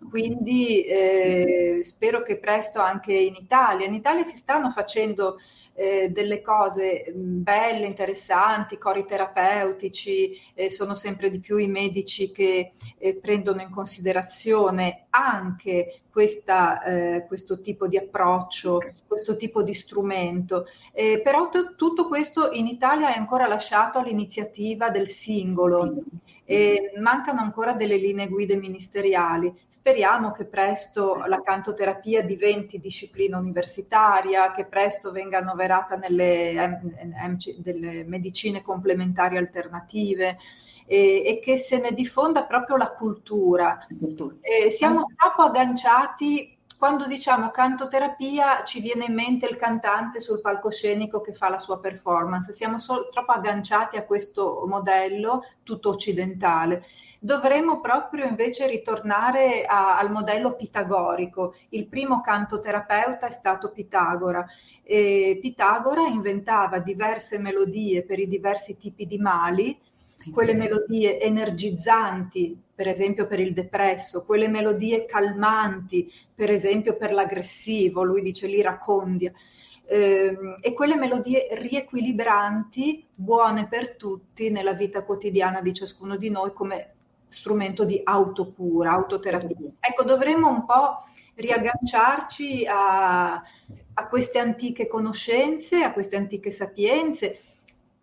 quindi 0.08 0.84
eh, 0.84 1.78
spero 1.82 2.22
che 2.22 2.38
presto 2.38 2.80
anche 2.80 3.12
in 3.12 3.34
Italia. 3.34 3.86
In 3.86 3.94
Italia 3.94 4.24
si 4.24 4.36
stanno 4.36 4.70
facendo 4.70 5.38
eh, 5.74 6.08
delle 6.08 6.40
cose 6.40 7.12
mh, 7.14 7.42
belle, 7.42 7.86
interessanti, 7.86 8.78
cori 8.78 9.04
terapeutici, 9.06 10.38
eh, 10.54 10.70
sono 10.70 10.94
sempre 10.94 11.30
di 11.30 11.40
più 11.40 11.56
i 11.56 11.66
medici 11.66 12.30
che 12.30 12.72
eh, 12.98 13.14
prendono 13.16 13.60
in 13.60 13.70
considerazione 13.70 15.06
anche 15.10 16.00
questa, 16.10 16.82
eh, 16.82 17.24
questo 17.26 17.60
tipo 17.60 17.88
di 17.88 17.96
approccio, 17.96 18.80
questo 19.06 19.36
tipo 19.36 19.62
di 19.62 19.74
strumento. 19.74 20.66
Eh, 20.92 21.20
però 21.22 21.48
t- 21.48 21.74
tutto 21.74 22.06
questo 22.06 22.50
in 22.52 22.66
Italia 22.66 23.12
è 23.12 23.18
ancora 23.18 23.46
lasciato 23.46 23.98
all'iniziativa 23.98 24.90
del 24.90 25.08
singolo. 25.08 25.92
Sì 25.92 26.32
e 26.44 26.92
mancano 26.98 27.40
ancora 27.40 27.72
delle 27.72 27.96
linee 27.96 28.28
guide 28.28 28.56
ministeriali. 28.56 29.52
Speriamo 29.66 30.30
che 30.30 30.44
presto 30.44 31.24
la 31.26 31.40
cantoterapia 31.40 32.22
diventi 32.22 32.78
disciplina 32.78 33.38
universitaria, 33.38 34.52
che 34.52 34.66
presto 34.66 35.10
venga 35.10 35.40
annoverata 35.64 35.96
nelle 35.96 36.82
MC, 37.26 37.56
delle 37.58 38.04
medicine 38.04 38.62
complementari 38.62 39.36
alternative. 39.36 40.38
E, 40.86 41.22
e, 41.24 41.40
che 41.42 41.56
se 41.56 41.80
ne 41.80 41.92
diffonda 41.92 42.44
proprio 42.44 42.76
la 42.76 42.90
cultura. 42.90 43.86
Eh, 44.42 44.68
siamo 44.68 45.06
troppo 45.16 45.40
agganciati 45.40 46.53
quando 46.78 47.06
diciamo 47.06 47.50
cantoterapia 47.50 48.64
ci 48.64 48.80
viene 48.80 49.04
in 49.06 49.14
mente 49.14 49.46
il 49.46 49.56
cantante 49.56 50.20
sul 50.20 50.40
palcoscenico 50.40 51.20
che 51.20 51.32
fa 51.32 51.48
la 51.48 51.58
sua 51.58 51.78
performance, 51.78 52.52
siamo 52.52 52.78
so- 52.78 53.08
troppo 53.10 53.32
agganciati 53.32 53.96
a 53.96 54.04
questo 54.04 54.64
modello 54.66 55.42
tutto 55.62 55.90
occidentale. 55.90 56.84
Dovremmo 57.20 57.80
proprio 57.80 58.26
invece 58.26 58.66
ritornare 58.66 59.64
a- 59.64 59.96
al 59.96 60.10
modello 60.10 60.54
pitagorico. 60.56 61.54
Il 61.70 61.86
primo 61.86 62.20
cantoterapeuta 62.20 63.26
è 63.26 63.30
stato 63.30 63.70
Pitagora. 63.70 64.44
E 64.82 65.38
Pitagora 65.40 66.02
inventava 66.06 66.78
diverse 66.80 67.38
melodie 67.38 68.04
per 68.04 68.18
i 68.18 68.28
diversi 68.28 68.76
tipi 68.76 69.06
di 69.06 69.18
mali 69.18 69.80
quelle 70.32 70.54
melodie 70.54 71.20
energizzanti, 71.20 72.58
per 72.74 72.88
esempio 72.88 73.26
per 73.26 73.40
il 73.40 73.52
depresso, 73.52 74.24
quelle 74.24 74.48
melodie 74.48 75.04
calmanti, 75.04 76.10
per 76.34 76.50
esempio 76.50 76.96
per 76.96 77.12
l'aggressivo, 77.12 78.02
lui 78.02 78.22
dice 78.22 78.46
l'iracondia, 78.46 79.32
ehm, 79.86 80.58
e 80.60 80.72
quelle 80.72 80.96
melodie 80.96 81.48
riequilibranti, 81.52 83.06
buone 83.14 83.68
per 83.68 83.96
tutti 83.96 84.50
nella 84.50 84.72
vita 84.72 85.04
quotidiana 85.04 85.60
di 85.60 85.72
ciascuno 85.72 86.16
di 86.16 86.30
noi 86.30 86.52
come 86.52 86.92
strumento 87.28 87.84
di 87.84 88.00
autocura, 88.02 88.92
autoterapia. 88.92 89.72
Ecco, 89.80 90.04
dovremmo 90.04 90.48
un 90.48 90.64
po' 90.64 91.02
riagganciarci 91.34 92.64
a, 92.66 93.34
a 93.34 94.08
queste 94.08 94.38
antiche 94.38 94.86
conoscenze, 94.86 95.82
a 95.82 95.92
queste 95.92 96.16
antiche 96.16 96.52
sapienze, 96.52 97.40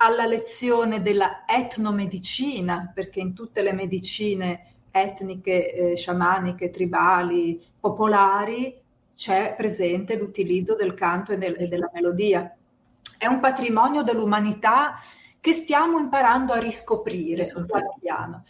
alla 0.02 0.26
lezione 0.26 1.02
della 1.02 1.44
etnomedicina, 1.46 2.92
perché 2.94 3.20
in 3.20 3.34
tutte 3.34 3.62
le 3.62 3.72
medicine 3.72 4.74
etniche, 4.90 5.74
eh, 5.74 5.96
sciamaniche, 5.96 6.72
tribali, 6.72 7.64
popolari, 7.80 8.80
c'è 9.16 9.54
presente 9.56 10.16
l'utilizzo 10.16 10.76
del 10.76 10.96
canto 10.96 11.34
e, 11.34 11.38
del, 11.38 11.56
e 11.56 11.68
della 11.68 11.90
melodia. 11.94 12.52
È 13.16 13.28
un 13.28 13.40
patrimonio 13.40 14.02
dell'umanità 14.02 14.96
che 15.40 15.54
stiamo 15.54 16.00
imparando 16.00 16.54
a 16.54 16.60
riscoprire 16.60 17.44
sul 17.44 17.68
piano. 18.00 18.44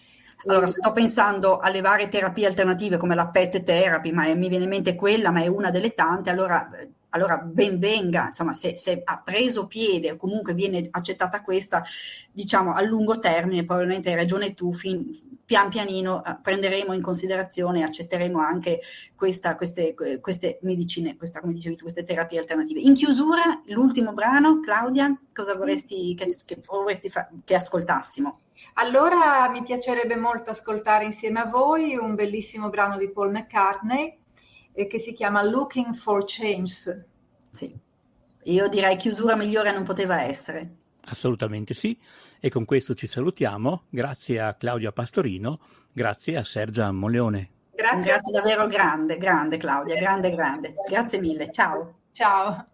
Allora, 0.46 0.68
sto 0.68 0.92
pensando 0.94 1.60
alle 1.60 1.82
varie 1.82 2.08
terapie 2.08 2.48
alternative 2.48 2.98
come 2.98 3.14
la 3.14 3.28
PET 3.28 3.64
therapy, 3.64 4.12
ma 4.12 4.34
mi 4.34 4.48
viene 4.48 4.64
in 4.64 4.70
mente 4.70 4.96
quella, 4.96 5.30
ma 5.32 5.42
è 5.42 5.48
una 5.48 5.70
delle 5.70 5.94
tante. 5.94 6.30
Allora, 6.30 6.70
allora 7.12 7.38
ben 7.38 7.80
venga, 7.80 8.28
insomma, 8.28 8.54
se, 8.54 8.78
se, 8.78 9.02
ha 9.04 9.22
preso 9.24 9.68
piede 9.68 10.12
o 10.12 10.16
comunque 10.16 10.54
viene 10.54 10.88
accettata 10.92 11.42
questa, 11.42 11.84
diciamo 12.32 12.74
a 12.74 12.82
lungo 12.82 13.20
termine, 13.20 13.66
probabilmente 13.66 14.10
hai 14.10 14.16
ragione 14.16 14.54
tu, 14.54 14.74
fin, 14.74 15.10
pian 15.46 15.70
pianino 15.70 16.24
eh, 16.24 16.38
prenderemo 16.42 16.94
in 16.94 17.02
considerazione 17.02 17.80
e 17.80 17.84
accetteremo 17.84 18.40
anche 18.40 18.80
questa, 19.16 19.56
queste, 19.56 19.94
queste, 20.22 20.60
medicine, 20.62 21.18
questa, 21.18 21.42
come 21.42 21.54
dicevi 21.54 21.76
tu, 21.76 21.84
queste 21.84 22.04
terapie 22.04 22.40
alternative. 22.40 22.80
In 22.80 22.94
chiusura, 22.94 23.62
l'ultimo 23.66 24.14
brano, 24.14 24.62
Claudia, 24.62 25.14
cosa 25.34 25.58
vorresti 25.58 26.16
che, 26.16 26.28
che, 26.46 26.62
vorresti 26.66 27.10
fa, 27.10 27.28
che 27.44 27.56
ascoltassimo? 27.56 28.40
Allora 28.76 29.50
mi 29.50 29.64
piacerebbe 29.64 30.16
molto 30.16 30.52
ascoltare 30.52 31.04
insieme 31.04 31.42
a 31.42 31.46
voi 31.46 31.98
un 31.98 32.16
bellissimo 32.16 32.70
brano 32.70 32.98
di 32.98 33.10
Paul 33.10 33.32
McCartney 33.32 34.20
eh, 34.82 34.88
che 34.88 35.00
si 35.00 35.14
chiama 35.14 35.44
Looking 35.44 35.94
for 35.96 36.24
Change. 36.26 37.06
Sì, 37.52 37.74
io 38.44 38.68
direi 38.68 38.98
chiusura 38.98 39.36
migliore 39.36 39.72
non 39.72 39.84
poteva 39.84 40.22
essere. 40.24 40.76
Assolutamente 41.06 41.74
sì, 41.74 41.98
e 42.40 42.50
con 42.50 42.66
questo 42.66 42.94
ci 42.94 43.08
salutiamo. 43.08 43.84
Grazie 43.90 44.40
a 44.40 44.54
Claudia 44.54 44.92
Pastorino, 44.92 45.60
grazie 45.92 46.38
a 46.38 46.44
Sergia 46.44 46.92
Moleone. 46.92 47.50
Grazie. 47.74 48.02
grazie 48.02 48.32
davvero 48.32 48.68
grande, 48.68 49.18
grande 49.18 49.58
Claudia, 49.58 50.00
grande, 50.00 50.30
grande. 50.30 50.76
Grazie 50.88 51.20
mille, 51.20 51.50
ciao. 51.52 51.96
Ciao. 52.12 52.66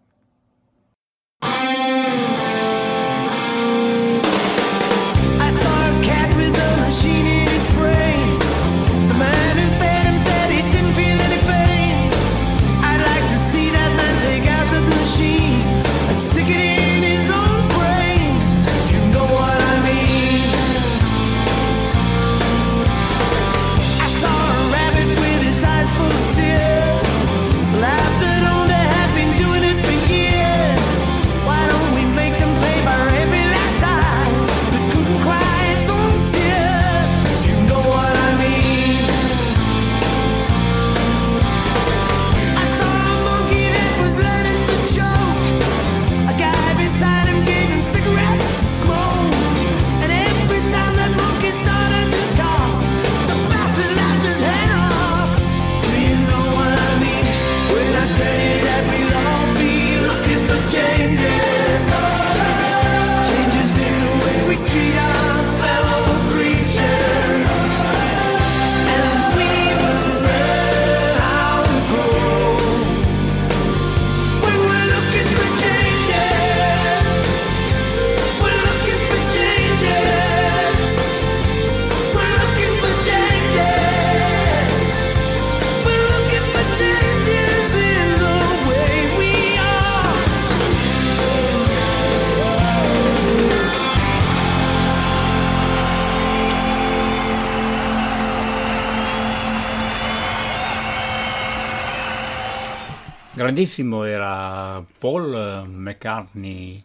Grandissimo 103.48 104.04
era 104.04 104.84
Paul 104.98 105.64
McCartney 105.66 106.84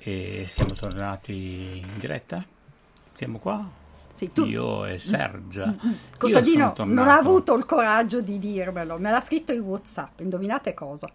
e 0.00 0.44
siamo 0.48 0.72
tornati 0.74 1.78
in 1.78 1.98
diretta. 1.98 2.44
Siamo 3.14 3.38
qua. 3.38 3.64
Sì, 4.10 4.32
tu- 4.32 4.44
Io 4.44 4.84
e 4.86 4.98
Sergia. 4.98 5.66
Mm, 5.66 5.88
Io 5.90 5.96
Costantino 6.18 6.72
sono 6.74 6.92
non 6.92 7.08
ha 7.08 7.16
avuto 7.16 7.54
il 7.54 7.64
coraggio 7.64 8.20
di 8.20 8.40
dirmelo, 8.40 8.98
me 8.98 9.12
l'ha 9.12 9.20
scritto 9.20 9.52
in 9.52 9.60
WhatsApp. 9.60 10.18
Indovinate 10.20 10.74
cosa? 10.74 11.08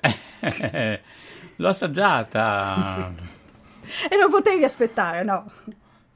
L'ho 1.56 1.68
assaggiata. 1.68 3.12
E 4.10 4.16
non 4.16 4.28
potevi 4.30 4.64
aspettare, 4.64 5.22
no? 5.22 5.48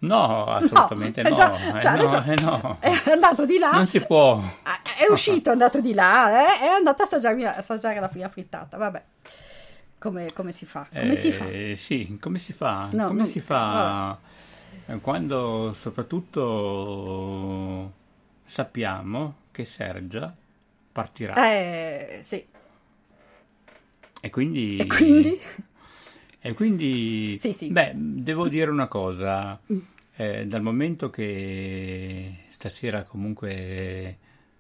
No, 0.02 0.46
assolutamente 0.46 1.20
No, 1.22 1.28
no. 1.28 1.34
eh 1.34 1.38
già- 1.38 1.54
Eh 1.54 1.80
cioè, 1.80 1.90
no, 1.90 1.96
adesso- 2.02 2.22
eh 2.26 2.34
no. 2.40 2.76
È 2.80 3.10
andato 3.10 3.44
di 3.44 3.58
là, 3.58 3.70
Non 3.72 3.86
si 3.86 4.00
può. 4.00 4.40
è 4.40 5.10
uscito, 5.10 5.50
è 5.50 5.52
andato 5.52 5.78
di 5.80 5.92
là, 5.94 6.54
eh, 6.56 6.60
è 6.60 6.66
andato 6.68 7.02
a 7.02 7.04
assaggiare, 7.04 7.46
assaggiare 7.46 8.00
la 8.00 8.08
prima 8.08 8.28
frittata. 8.30 8.76
Vabbè, 8.78 9.02
come, 9.98 10.32
come 10.32 10.52
si 10.52 10.64
fa? 10.66 10.86
Come 10.92 11.14
si 11.16 11.32
fa? 11.32 11.46
Eh, 11.48 11.74
Sì, 11.76 12.16
come 12.20 12.38
si 12.38 12.52
fa? 12.54 12.88
No, 12.92 13.06
come 13.08 13.18
non- 13.20 13.26
si 13.26 13.40
fa 13.40 14.16
eh, 14.86 14.98
quando 15.00 15.72
soprattutto 15.74 17.92
sappiamo 18.44 19.34
che 19.52 19.64
Sergia 19.64 20.32
partirà 20.92 21.34
Eh, 21.52 22.18
sì. 22.22 22.44
e 24.22 24.30
quindi... 24.30 24.76
E 24.78 24.86
quindi? 24.86 25.40
E 26.40 26.54
quindi, 26.54 27.36
Sì, 27.40 27.52
sì. 27.52 27.68
beh, 27.68 27.92
devo 27.94 28.48
dire 28.48 28.70
una 28.70 28.88
cosa, 28.88 29.60
Mm. 29.72 29.78
eh, 30.16 30.46
dal 30.46 30.62
momento 30.62 31.10
che 31.10 32.44
stasera 32.48 33.02
comunque 33.04 34.16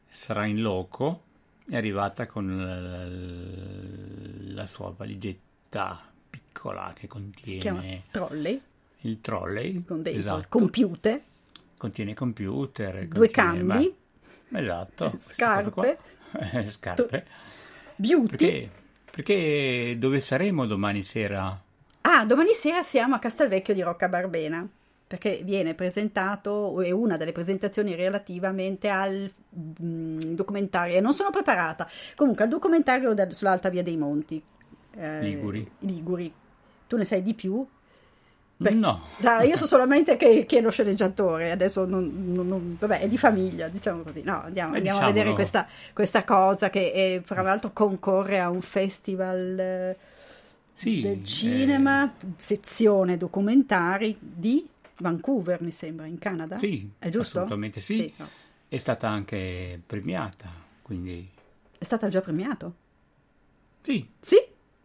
sarà 0.08 0.44
in 0.46 0.60
loco, 0.60 1.22
è 1.68 1.76
arrivata 1.76 2.26
con 2.26 2.46
la, 2.56 4.54
la 4.54 4.66
sua 4.66 4.92
valigetta 4.96 6.00
piccola 6.28 6.92
che 6.94 7.08
Si 7.42 7.58
chiama 7.58 7.78
contiene 7.80 8.02
trolley, 8.10 8.60
il 9.02 9.20
trolley, 9.20 9.72
con 9.84 10.02
dentro 10.02 10.10
il 10.12 10.18
esatto, 10.18 10.46
computer, 10.48 11.22
contiene 11.78 12.12
computer, 12.14 13.06
due 13.08 13.30
contiene- 13.30 13.66
cambi, 13.66 13.94
ma- 14.48 14.60
esatto, 14.60 15.14
Scarpe. 15.18 15.98
scarpe, 16.68 17.26
beauty. 17.96 18.26
perché, 18.28 18.70
perché 19.10 19.96
dove 19.98 20.20
saremo 20.20 20.66
domani 20.66 21.02
sera? 21.02 21.62
Ah, 22.02 22.24
domani 22.24 22.54
sera 22.54 22.82
siamo 22.82 23.14
a 23.14 23.18
Castelvecchio 23.18 23.74
di 23.74 23.82
Rocca 23.82 24.08
Barbena, 24.08 24.66
perché 25.06 25.40
viene 25.44 25.74
presentato, 25.74 26.80
è 26.80 26.90
una 26.90 27.16
delle 27.16 27.32
presentazioni 27.32 27.94
relativamente 27.94 28.88
al 28.88 29.30
mm, 29.82 30.18
documentario, 30.34 30.96
e 30.96 31.00
non 31.00 31.12
sono 31.12 31.30
preparata, 31.30 31.86
comunque 32.16 32.44
al 32.44 32.50
documentario 32.50 33.12
del- 33.12 33.34
sull'Alta 33.34 33.68
Via 33.68 33.82
dei 33.82 33.96
Monti. 33.96 34.42
eh, 34.96 35.20
Liguri. 35.22 35.70
Liguri. 35.80 36.32
Tu 36.88 36.96
ne 36.96 37.04
sai 37.04 37.22
di 37.22 37.34
più? 37.34 37.64
No. 38.56 39.04
Sa, 39.18 39.40
io 39.42 39.56
so 39.56 39.64
solamente 39.66 40.16
che, 40.16 40.44
che 40.46 40.58
è 40.58 40.60
lo 40.60 40.70
sceneggiatore, 40.70 41.50
adesso 41.50 41.86
non, 41.86 42.32
non- 42.34 42.46
non- 42.46 42.76
vabbè, 42.78 43.00
è 43.00 43.08
di 43.08 43.16
famiglia, 43.16 43.68
diciamo 43.68 44.02
così. 44.02 44.22
No, 44.22 44.42
andiamo, 44.42 44.74
Eh, 44.74 44.78
andiamo 44.78 45.00
a 45.00 45.06
vedere 45.06 45.32
questa, 45.32 45.66
questa 45.94 46.24
cosa 46.24 46.68
che 46.70 46.92
eh, 46.92 47.22
fra 47.24 47.40
l'altro 47.42 47.70
concorre 47.72 48.38
a 48.40 48.50
un 48.50 48.60
festival 48.60 49.58
eh, 49.58 49.96
Sì, 50.80 51.00
del 51.02 51.24
cinema, 51.24 52.12
sezione 52.36 53.16
documentari 53.18 54.16
di 54.18 54.66
Vancouver, 54.98 55.60
mi 55.60 55.70
sembra, 55.70 56.06
in 56.06 56.18
Canada. 56.18 56.56
Sì, 56.58 56.88
è 56.98 57.08
giusto? 57.10 57.38
assolutamente 57.40 57.80
sì. 57.80 58.12
no. 58.16 58.28
È 58.66 58.76
stata 58.78 59.08
anche 59.08 59.80
premiata, 59.84 60.48
quindi 60.82 61.28
È 61.78 61.84
stata 61.84 62.08
già 62.08 62.20
premiato? 62.22 62.74
sì. 63.82 64.06
Sì? 64.20 64.36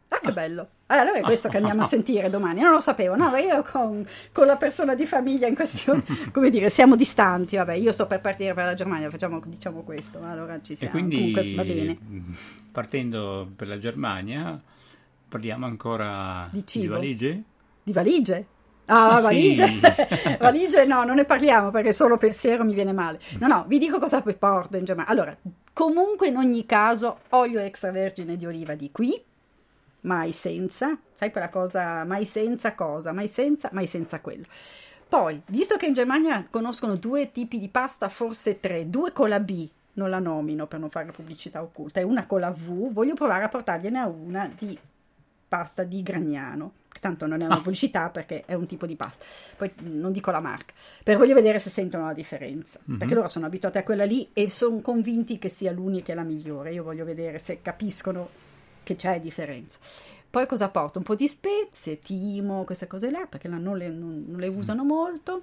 Ah, 0.10 0.20
che 0.20 0.32
bello. 0.34 0.70
Eh, 0.88 0.94
allora 0.96 1.18
è 1.18 1.22
questo 1.22 1.50
che 1.50 1.58
andiamo 1.58 1.82
a 1.82 1.86
sentire 1.88 2.30
domani. 2.30 2.62
Non 2.62 2.72
lo 2.74 2.80
sapevo, 2.80 3.16
no, 3.16 3.36
io 3.38 3.64
con, 3.64 4.06
con 4.32 4.46
la 4.46 4.56
persona 4.58 4.96
di 4.96 5.06
famiglia 5.06 5.48
in 5.48 5.56
questione, 5.56 6.04
come 6.32 6.50
dire, 6.50 6.70
siamo 6.70 6.96
distanti. 6.96 7.56
Vabbè, 7.56 7.74
io 7.74 7.92
sto 7.92 8.08
per 8.08 8.22
partire 8.22 8.54
per 8.54 8.66
la 8.66 8.74
Germania, 8.74 9.10
facciamo, 9.10 9.42
diciamo 9.46 9.82
questo, 9.84 10.22
allora 10.24 10.62
ci 10.62 10.74
E 10.74 10.76
siamo. 10.76 10.92
quindi 10.92 11.16
Comunque 11.18 11.54
va 11.56 11.64
bene. 11.66 11.98
partendo 12.72 13.52
per 13.56 13.68
la 13.68 13.78
Germania 13.78 14.62
parliamo 15.36 15.66
ancora 15.66 16.48
Di 16.50 16.66
cibo? 16.66 16.94
valigie? 16.94 17.44
Di 17.84 17.92
valigie? 17.92 18.46
Ah, 18.86 19.16
Ah, 19.18 19.22
valigie? 19.22 19.68
sì. 19.68 19.80
valigie 20.40 20.86
no, 20.86 21.04
non 21.04 21.16
ne 21.16 21.26
parliamo 21.26 21.72
perché 21.72 21.92
solo 21.92 22.18
pensiero 22.18 22.64
mi 22.64 22.74
viene 22.74 22.94
male. 22.94 23.20
No, 23.40 23.48
no, 23.48 23.66
vi 23.68 23.80
dico 23.80 24.00
cosa 24.00 24.22
porto 24.22 24.78
in 24.78 24.86
Germania. 24.86 25.12
Allora, 25.12 25.36
comunque 25.74 26.28
in 26.28 26.38
ogni 26.38 26.66
caso, 26.66 27.20
olio 27.30 27.60
extravergine 27.60 28.38
di 28.38 28.46
oliva 28.46 28.76
di 28.76 28.92
qui, 28.92 29.22
mai 30.02 30.32
senza, 30.32 30.98
sai 31.16 31.32
quella 31.32 31.50
cosa, 31.50 32.04
mai 32.06 32.26
senza 32.26 32.74
cosa, 32.76 33.12
mai 33.12 33.28
senza, 33.28 33.70
mai 33.74 33.88
senza 33.88 34.22
quello. 34.22 34.46
Poi, 35.08 35.42
visto 35.48 35.76
che 35.78 35.88
in 35.88 35.94
Germania 35.94 36.48
conoscono 36.50 36.96
due 36.96 37.32
tipi 37.32 37.60
di 37.60 37.70
pasta, 37.70 38.08
forse 38.10 38.60
tre, 38.60 38.90
due 38.90 39.12
con 39.12 39.30
la 39.30 39.40
B, 39.40 39.68
non 39.94 40.10
la 40.10 40.20
nomino 40.20 40.68
per 40.68 40.80
non 40.80 40.90
fare 40.90 41.12
pubblicità 41.12 41.62
occulta, 41.62 42.00
e 42.00 42.04
una 42.04 42.26
con 42.26 42.40
la 42.40 42.52
V, 42.52 42.92
voglio 42.92 43.14
provare 43.14 43.44
a 43.46 43.50
portargliene 43.50 44.02
una 44.04 44.50
di 44.58 44.78
pasta 45.56 45.84
di 45.84 46.04
Gragnano. 46.04 46.74
Tanto 47.00 47.28
non 47.28 47.42
è 47.42 47.46
una 47.46 47.58
pubblicità 47.62 48.10
perché 48.10 48.44
è 48.46 48.56
un 48.56 48.66
tipo 48.66 48.86
di 48.86 48.96
pasta. 48.96 49.24
Poi 49.56 49.72
mh, 49.74 50.00
non 50.00 50.12
dico 50.12 50.32
la 50.32 50.40
marca, 50.40 50.74
per 51.04 51.18
voglio 51.18 51.34
vedere 51.34 51.60
se 51.60 51.70
sentono 51.70 52.06
la 52.06 52.14
differenza. 52.14 52.80
Mhm. 52.84 52.98
Perché 52.98 53.14
loro 53.14 53.28
sono 53.28 53.46
abituati 53.46 53.78
a 53.78 53.84
quella 53.84 54.06
lì 54.06 54.30
e 54.34 54.50
sono 54.50 54.82
convinti 54.82 55.38
che 55.38 55.50
sia 55.50 55.72
l'unica 55.72 56.12
e 56.12 56.16
la 56.16 56.24
migliore. 56.24 56.74
Io 56.74 56.84
voglio 56.84 57.06
vedere 57.06 57.40
se 57.40 57.62
capiscono 57.62 58.30
che 58.84 58.96
c'è 58.96 59.22
differenza. 59.22 59.80
Poi 60.30 60.46
cosa 60.48 60.68
porto? 60.70 60.98
Un 60.98 61.06
po' 61.06 61.16
di 61.16 61.28
spezie, 61.28 62.00
timo, 62.00 62.66
queste 62.66 62.88
cose 62.88 63.10
là, 63.10 63.26
perché 63.30 63.48
là 63.48 63.58
non 63.58 63.78
le, 63.78 63.88
non- 63.90 64.26
non 64.28 64.40
le 64.40 64.48
usano 64.48 64.84
molto. 64.84 65.42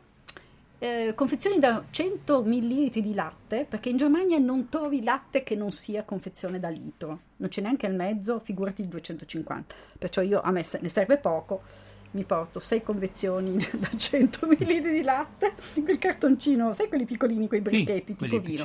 Eh, 0.83 1.14
confezioni 1.14 1.61
da 1.61 1.85
100 1.89 2.43
ml 2.43 2.91
di 2.91 3.14
latte, 3.14 3.64
perché 3.68 3.89
in 3.89 3.99
Germania 3.99 4.39
non 4.39 4.68
trovi 4.68 5.05
latte 5.05 5.45
che 5.45 5.55
non 5.55 5.70
sia 5.70 6.03
confezione 6.03 6.59
da 6.59 6.70
litro, 6.70 7.20
non 7.37 7.49
c'è 7.49 7.61
neanche 7.61 7.87
il 7.87 7.95
mezzo, 7.95 8.41
figurati 8.41 8.80
il 8.80 8.89
250. 8.89 9.76
Perciò 9.97 10.22
io 10.22 10.41
a 10.41 10.51
me 10.51 10.64
se- 10.64 10.80
ne 10.83 10.89
serve 10.89 11.18
poco, 11.18 11.62
mi 12.11 12.24
porto 12.24 12.59
6 12.59 12.83
confezioni 12.83 13.57
da 13.78 13.91
100 13.97 14.45
ml 14.45 14.80
di 14.80 15.03
latte, 15.03 15.53
quel 15.85 15.99
cartoncino, 15.99 16.72
sai 16.72 16.89
quelli 16.89 17.05
piccolini, 17.05 17.47
quei 17.47 17.61
brichetti, 17.61 18.16
quelli 18.16 18.41
tipo 18.43 18.64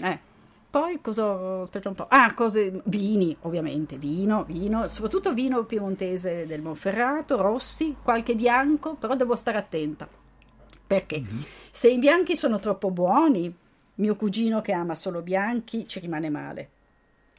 Eh. 0.00 0.18
Poi 0.70 1.00
cosa 1.00 1.62
aspetta 1.62 1.88
un 1.88 1.96
po'? 1.96 2.06
Ah, 2.08 2.34
cose 2.34 2.82
vini, 2.84 3.36
ovviamente, 3.40 3.96
vino, 3.96 4.44
vino, 4.44 4.86
soprattutto 4.86 5.34
vino 5.34 5.64
piemontese 5.64 6.46
del 6.46 6.62
Monferrato, 6.62 7.42
rossi, 7.42 7.96
qualche 8.00 8.36
bianco, 8.36 8.94
però 8.94 9.16
devo 9.16 9.34
stare 9.34 9.58
attenta. 9.58 10.08
Perché 10.88 11.22
se 11.70 11.90
i 11.90 11.98
bianchi 11.98 12.34
sono 12.34 12.58
troppo 12.58 12.90
buoni, 12.90 13.54
mio 13.96 14.16
cugino 14.16 14.62
che 14.62 14.72
ama 14.72 14.94
solo 14.94 15.20
bianchi 15.20 15.86
ci 15.86 16.00
rimane 16.00 16.30
male. 16.30 16.68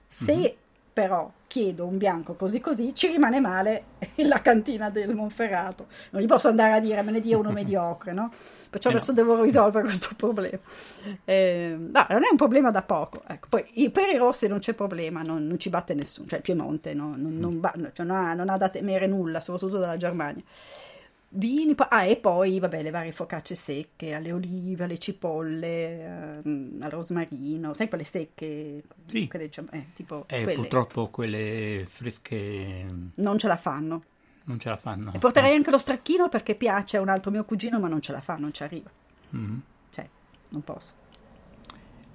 Se 0.08 0.56
però 0.94 1.32
chiedo 1.48 1.86
un 1.88 1.98
bianco 1.98 2.36
così 2.36 2.60
così, 2.60 2.94
ci 2.94 3.08
rimane 3.08 3.40
male 3.40 3.84
la 4.28 4.42
cantina 4.42 4.92
del 4.92 5.16
Monferrato. 5.16 5.88
Non 6.12 6.22
gli 6.22 6.28
posso 6.28 6.48
andare 6.48 6.74
a 6.74 6.80
dire 6.80 7.02
me 7.02 7.12
ne 7.12 7.22
dia 7.22 7.38
uno 7.40 7.52
mediocre, 7.52 8.14
no? 8.14 8.32
Perciò 8.70 8.90
Eh 8.90 8.94
no. 8.94 8.98
adesso 8.98 9.14
devo 9.14 9.42
risolvere 9.42 9.86
questo 9.88 10.10
problema. 10.16 10.60
Eh, 11.26 11.76
no, 11.76 12.06
non 12.10 12.24
è 12.24 12.28
un 12.30 12.38
problema 12.38 12.70
da 12.70 12.84
poco. 12.84 13.24
Ecco, 13.28 13.48
poi 13.50 13.90
per 13.90 14.10
i 14.10 14.18
rossi 14.18 14.48
non 14.48 14.60
c'è 14.60 14.76
problema, 14.76 15.22
non, 15.24 15.48
non 15.48 15.58
ci 15.58 15.70
batte 15.70 15.96
nessuno. 15.96 16.28
Cioè 16.28 16.38
il 16.38 16.44
Piemonte 16.44 16.94
no, 16.94 17.16
non, 17.18 17.36
non 17.40 17.60
ba- 17.60 17.74
cioè, 17.94 18.06
non 18.06 18.16
ha, 18.16 18.34
non 18.36 18.50
ha 18.50 18.58
da 18.58 18.70
temere 18.70 19.08
nulla, 19.08 19.42
soprattutto 19.42 19.80
dalla 19.80 19.98
Germania. 19.98 20.44
Vini, 21.32 21.76
ah, 21.90 22.06
e 22.06 22.16
poi 22.18 22.58
vabbè, 22.60 22.82
le 22.82 22.90
varie 22.90 23.12
focacce 23.12 23.54
secche, 23.54 24.14
alle 24.16 24.32
olive, 24.32 24.86
alle 24.86 24.98
cipolle, 24.98 26.40
ehm, 26.44 26.80
al 26.82 26.90
rosmarino, 26.90 27.76
sai 27.76 27.88
quelle 27.88 28.04
secche? 28.04 28.82
Sì. 29.06 29.28
Quelle, 29.28 29.46
diciamo, 29.46 29.68
eh, 29.72 29.88
tipo 29.94 30.24
Eh, 30.28 30.42
quelle. 30.42 30.56
purtroppo 30.56 31.08
quelle 31.10 31.86
fresche 31.88 32.84
Non 33.16 33.38
ce 33.38 33.48
la 33.48 33.58
fanno. 33.58 34.04
non 34.46 34.60
ce 34.60 34.70
la 34.70 34.78
fanno. 34.78 35.14
E 35.14 35.20
porterei 35.20 35.54
anche 35.56 35.70
lo 35.70 35.78
stracchino 35.78 36.30
perché 36.30 36.56
piace 36.56 36.98
a 36.98 37.02
un 37.02 37.10
altro 37.10 37.30
mio 37.30 37.46
cugino, 37.46 37.80
ma 37.80 37.88
non 37.88 38.02
ce 38.02 38.12
la 38.12 38.22
fa, 38.22 38.36
non 38.36 38.52
ci 38.52 38.64
arriva. 38.64 38.90
Mhm. 39.30 39.62
Cioè, 39.92 40.10
non 40.50 40.64
posso. 40.64 40.94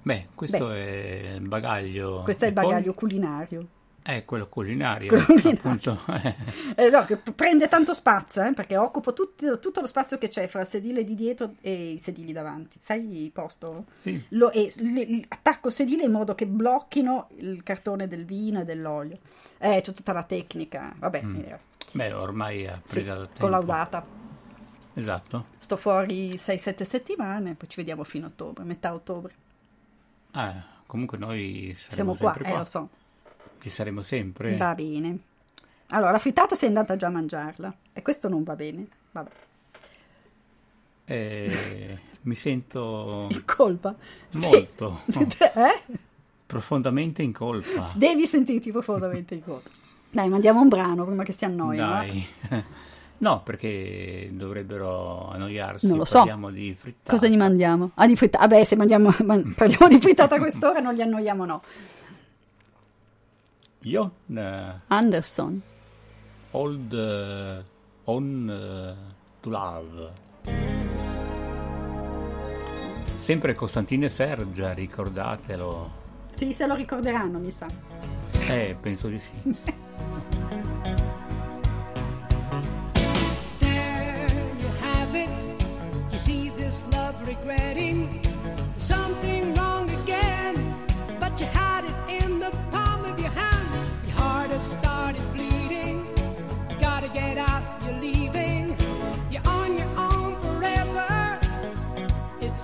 Beh, 0.01 0.27
questo 0.35 0.71
è 0.71 1.35
il 1.39 1.47
bagaglio. 1.47 2.21
Questo 2.23 2.43
è 2.43 2.47
il 2.49 2.53
E 2.53 2.59
poi- 2.59 2.65
bagaglio 2.69 2.93
culinario. 2.93 3.67
È 4.07 4.23
quello 4.23 4.47
culinario, 4.47 5.09
culinario. 5.25 5.49
appunto. 5.57 5.99
Eh, 6.77 6.89
no, 6.91 7.05
che 7.05 7.17
prende 7.17 7.67
tanto 7.67 7.95
spazio, 7.95 8.43
eh, 8.43 8.53
perché 8.53 8.77
occupo 8.77 9.13
tutti- 9.13 9.47
tutto 9.59 9.79
lo 9.81 9.87
spazio 9.87 10.19
che 10.19 10.27
c'è 10.27 10.45
fra 10.47 10.61
il 10.61 10.67
sedile 10.67 11.03
di 11.03 11.15
dietro 11.15 11.55
e 11.61 11.93
i 11.93 11.97
sedili 11.97 12.31
davanti. 12.31 12.77
Sai 12.81 13.23
il 13.23 13.31
posto? 13.31 13.85
Sì. 14.01 14.23
Lo- 14.29 14.51
e 14.51 14.71
l- 14.77 14.99
l- 15.17 15.25
attacco 15.27 15.69
il 15.69 15.73
sedile 15.73 16.03
in 16.03 16.11
modo 16.11 16.35
che 16.35 16.45
blocchino 16.45 17.29
il 17.37 17.63
cartone 17.63 18.07
del 18.07 18.25
vino 18.25 18.59
e 18.59 18.63
dell'olio. 18.63 19.17
Eh, 19.57 19.81
c'è 19.81 19.93
tutta 19.93 20.13
la 20.13 20.23
tecnica. 20.23 20.93
Vabbè, 20.99 21.23
Mm. 21.23 21.35
eh, 21.39 21.59
Beh, 21.93 22.13
ormai 22.13 22.67
ha 22.67 22.79
sì, 22.85 22.93
presa 22.93 23.15
da 23.15 23.25
tempo. 23.25 23.39
collaudata. 23.39 24.05
Esatto. 24.93 25.45
Sto 25.57 25.77
fuori 25.77 26.37
6-7 26.37 26.83
settimane, 26.85 27.55
poi 27.55 27.67
ci 27.69 27.77
vediamo 27.77 28.03
fino 28.03 28.25
a 28.27 28.29
ottobre, 28.29 28.63
metà 28.65 28.93
ottobre. 28.93 29.33
Ah, 30.31 30.61
comunque 30.85 31.17
noi 31.17 31.73
saremo 31.75 32.13
Siamo 32.13 32.15
qua, 32.15 32.33
sempre 32.33 32.53
eh, 32.53 32.57
lo 32.57 32.65
so. 32.65 32.89
Ci 33.59 33.69
saremo 33.69 34.01
sempre. 34.01 34.55
Va 34.57 34.73
bene. 34.75 35.17
Allora, 35.89 36.11
la 36.11 36.19
frittata 36.19 36.55
sei 36.55 36.67
andata 36.69 36.95
già 36.95 37.07
a 37.07 37.11
mangiarla 37.11 37.73
e 37.93 38.01
questo 38.01 38.27
non 38.29 38.43
va 38.43 38.55
bene. 38.55 38.87
Vabbè. 39.11 39.29
Eh, 41.05 41.99
mi 42.23 42.35
sento 42.35 43.27
In 43.31 43.43
colpa. 43.45 43.95
molto, 44.31 45.01
Eh? 45.07 45.81
profondamente 46.45 47.21
in 47.21 47.31
colpa. 47.33 47.91
Devi 47.95 48.25
sentirti 48.25 48.71
profondamente 48.71 49.35
in 49.35 49.43
colpa. 49.43 49.69
Dai, 50.09 50.29
mandiamo 50.29 50.61
un 50.61 50.69
brano 50.69 51.05
prima 51.05 51.23
che 51.23 51.31
si 51.33 51.45
annoiano. 51.45 51.91
Dai. 51.91 52.25
No, 53.17 53.41
perché 53.43 54.29
dovrebbero 54.31 55.29
annoiarsi. 55.29 55.87
Non 55.87 55.97
lo 55.97 56.05
so. 56.05 56.19
Parliamo 56.19 56.49
di 56.51 56.73
frittata. 56.77 57.11
Cosa 57.11 57.27
gli 57.27 57.37
mandiamo? 57.37 57.91
Ah, 57.95 58.07
di 58.07 58.15
frittata. 58.15 58.47
Vabbè, 58.47 58.63
se 58.63 58.75
mangiamo, 58.75 59.13
man- 59.23 59.53
parliamo 59.55 59.87
di 59.87 59.99
frittata 59.99 60.35
a 60.35 60.39
quest'ora 60.39 60.79
non 60.79 60.93
li 60.93 61.01
annoiamo, 61.01 61.45
no. 61.45 61.63
Io? 63.85 64.11
eh, 64.33 64.73
Anderson. 64.87 65.61
Old 66.51 66.91
eh, 66.91 67.63
On 68.05 68.49
eh, 68.49 68.95
to 69.41 69.49
Love. 69.49 70.11
Sempre 73.19 73.53
Costantino 73.53 74.05
e 74.05 74.09
Sergia, 74.09 74.73
ricordatelo. 74.73 76.03
Sì, 76.31 76.51
se 76.51 76.65
lo 76.65 76.73
ricorderanno, 76.73 77.37
mi 77.37 77.51
sa. 77.51 77.67
Eh, 78.47 78.75
penso 78.79 79.07
di 79.07 79.19
sì. 79.19 79.31
There 83.59 84.27
you 84.59 84.69
have 84.81 85.15
it. 85.15 85.45
You 86.11 86.17
see 86.17 86.49
this 86.55 86.83
love 86.91 87.15
regretting 87.25 88.19
something 88.77 89.53
wrong 89.55 89.74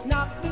It's 0.04 0.10
not 0.10 0.30
the 0.42 0.51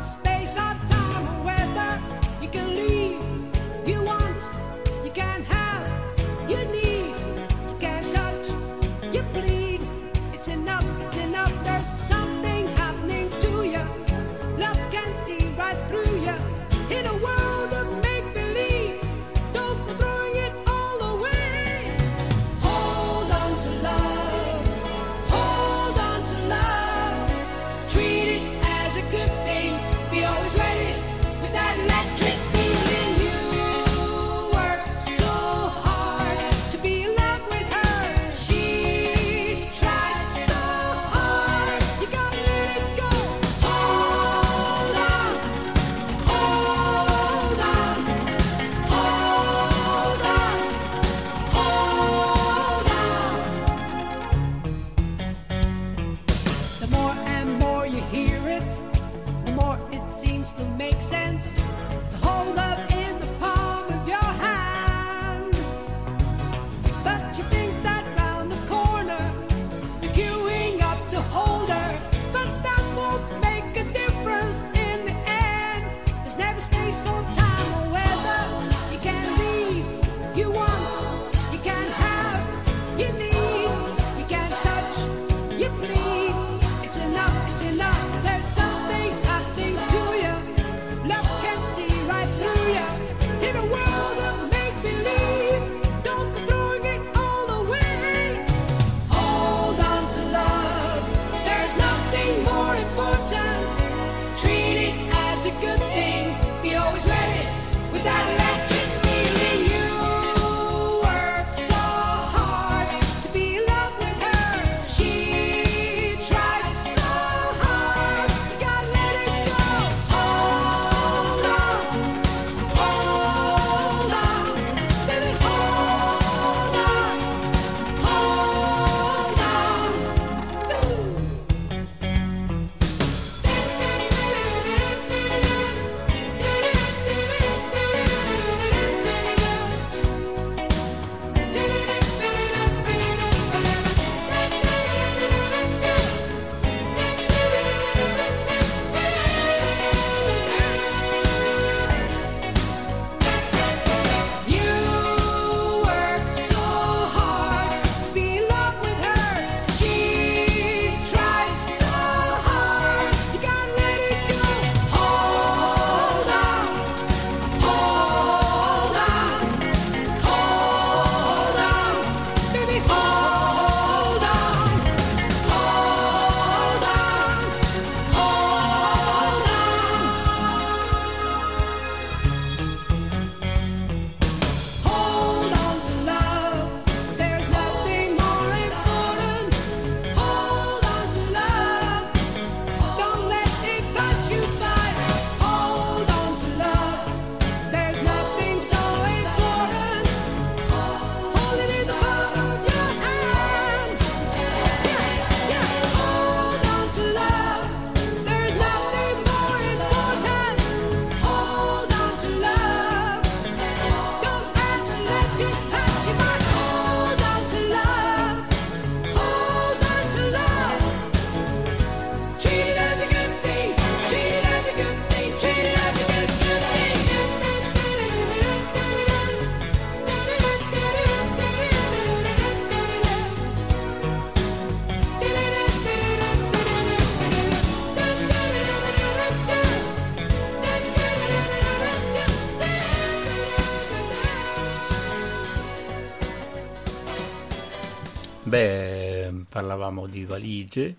parlavamo 249.80 250.08
di 250.08 250.26
valigie 250.26 250.98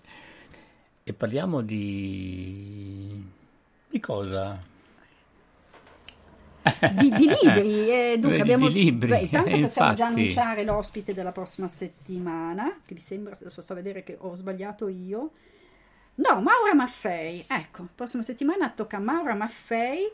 e 1.03 1.13
parliamo 1.13 1.61
di... 1.61 3.23
di 3.87 3.99
cosa? 3.99 4.69
Di, 6.63 7.09
di 7.09 7.27
libri, 7.27 7.89
eh, 7.89 8.17
dunque 8.19 8.37
Beh, 8.37 8.41
abbiamo... 8.41 8.67
di 8.67 8.73
libri, 8.73 9.09
Beh, 9.09 9.19
intanto 9.19 9.55
eh, 9.55 9.61
possiamo 9.61 9.93
già 9.93 10.05
infatti. 10.05 10.19
annunciare 10.19 10.63
l'ospite 10.63 11.13
della 11.13 11.31
prossima 11.31 11.67
settimana, 11.67 12.79
che 12.83 12.95
mi 12.95 12.99
sembra, 12.99 13.35
adesso 13.35 13.61
sto 13.61 13.73
a 13.73 13.75
vedere 13.75 14.03
che 14.03 14.17
ho 14.19 14.33
sbagliato 14.33 14.87
io. 14.87 15.31
No, 16.15 16.41
Maura 16.41 16.73
Maffei, 16.73 17.45
ecco, 17.47 17.87
prossima 17.93 18.23
settimana 18.23 18.69
tocca 18.69 18.97
a 18.97 18.99
Maura 18.99 19.35
Maffei, 19.35 20.09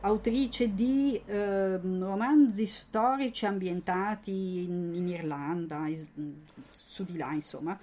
autrice 0.00 0.74
di 0.74 1.20
ehm, 1.24 2.02
romanzi 2.04 2.66
storici 2.66 3.46
ambientati 3.46 4.64
in, 4.64 4.92
in 4.94 5.08
Irlanda, 5.08 5.86
is- 5.86 6.10
su 6.94 7.04
di 7.04 7.16
là, 7.16 7.32
insomma, 7.32 7.76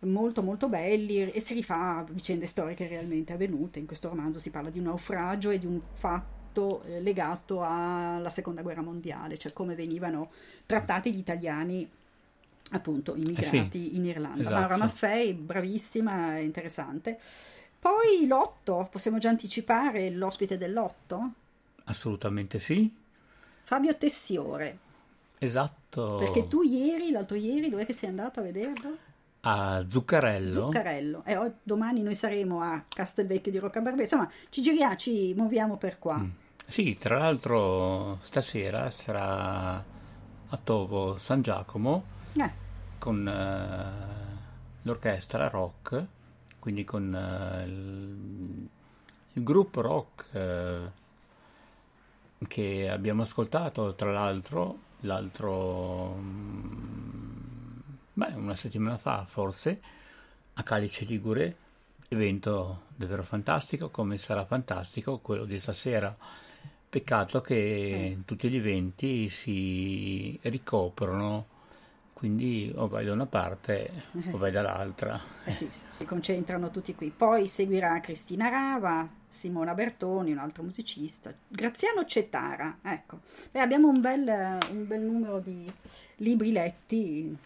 molto 0.00 0.42
molto 0.42 0.68
belli 0.68 1.30
e 1.30 1.40
si 1.40 1.54
rifà 1.54 1.98
a 1.98 2.04
vicende 2.08 2.46
storiche 2.46 2.88
realmente 2.88 3.34
avvenute. 3.34 3.78
In 3.78 3.86
questo 3.86 4.08
romanzo 4.08 4.38
si 4.38 4.50
parla 4.50 4.70
di 4.70 4.78
un 4.78 4.86
naufragio 4.86 5.50
e 5.50 5.58
di 5.58 5.66
un 5.66 5.80
fatto 5.92 6.82
eh, 6.84 7.00
legato 7.00 7.62
alla 7.62 8.30
seconda 8.30 8.62
guerra 8.62 8.82
mondiale, 8.82 9.36
cioè 9.36 9.52
come 9.52 9.74
venivano 9.74 10.30
trattati 10.64 11.14
gli 11.14 11.18
italiani 11.18 11.88
appunto 12.70 13.14
immigrati 13.14 13.96
in 13.96 14.06
Irlanda. 14.06 14.40
esatto. 14.40 14.58
Maura 14.58 14.76
Maffei, 14.76 15.34
bravissima, 15.34 16.38
interessante. 16.38 17.18
Poi 17.78 18.26
l'otto, 18.26 18.88
possiamo 18.90 19.18
già 19.18 19.28
anticipare 19.28 20.10
l'ospite 20.10 20.56
dell'otto? 20.56 21.32
Assolutamente 21.84 22.58
sì. 22.58 22.90
Fabio 23.62 23.96
Tessiore, 23.96 24.78
Esatto. 25.38 26.16
perché 26.18 26.48
tu 26.48 26.62
ieri, 26.62 27.10
l'altro 27.10 27.36
ieri, 27.36 27.68
dov'è 27.70 27.84
che 27.86 27.92
sei 27.92 28.08
andato 28.08 28.40
a 28.40 28.42
vederlo? 28.42 28.96
A 29.40 29.84
Zuccarello. 29.88 30.52
Zuccarello. 30.52 31.22
E 31.24 31.36
o- 31.36 31.54
domani 31.62 32.02
noi 32.02 32.14
saremo 32.14 32.60
a 32.60 32.82
Castelvecchio 32.88 33.52
di 33.52 33.58
Roccabarbè. 33.58 34.02
Insomma, 34.02 34.30
ci 34.48 34.62
giriamo, 34.62 34.96
ci 34.96 35.34
muoviamo 35.36 35.76
per 35.76 35.98
qua. 35.98 36.16
Mm. 36.18 36.30
Sì, 36.66 36.96
tra 36.98 37.18
l'altro 37.18 38.18
stasera 38.22 38.88
sarà 38.88 39.74
a 40.48 40.58
Tovo 40.64 41.18
San 41.18 41.42
Giacomo 41.42 42.04
Eh, 42.36 42.50
con 42.98 43.28
eh, 43.28 44.38
l'orchestra 44.82 45.48
rock, 45.48 46.04
quindi 46.58 46.84
con 46.84 47.14
eh, 47.14 47.64
il, 47.66 48.68
il 49.34 49.42
gruppo 49.42 49.80
rock 49.82 50.24
eh, 50.32 50.80
che 52.48 52.88
abbiamo 52.88 53.22
ascoltato, 53.22 53.94
tra 53.94 54.10
l'altro, 54.10 54.78
l'altro, 55.04 56.14
mm, 56.16 57.80
beh, 58.12 58.32
una 58.34 58.54
settimana 58.54 58.96
fa 58.98 59.24
forse, 59.26 59.80
a 60.54 60.62
Calice 60.62 61.04
Ligure, 61.04 61.56
evento 62.08 62.82
davvero 62.96 63.22
fantastico, 63.22 63.90
come 63.90 64.18
sarà 64.18 64.44
fantastico 64.44 65.18
quello 65.18 65.44
di 65.44 65.58
stasera. 65.60 66.16
Peccato 66.88 67.40
che 67.40 68.18
tutti 68.24 68.48
gli 68.48 68.56
eventi 68.56 69.28
si 69.28 70.38
ricoprono, 70.42 71.46
quindi 72.12 72.72
o 72.74 72.86
vai 72.86 73.04
da 73.04 73.12
una 73.12 73.26
parte 73.26 73.90
o 74.30 74.36
vai 74.38 74.52
dall'altra. 74.52 75.20
eh 75.44 75.50
sì, 75.50 75.68
sì, 75.70 75.86
si 75.90 76.04
concentrano 76.04 76.70
tutti 76.70 76.94
qui. 76.94 77.10
Poi 77.10 77.48
seguirà 77.48 77.98
Cristina 78.00 78.48
Rava, 78.48 79.08
Simona 79.34 79.74
Bertoni, 79.74 80.30
un 80.30 80.38
altro 80.38 80.62
musicista, 80.62 81.34
Graziano 81.48 82.04
Cetara. 82.06 82.78
Ecco, 82.82 83.20
Beh, 83.50 83.60
abbiamo 83.60 83.88
un 83.88 84.00
bel, 84.00 84.58
un 84.70 84.86
bel 84.86 85.00
numero 85.00 85.40
di 85.40 85.70
libri 86.16 86.52
letti. 86.52 87.36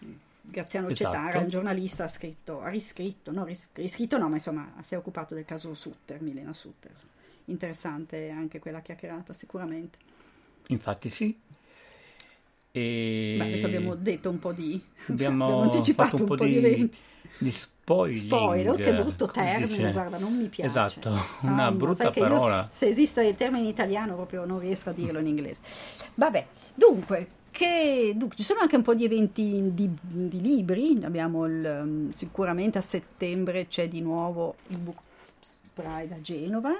Graziano 0.41 0.87
Esatto. 0.87 1.15
Cetara, 1.15 1.39
un 1.39 1.49
giornalista, 1.49 2.05
ha 2.05 2.07
scritto, 2.07 2.61
ha 2.61 2.69
riscritto, 2.69 3.31
no, 3.31 3.43
ris- 3.43 3.69
riscritto 3.73 4.17
no, 4.17 4.29
ma 4.29 4.35
insomma 4.35 4.71
si 4.81 4.93
è 4.93 4.97
occupato 4.97 5.33
del 5.35 5.45
caso 5.45 5.73
Sutter, 5.73 6.21
Milena 6.21 6.53
Sutter. 6.53 6.91
Interessante 7.45 8.29
anche 8.29 8.59
quella 8.59 8.81
chiacchierata, 8.81 9.33
sicuramente. 9.33 9.97
Infatti 10.67 11.09
sì. 11.09 11.37
E 12.71 13.35
Beh, 13.37 13.43
adesso 13.43 13.65
abbiamo 13.65 13.95
detto 13.95 14.29
un 14.29 14.37
po' 14.39 14.51
di... 14.51 14.79
abbiamo 15.07 15.61
anticipato 15.61 16.17
fatto 16.17 16.31
un 16.31 16.37
po' 16.37 16.43
di 16.43 16.51
di, 16.51 16.57
eventi. 16.57 16.97
Di 17.39 17.51
spoiling. 17.51 18.25
Spoiler, 18.25 18.75
che 18.75 18.93
brutto 18.93 19.27
termine, 19.27 19.67
dice. 19.77 19.91
guarda, 19.91 20.17
non 20.19 20.35
mi 20.35 20.47
piace. 20.47 20.69
Esatto, 20.69 21.09
Ah, 21.09 21.25
una 21.47 21.69
no, 21.69 21.75
brutta 21.75 22.11
che 22.11 22.19
io, 22.19 22.27
parola. 22.27 22.67
se 22.69 22.87
esiste 22.87 23.23
il 23.25 23.35
termine 23.35 23.63
in 23.63 23.69
italiano 23.69 24.13
proprio 24.15 24.45
non 24.45 24.59
riesco 24.59 24.89
a 24.89 24.93
dirlo 24.93 25.19
in 25.19 25.27
inglese. 25.27 25.61
Vabbè, 26.15 26.45
dunque, 26.75 27.27
che, 27.51 28.13
dunque, 28.15 28.37
ci 28.37 28.43
sono 28.43 28.59
anche 28.59 28.75
un 28.75 28.83
po' 28.83 28.93
di 28.93 29.05
eventi 29.05 29.71
di, 29.73 29.89
di 30.01 30.39
libri, 30.41 30.99
abbiamo 31.03 31.45
il, 31.45 31.79
um, 31.83 32.09
sicuramente 32.11 32.77
a 32.77 32.81
settembre 32.81 33.67
c'è 33.67 33.87
di 33.89 34.01
nuovo 34.01 34.55
il 34.67 34.77
Book 34.77 34.97
Pride 35.73 36.13
a 36.13 36.21
Genova. 36.21 36.71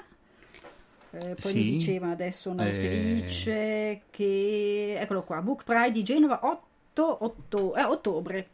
Eh, 1.11 1.35
poi 1.41 1.53
mi 1.55 1.61
Sì. 1.63 1.69
diceva 1.71 2.11
adesso 2.11 2.51
un'autrice 2.51 4.01
che 4.11 4.97
eccolo 4.99 5.23
qua 5.23 5.41
Book 5.41 5.63
Pride 5.63 5.91
di 5.91 6.03
Genova 6.03 6.41
8 6.43 7.23
otto- 7.23 7.75
eh, 7.75 7.83
ottobre 7.83 8.47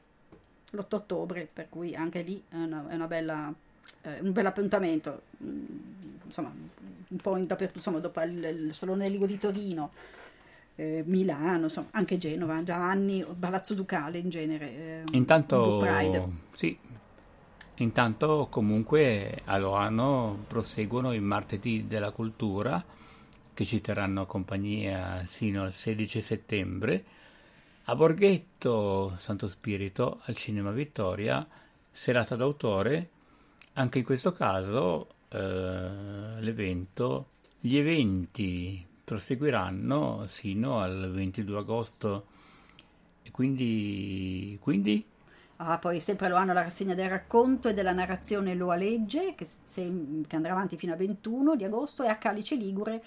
l'8 0.71 0.95
ottobre 0.95 1.47
per 1.51 1.69
cui 1.69 1.95
anche 1.95 2.21
lì 2.21 2.41
è, 2.49 2.55
una, 2.55 2.87
è 2.89 2.95
una 2.95 3.07
bella, 3.07 3.53
eh, 4.01 4.19
un 4.19 4.31
bel 4.31 4.45
appuntamento 4.45 5.21
Mm, 5.43 5.65
insomma 6.23 6.51
un 7.07 7.17
po' 7.17 7.35
in 7.35 7.45
dappertutto 7.45 7.77
insomma 7.77 7.99
dopo 7.99 8.21
il, 8.21 8.43
il 8.43 8.73
Salone 8.73 9.03
del 9.03 9.11
Ligo 9.11 9.25
di 9.25 9.37
Torino 9.37 9.91
eh, 10.75 11.03
Milano 11.05 11.65
insomma 11.65 11.87
anche 11.91 12.17
Genova 12.17 12.63
già 12.63 12.77
anni 12.77 13.23
Palazzo 13.37 13.73
Ducale 13.73 14.17
in 14.17 14.29
genere 14.29 14.65
eh, 14.69 15.01
Intanto, 15.11 16.31
sì, 16.53 16.77
intanto 17.75 18.47
comunque 18.49 19.41
a 19.45 19.57
Loano 19.57 20.45
proseguono 20.47 21.11
i 21.11 21.19
martedì 21.19 21.85
della 21.87 22.11
cultura 22.11 22.83
che 23.53 23.65
ci 23.65 23.81
terranno 23.81 24.25
compagnia 24.25 25.23
sino 25.25 25.63
al 25.63 25.73
16 25.73 26.21
settembre. 26.21 27.03
A 27.87 27.95
Borghetto 27.95 29.15
Santo 29.17 29.47
Spirito 29.47 30.21
al 30.23 30.35
Cinema 30.35 30.71
Vittoria, 30.71 31.47
serata 31.91 32.35
d'autore, 32.35 33.09
anche 33.73 33.99
in 33.99 34.03
questo 34.03 34.33
caso 34.33 35.07
eh, 35.29 35.37
l'evento, 36.39 37.27
gli 37.59 37.77
eventi 37.77 38.83
proseguiranno 39.03 40.25
sino 40.27 40.79
al 40.79 41.11
22 41.11 41.57
agosto. 41.59 42.25
E 43.21 43.29
quindi, 43.29 44.57
quindi? 44.61 45.05
Ah, 45.57 45.77
poi 45.77 45.99
sempre 45.99 46.27
lo 46.27 46.37
hanno 46.37 46.53
la 46.53 46.63
rassegna 46.63 46.95
del 46.95 47.09
racconto 47.09 47.67
e 47.67 47.75
della 47.75 47.91
narrazione 47.93 48.55
Lo 48.55 48.71
Alegge, 48.71 49.35
che, 49.35 49.45
se- 49.45 50.23
che 50.25 50.35
andrà 50.35 50.53
avanti 50.53 50.75
fino 50.75 50.93
al 50.93 50.97
21 50.97 51.55
di 51.55 51.63
agosto, 51.63 52.03
e 52.03 52.07
a 52.07 52.17
Calice 52.17 52.55
Ligure, 52.55 53.03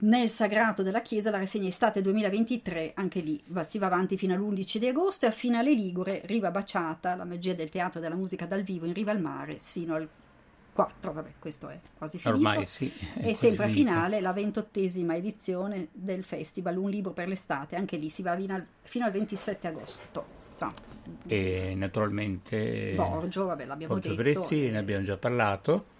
nel 0.00 0.28
Sagrato 0.28 0.82
della 0.82 1.02
Chiesa, 1.02 1.30
la 1.30 1.38
rassegna 1.38 1.68
estate 1.68 2.00
2023, 2.00 2.92
anche 2.94 3.20
lì 3.20 3.42
va- 3.46 3.64
si 3.64 3.78
va 3.78 3.86
avanti 3.86 4.16
fino 4.16 4.34
all'11 4.34 4.78
di 4.78 4.86
agosto, 4.86 5.26
e 5.26 5.28
a 5.28 5.32
Finale 5.32 5.72
Ligure, 5.72 6.22
Riva 6.24 6.50
Baciata, 6.50 7.16
la 7.16 7.24
magia 7.24 7.54
del 7.54 7.68
teatro 7.68 7.98
e 7.98 8.02
della 8.02 8.14
musica 8.14 8.46
dal 8.46 8.62
vivo 8.62 8.86
in 8.86 8.92
riva 8.92 9.10
al 9.10 9.20
mare, 9.20 9.58
sino 9.58 9.94
al 9.94 10.08
4, 10.72 11.12
vabbè, 11.12 11.30
questo 11.40 11.68
è 11.68 11.80
quasi 11.96 12.18
finito. 12.18 12.38
Ormai 12.38 12.66
sì, 12.66 12.92
è 13.14 13.30
E 13.30 13.34
sempre 13.34 13.64
a 13.64 13.68
finale 13.68 14.20
la 14.20 14.32
ventottesima 14.32 15.16
edizione 15.16 15.88
del 15.90 16.22
festival 16.22 16.76
Un 16.76 16.90
libro 16.90 17.10
per 17.10 17.26
l'estate, 17.26 17.74
anche 17.74 17.96
lì 17.96 18.08
si 18.08 18.22
va 18.22 18.36
fino 18.36 18.54
al, 18.54 18.64
fino 18.82 19.04
al 19.04 19.10
27 19.10 19.66
agosto. 19.66 20.24
Insomma, 20.52 20.74
e 21.26 21.74
naturalmente 21.76 22.92
Borgio, 22.94 23.46
vabbè, 23.46 23.64
l'abbiamo 23.64 23.94
Borgio 23.94 24.14
detto. 24.14 24.22
Brezzi, 24.22 24.70
ne 24.70 24.78
abbiamo 24.78 25.04
già 25.04 25.16
parlato. 25.16 25.96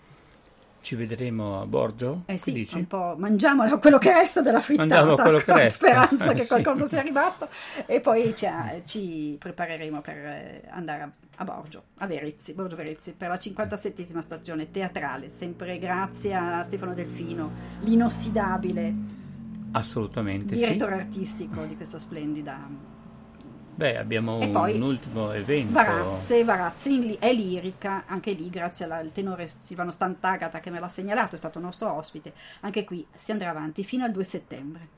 Ci 0.88 0.94
vedremo 0.94 1.60
a 1.60 1.66
Borgio? 1.66 2.22
Eh 2.24 2.38
sì, 2.38 2.50
dici? 2.50 2.74
un 2.74 2.86
po' 2.86 3.14
mangiamo 3.18 3.62
la- 3.62 3.76
quello 3.76 3.98
che 3.98 4.10
resta 4.10 4.40
della 4.40 4.62
frittata 4.62 5.04
con 5.04 5.32
resta. 5.34 5.68
speranza 5.68 6.32
che 6.32 6.40
Sì. 6.44 6.46
qualcosa 6.48 6.86
sia 6.88 7.02
rimasto 7.02 7.46
e 7.84 8.00
poi 8.00 8.34
ci, 8.34 8.46
ci 8.86 9.36
prepareremo 9.38 10.00
per 10.00 10.16
eh, 10.16 10.62
andare 10.70 11.02
a, 11.02 11.10
a 11.36 11.44
Borgio, 11.44 11.82
a 11.98 12.06
Verezzi, 12.06 12.54
Borgio 12.54 12.74
Verezzi, 12.76 13.12
per 13.12 13.28
la 13.28 13.34
57esima 13.34 14.20
stagione 14.20 14.70
teatrale, 14.70 15.28
sempre 15.28 15.78
grazie 15.78 16.34
a 16.34 16.62
Stefano 16.62 16.94
Delfino, 16.94 17.50
l'inossidabile 17.80 18.94
Assolutamente 19.72 20.56
sì. 20.56 20.64
direttore 20.64 20.94
artistico 20.94 21.64
di 21.64 21.76
questa 21.76 21.98
splendida 21.98 22.58
Beh, 23.78 23.96
abbiamo 23.96 24.38
poi 24.50 24.74
un 24.74 24.82
ultimo 24.82 25.30
evento. 25.30 25.72
Varazze, 25.74 26.42
Varazze 26.42 27.16
è 27.20 27.32
lirica, 27.32 28.02
anche 28.08 28.32
lì 28.32 28.50
grazie 28.50 28.86
al 28.86 29.12
tenore 29.12 29.46
Silvano 29.46 29.92
Stantagata 29.92 30.58
che 30.58 30.68
me 30.70 30.80
l'ha 30.80 30.88
segnalato, 30.88 31.36
è 31.36 31.38
stato 31.38 31.60
nostro 31.60 31.92
ospite, 31.92 32.32
anche 32.62 32.82
qui 32.82 33.06
si 33.14 33.30
andrà 33.30 33.50
avanti 33.50 33.84
fino 33.84 34.04
al 34.04 34.10
2 34.10 34.24
settembre. 34.24 34.88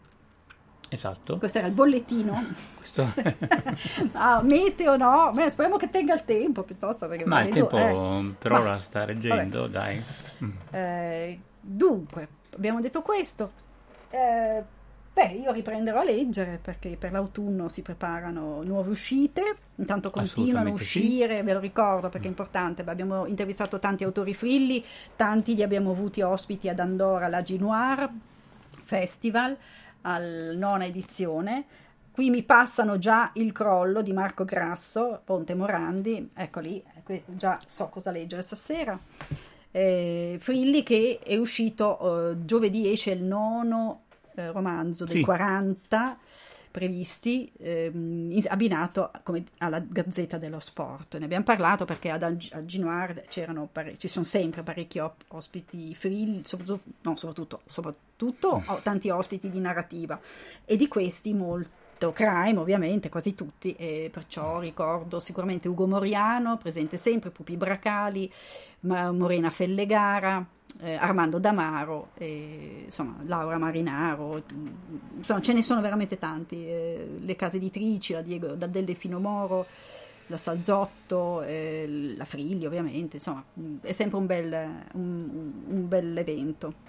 Esatto. 0.89 1.37
Questo 1.37 1.59
era 1.59 1.67
il 1.67 1.75
bollettino. 1.75 2.43
Questo- 2.79 3.13
ah, 4.13 4.41
meteo 4.45 4.97
no, 4.97 5.31
Beh, 5.35 5.51
speriamo 5.51 5.77
che 5.77 5.91
tenga 5.91 6.15
il 6.15 6.25
tempo 6.25 6.63
piuttosto 6.63 7.07
perché 7.07 7.27
Ma 7.27 7.43
il 7.43 7.53
tempo 7.53 7.77
eh. 7.77 8.35
per 8.39 8.51
Ma- 8.51 8.61
ora 8.61 8.79
sta 8.79 9.05
reggendo, 9.05 9.67
dai. 9.67 10.03
Mm. 10.43 10.51
Eh, 10.71 11.41
dunque, 11.61 12.29
abbiamo 12.55 12.81
detto 12.81 13.03
questo. 13.03 13.53
Eh, 14.09 14.63
Beh, 15.13 15.33
io 15.33 15.51
riprenderò 15.51 16.01
a 16.01 16.05
leggere 16.05 16.61
perché 16.63 16.97
per 16.97 17.11
l'autunno 17.11 17.69
si 17.69 17.83
preparano 17.83 18.63
nuove 18.63 18.91
uscite, 18.91 19.57
intanto 19.75 20.09
continuano 20.09 20.71
a 20.71 20.73
Assolutamente 20.73 20.85
sì. 20.85 20.99
uscire, 20.99 21.43
ve 21.43 21.53
lo 21.53 21.59
ricordo 21.59 22.09
perché 22.09 22.27
è 22.27 22.31
importante, 22.31 22.85
beh, 22.85 22.91
abbiamo 22.93 23.27
intervistato 23.27 23.81
tanti 23.81 24.05
autori 24.05 24.35
frilli, 24.35 24.85
tanti 25.17 25.57
li 25.57 25.65
abbiamo 25.65 25.91
avuti 25.91 26.23
ospiti 26.23 26.69
ad 26.69 26.79
Andorra 26.79 27.27
alla 27.27 27.43
Ginoir 27.43 28.09
Festival, 28.85 29.57
al 30.03 30.55
nona 30.57 30.87
edizione. 30.87 31.65
Qui 32.13 32.31
mi 32.31 32.43
passano 32.45 32.99
già 32.99 33.31
il 33.35 33.51
crollo 33.53 34.03
di 34.03 34.13
Marco 34.13 34.45
Grasso, 34.45 35.23
Ponte 35.25 35.55
Morandi, 35.55 36.31
ecco 36.35 36.61
lì, 36.61 36.83
già 37.27 37.59
so 37.67 37.87
cosa 37.89 38.11
leggere 38.13 38.43
stasera. 38.43 38.99
Eh, 39.73 40.37
Frilli 40.41 40.83
che 40.83 41.19
è 41.23 41.37
uscito 41.37 42.31
eh, 42.31 42.45
giovedì 42.45 42.91
esce 42.91 43.11
il 43.11 43.23
nono 43.23 44.03
eh, 44.41 44.53
romanzo 44.53 45.05
dei 45.05 45.17
Sì. 45.17 45.23
40 45.23 46.19
previsti 46.71 47.51
ehm, 47.59 48.31
in- 48.31 48.45
abbinato 48.49 49.11
come 49.25 49.45
alla 49.59 49.81
Gazzetta 49.81 50.39
dello 50.39 50.61
Sport. 50.61 51.17
Ne 51.19 51.25
abbiamo 51.25 51.43
parlato 51.45 51.85
perché 51.85 52.11
ad 52.11 52.23
a 52.23 52.65
Ginoir 52.65 53.25
c'erano 53.29 53.69
pare- 53.71 53.99
ci 53.99 54.07
sono 54.07 54.25
sempre 54.25 54.63
parecchi 54.63 55.01
op- 55.01 55.25
ospiti 55.29 55.95
frilli, 55.97 56.43
soprattutto, 56.45 56.83
no, 57.03 57.17
soprattutto, 57.17 57.61
soprattutto 57.67 58.63
ho 58.65 58.81
tanti 58.83 59.11
ospiti 59.11 59.51
di 59.51 59.59
narrativa 59.59 60.21
e 60.65 60.77
di 60.77 60.87
questi 60.87 61.35
molto 62.01 62.13
crime 62.13 62.59
ovviamente, 62.59 63.11
quasi 63.11 63.35
tutti, 63.35 63.75
e 63.77 64.09
perciò 64.11 64.59
ricordo 64.59 65.21
sicuramente 65.21 65.69
Ugo 65.69 65.87
Moriano, 65.87 66.57
presente 66.57 66.97
sempre, 66.97 67.31
Pupi 67.31 67.57
Bracali, 67.59 68.31
Morena 68.81 69.51
Fellegara, 69.51 70.45
eh, 70.81 70.95
Armando 70.95 71.39
Damaro, 71.39 72.09
e, 72.15 72.85
insomma 72.87 73.17
Laura 73.25 73.59
Marinaro, 73.59 74.43
mm, 74.53 74.67
insomma 75.19 75.43
ce 75.43 75.53
ne 75.53 75.63
sono 75.63 75.83
veramente 75.83 76.17
tanti, 76.17 76.67
eh, 76.67 77.17
le 77.19 77.37
case 77.37 77.59
editrici, 77.59 78.15
la 78.15 78.23
Diego 78.23 78.55
da 78.55 78.67
Del 78.67 78.85
Delfino 78.85 79.21
Moro, 79.21 79.67
la 80.29 80.39
Salzotto, 80.39 81.43
eh, 81.43 82.15
la 82.17 82.25
Frilli 82.25 82.65
ovviamente, 82.65 83.17
insomma 83.17 83.45
mm, 83.59 83.79
è 83.83 83.93
sempre 83.93 84.17
un 84.17 84.27
bel, 84.27 84.69
un, 84.95 85.53
un 85.67 85.89
bel 85.89 86.17
evento 86.17 86.89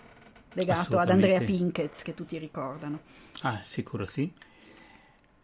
legato 0.53 0.97
ad 0.97 1.09
Andrea. 1.09 1.39
Pinkez 1.41 2.01
che 2.03 2.13
tutti 2.13 2.37
ricordano. 2.37 2.99
Ah, 3.41 3.59
sicuro 3.63 4.05
sì. 4.05 4.31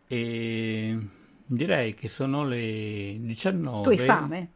E 0.07 0.97
direi 1.45 1.93
che 1.93 2.07
sono 2.07 2.45
le 2.45 3.17
19. 3.19 3.83
Tu 3.83 3.89
hai 3.89 3.97
fame? 4.05 4.51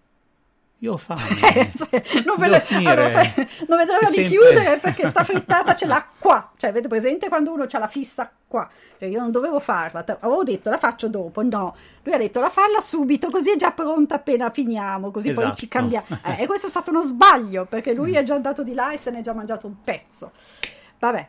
Io 0.79 0.93
ho 0.93 0.97
fame. 0.97 1.21
Cioè, 1.77 2.03
non, 2.25 2.37
vede, 2.37 2.63
allora, 2.69 3.21
non 3.67 3.77
vedo 3.77 3.91
l'ora 3.93 4.09
di 4.09 4.15
Sempre- 4.15 4.23
chiudere 4.23 4.79
perché 4.79 5.07
sta 5.07 5.23
frittata 5.23 5.75
ce 5.75 5.85
l'ha 5.85 6.07
qua. 6.17 6.51
Cioè, 6.57 6.71
avete 6.71 6.87
presente 6.87 7.27
quando 7.29 7.53
uno 7.53 7.67
ha 7.69 7.77
la 7.77 7.87
fissa 7.87 8.31
qua? 8.47 8.67
Cioè, 8.97 9.07
io 9.07 9.19
non 9.19 9.29
dovevo 9.29 9.59
farla. 9.59 10.03
Avevo 10.03 10.43
detto 10.43 10.71
la 10.71 10.79
faccio 10.79 11.07
dopo. 11.07 11.43
No, 11.43 11.75
lui 12.01 12.13
ha 12.15 12.17
detto 12.17 12.39
la 12.39 12.49
falla 12.49 12.79
subito, 12.79 13.29
così 13.29 13.51
è 13.51 13.57
già 13.57 13.71
pronta 13.71 14.15
appena 14.15 14.49
finiamo. 14.49 15.11
Così 15.11 15.31
poi 15.33 15.53
ci 15.55 15.65
Esatto. 15.65 15.67
cambia. 15.67 16.03
Eh, 16.23 16.43
e 16.43 16.47
questo 16.47 16.65
è 16.67 16.69
stato 16.69 16.89
uno 16.91 17.03
sbaglio 17.03 17.65
perché 17.65 17.93
lui 17.93 18.13
è 18.13 18.23
già 18.23 18.33
andato 18.35 18.63
di 18.63 18.73
là 18.73 18.91
e 18.91 18.97
se 18.97 19.11
ne 19.11 19.19
è 19.19 19.21
già 19.21 19.33
mangiato 19.33 19.67
un 19.67 19.75
pezzo. 19.83 20.31
Vabbè, 20.97 21.27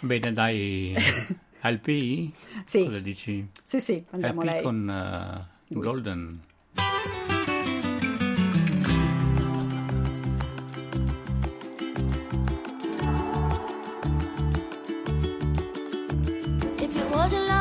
Bene, 0.00 0.32
dai. 0.32 0.94
Al 1.64 1.78
PI? 1.78 2.32
Sì. 2.64 2.84
Cosa 2.84 2.98
dici? 2.98 3.46
sì, 3.62 3.78
sì, 3.78 4.04
andiamo 4.10 4.42
LP 4.42 4.50
lei. 4.50 4.62
con 4.62 4.90
eh, 4.90 5.74
Golden. 5.74 6.40
If 16.78 16.96
it 16.96 17.10
wasn't 17.14 17.52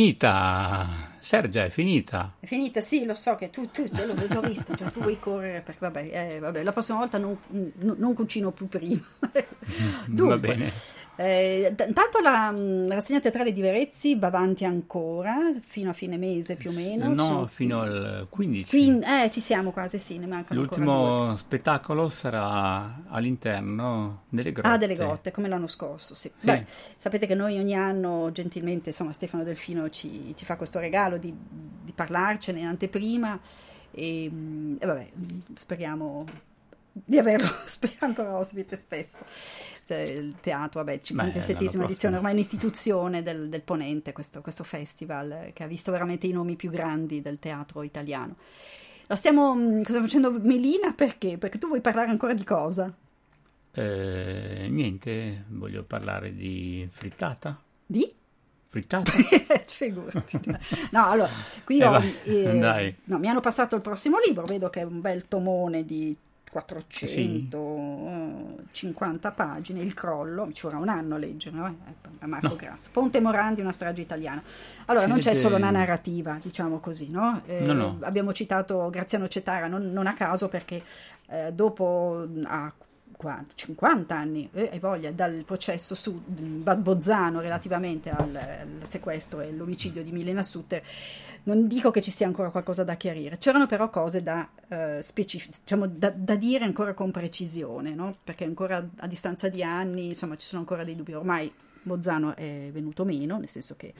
finita. 0.00 1.08
Sergia, 1.18 1.64
è 1.66 1.68
finita. 1.68 2.36
È 2.40 2.46
finita, 2.46 2.80
sì, 2.80 3.04
lo 3.04 3.14
so 3.14 3.34
che 3.34 3.50
tu, 3.50 3.70
tu 3.70 3.86
te 3.90 4.06
l'ho 4.06 4.14
già 4.26 4.40
visto, 4.40 4.74
cioè, 4.74 4.90
tu 4.90 5.00
vuoi 5.00 5.18
correre 5.18 5.60
perché 5.60 5.80
vabbè, 5.80 6.08
eh, 6.10 6.38
vabbè, 6.38 6.62
la 6.62 6.72
prossima 6.72 6.96
volta 6.96 7.18
non, 7.18 7.36
non- 7.48 7.96
non 7.98 8.14
cucino 8.14 8.50
più 8.52 8.66
prima. 8.66 9.02
Dunque, 10.06 10.34
Va 10.34 10.38
bene. 10.38 10.72
Eh, 11.22 11.74
intanto 11.86 12.18
la, 12.20 12.50
la 12.50 12.94
rassegna 12.94 13.20
teatrale 13.20 13.52
di 13.52 13.60
Verezzi 13.60 14.16
va 14.16 14.28
avanti 14.28 14.64
ancora, 14.64 15.52
fino 15.60 15.90
a 15.90 15.92
fine 15.92 16.16
mese 16.16 16.56
più 16.56 16.70
o 16.70 16.72
meno. 16.72 17.12
no, 17.12 17.24
Sono- 17.26 17.46
fino 17.46 17.80
al 17.82 18.26
15. 18.30 18.70
Quin- 18.70 19.02
eh, 19.04 19.30
ci 19.30 19.40
siamo 19.40 19.70
quasi, 19.70 19.98
sì, 19.98 20.16
ne 20.16 20.26
mancano. 20.26 20.60
L'ultimo 20.60 21.36
spettacolo 21.36 22.08
sarà 22.08 23.02
all'interno 23.08 24.22
delle 24.30 24.50
grotte. 24.50 24.68
Ah, 24.68 24.78
delle 24.78 24.94
grotte, 24.94 25.30
come 25.30 25.48
l'anno 25.48 25.66
scorso, 25.66 26.14
sì. 26.14 26.30
Sì. 26.38 26.46
Beh, 26.46 26.64
sapete 26.96 27.26
che 27.26 27.34
noi 27.34 27.58
ogni 27.58 27.74
anno, 27.74 28.30
gentilmente, 28.32 28.88
insomma, 28.88 29.12
Stefano 29.12 29.44
Delfino 29.44 29.90
ci, 29.90 30.34
ci 30.34 30.46
fa 30.46 30.56
questo 30.56 30.78
regalo 30.78 31.18
di, 31.18 31.34
di 31.82 31.92
parlarcene 31.92 32.60
in 32.60 32.66
anteprima 32.66 33.38
e, 33.90 34.24
e 34.78 34.86
vabbè, 34.86 35.10
speriamo 35.58 36.24
di 36.92 37.18
averlo, 37.18 37.48
spero 37.66 37.92
ancora 38.00 38.36
ospite 38.36 38.76
spesso. 38.76 39.24
Il 39.94 40.34
teatro, 40.40 40.82
vabbè, 40.82 41.00
57esima 41.02 41.56
prossima. 41.56 41.84
edizione, 41.84 42.16
ormai 42.16 42.30
è 42.32 42.34
un'istituzione 42.34 43.22
del, 43.22 43.48
del 43.48 43.62
Ponente, 43.62 44.12
questo, 44.12 44.40
questo 44.40 44.64
festival 44.64 45.30
eh, 45.32 45.50
che 45.52 45.64
ha 45.64 45.66
visto 45.66 45.90
veramente 45.90 46.26
i 46.26 46.32
nomi 46.32 46.56
più 46.56 46.70
grandi 46.70 47.20
del 47.20 47.38
teatro 47.38 47.82
italiano. 47.82 48.36
Lo 49.06 49.16
stiamo, 49.16 49.54
mm, 49.54 49.82
cosa 49.82 50.00
facendo 50.00 50.30
Melina? 50.30 50.92
Perché? 50.92 51.36
Perché 51.38 51.58
tu 51.58 51.66
vuoi 51.66 51.80
parlare 51.80 52.10
ancora 52.10 52.32
di 52.32 52.44
cosa? 52.44 52.94
Eh, 53.72 54.66
niente, 54.70 55.44
voglio 55.48 55.82
parlare 55.82 56.34
di 56.34 56.88
frittata. 56.90 57.60
Di? 57.86 58.12
Frittata? 58.68 59.10
Figurati. 59.66 60.40
No, 60.90 61.06
allora, 61.06 61.30
qui 61.64 61.80
Eh, 61.82 61.86
ho, 61.86 62.02
eh, 62.24 62.96
no, 63.04 63.18
mi 63.18 63.28
hanno 63.28 63.40
passato 63.40 63.74
il 63.74 63.82
prossimo 63.82 64.18
libro, 64.24 64.44
vedo 64.44 64.70
che 64.70 64.80
è 64.80 64.84
un 64.84 65.00
bel 65.00 65.26
tomone 65.26 65.84
di 65.84 66.16
450 66.50 69.30
pagine, 69.30 69.80
Il 69.80 69.94
crollo, 69.94 70.50
ci 70.52 70.62
vorrà 70.62 70.78
un 70.78 70.88
anno 70.88 71.14
a 71.14 71.18
leggere, 71.18 71.56
no? 71.56 71.76
a 72.18 72.26
Marco 72.26 72.48
No. 72.48 72.56
Grasso. 72.56 72.90
Ponte 72.92 73.20
Morandi, 73.20 73.60
una 73.60 73.72
strage 73.72 74.02
italiana. 74.02 74.42
Allora, 74.86 75.06
non 75.06 75.18
c'è 75.20 75.34
solo 75.34 75.56
una 75.56 75.70
narrativa, 75.70 76.38
diciamo 76.42 76.80
così, 76.80 77.10
no? 77.10 77.42
Eh, 77.46 77.60
No. 77.60 77.98
Abbiamo 78.00 78.32
citato 78.32 78.90
Graziano 78.90 79.28
Cetara 79.28 79.68
non, 79.68 79.92
non 79.92 80.06
a 80.06 80.14
caso 80.14 80.48
perché 80.48 80.82
eh, 81.28 81.52
dopo 81.52 82.26
a 82.44 82.72
40, 83.16 83.52
50 83.54 84.16
anni, 84.16 84.48
eh, 84.52 84.70
hai 84.72 84.78
voglia, 84.78 85.10
dal 85.12 85.42
processo 85.44 85.94
su 85.94 86.20
Bad 86.24 86.80
Bozzano 86.80 87.40
relativamente 87.40 88.08
al, 88.08 88.34
al 88.34 88.86
sequestro 88.86 89.42
e 89.42 89.52
l'omicidio 89.52 90.02
di 90.02 90.10
Milena 90.10 90.42
Sutter, 90.42 90.82
non 91.44 91.66
dico 91.66 91.90
che 91.90 92.02
ci 92.02 92.10
sia 92.10 92.26
ancora 92.26 92.50
qualcosa 92.50 92.84
da 92.84 92.96
chiarire, 92.96 93.38
c'erano 93.38 93.66
però 93.66 93.90
cose 93.90 94.22
da, 94.22 94.48
eh, 94.68 95.00
specif- 95.02 95.60
diciamo, 95.60 95.86
da, 95.86 96.10
da 96.10 96.34
dire 96.34 96.64
ancora 96.64 96.94
con 96.94 97.10
precisione, 97.10 97.94
no? 97.94 98.12
perché 98.22 98.44
ancora 98.44 98.86
a 98.96 99.06
distanza 99.06 99.48
di 99.48 99.62
anni, 99.62 100.08
insomma, 100.08 100.36
ci 100.36 100.46
sono 100.46 100.60
ancora 100.60 100.84
dei 100.84 100.96
dubbi. 100.96 101.14
Ormai 101.14 101.52
Bozzano 101.82 102.36
è 102.36 102.68
venuto 102.72 103.04
meno, 103.04 103.38
nel 103.38 103.48
senso 103.48 103.74
che 103.76 103.92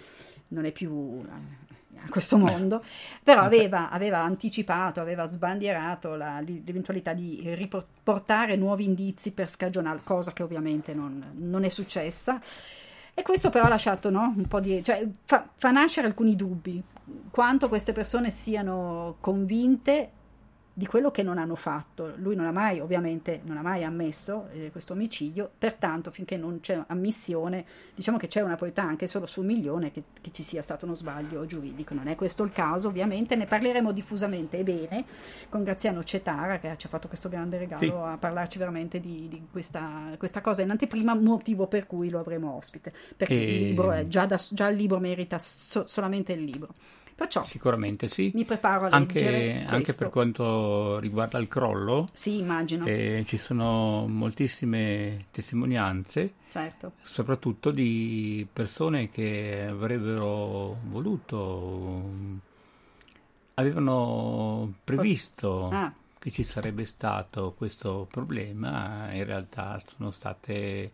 non 0.49 0.65
è 0.65 0.73
più 0.73 1.23
eh, 1.25 1.99
a 2.05 2.09
questo 2.09 2.37
mondo, 2.37 2.85
però 3.23 3.43
aveva, 3.43 3.91
aveva 3.91 4.19
anticipato, 4.23 5.01
aveva 5.01 5.27
sbandierato 5.27 6.15
la- 6.15 6.41
l'eventualità 6.41 7.13
di 7.13 7.41
riportare 7.55 8.57
nuovi 8.57 8.85
indizi 8.85 9.33
per 9.33 9.49
scagionare, 9.49 10.01
cosa 10.03 10.33
che 10.33 10.43
ovviamente 10.43 10.95
non, 10.95 11.33
non 11.35 11.65
è 11.65 11.69
successa. 11.69 12.41
E 13.15 13.23
questo 13.23 13.51
però 13.51 13.65
ha 13.65 13.69
lasciato 13.69 14.11
no, 14.11 14.33
un 14.37 14.47
po' 14.47 14.61
di... 14.61 14.83
cioè 14.83 15.07
fa, 15.25 15.49
fa 15.55 15.71
nascere 15.71 16.07
alcuni 16.07 16.37
dubbi, 16.37 16.83
quanto 17.31 17.69
queste 17.69 17.93
persone 17.93 18.31
siano 18.31 19.17
convinte 19.21 20.11
di 20.81 20.87
quello 20.87 21.11
che 21.11 21.23
non 21.23 21.37
hanno 21.37 21.57
fatto. 21.57 22.15
Lui 22.17 22.35
non 22.35 22.47
ha 22.47 22.53
mai, 22.53 22.81
ovviamente, 22.81 23.43
non 23.45 23.59
ha 23.59 23.61
mai 23.61 23.85
ammesso 23.85 24.49
eh, 24.51 24.71
questo 24.71 24.95
omicidio, 24.95 25.51
pertanto 25.59 26.11
finché 26.11 26.39
non 26.39 26.61
c'è 26.61 26.83
ammissione, 26.87 27.67
diciamo 27.95 28.17
che 28.17 28.29
c'è 28.29 28.41
una 28.41 28.57
probabilità 28.57 28.85
anche 28.85 29.07
solo 29.07 29.27
su 29.27 29.41
un 29.41 29.47
milione 29.47 29.91
che, 29.91 30.05
che 30.23 30.31
ci 30.33 30.43
sia 30.43 30.63
stato 30.63 30.87
uno 30.87 30.95
sbaglio 30.95 31.45
giuridico. 31.45 31.93
Non 31.93 32.09
è 32.09 32.15
questo 32.15 32.45
il 32.45 32.53
caso, 32.53 32.89
ovviamente, 32.89 33.37
ne 33.37 33.45
parleremo 33.45 33.93
diffusamente 33.93 34.57
e 34.59 34.63
bene 34.63 35.05
con 35.51 35.65
Graziano 35.65 36.03
Cetara 36.03 36.59
che 36.59 36.75
ci 36.79 36.87
ha 36.87 36.89
fatto 36.89 37.09
questo 37.09 37.29
grande 37.29 37.59
regalo 37.59 37.79
Sì. 37.83 37.89
a 37.91 38.17
parlarci 38.19 38.57
veramente 38.57 39.01
di, 39.01 39.29
di 39.29 39.43
questa, 39.53 40.15
questa 40.17 40.41
cosa 40.41 40.63
in 40.63 40.71
anteprima, 40.71 41.15
motivo 41.15 41.67
per 41.67 41.87
cui 41.87 42.09
lo 42.09 42.21
avremo 42.21 42.57
ospite, 42.57 42.91
perché 43.19 43.35
E- 43.35 43.55
il 43.57 43.63
libro 43.67 43.93
è 43.93 44.07
già, 44.09 44.25
da- 44.25 44.41
già 44.51 44.69
il 44.69 44.79
libro 44.79 44.99
merita 44.99 45.39
so- 45.39 45.87
solamente 45.87 46.33
il 46.33 46.43
libro. 46.43 46.73
Perciò 47.21 47.45
Sicuramente 47.45 48.09
sì. 48.09 48.31
mi 48.35 48.47
preparo 48.47 48.87
a 48.87 48.89
Anche, 48.93 49.63
anche 49.67 49.93
per 49.93 50.09
quanto 50.09 50.99
riguarda 51.01 51.37
il 51.37 51.49
crollo, 51.49 52.09
Sì, 52.15 52.39
immagino. 52.39 52.87
eh, 52.87 53.25
ci 53.27 53.37
sono 53.37 54.07
moltissime 54.09 55.27
testimonianze, 55.31 56.33
Certo. 56.49 56.93
soprattutto 57.03 57.73
di 57.73 58.47
persone 58.51 59.11
che 59.11 59.67
avrebbero 59.69 60.79
voluto, 60.85 62.11
avevano 63.55 64.73
previsto 64.83 65.69
Ah. 65.71 65.93
che 66.19 66.31
ci 66.31 66.43
sarebbe 66.43 66.87
stato 66.87 67.53
questo 67.55 68.07
problema, 68.11 69.13
in 69.13 69.25
realtà 69.25 69.79
sono 69.87 70.11
state 70.11 70.91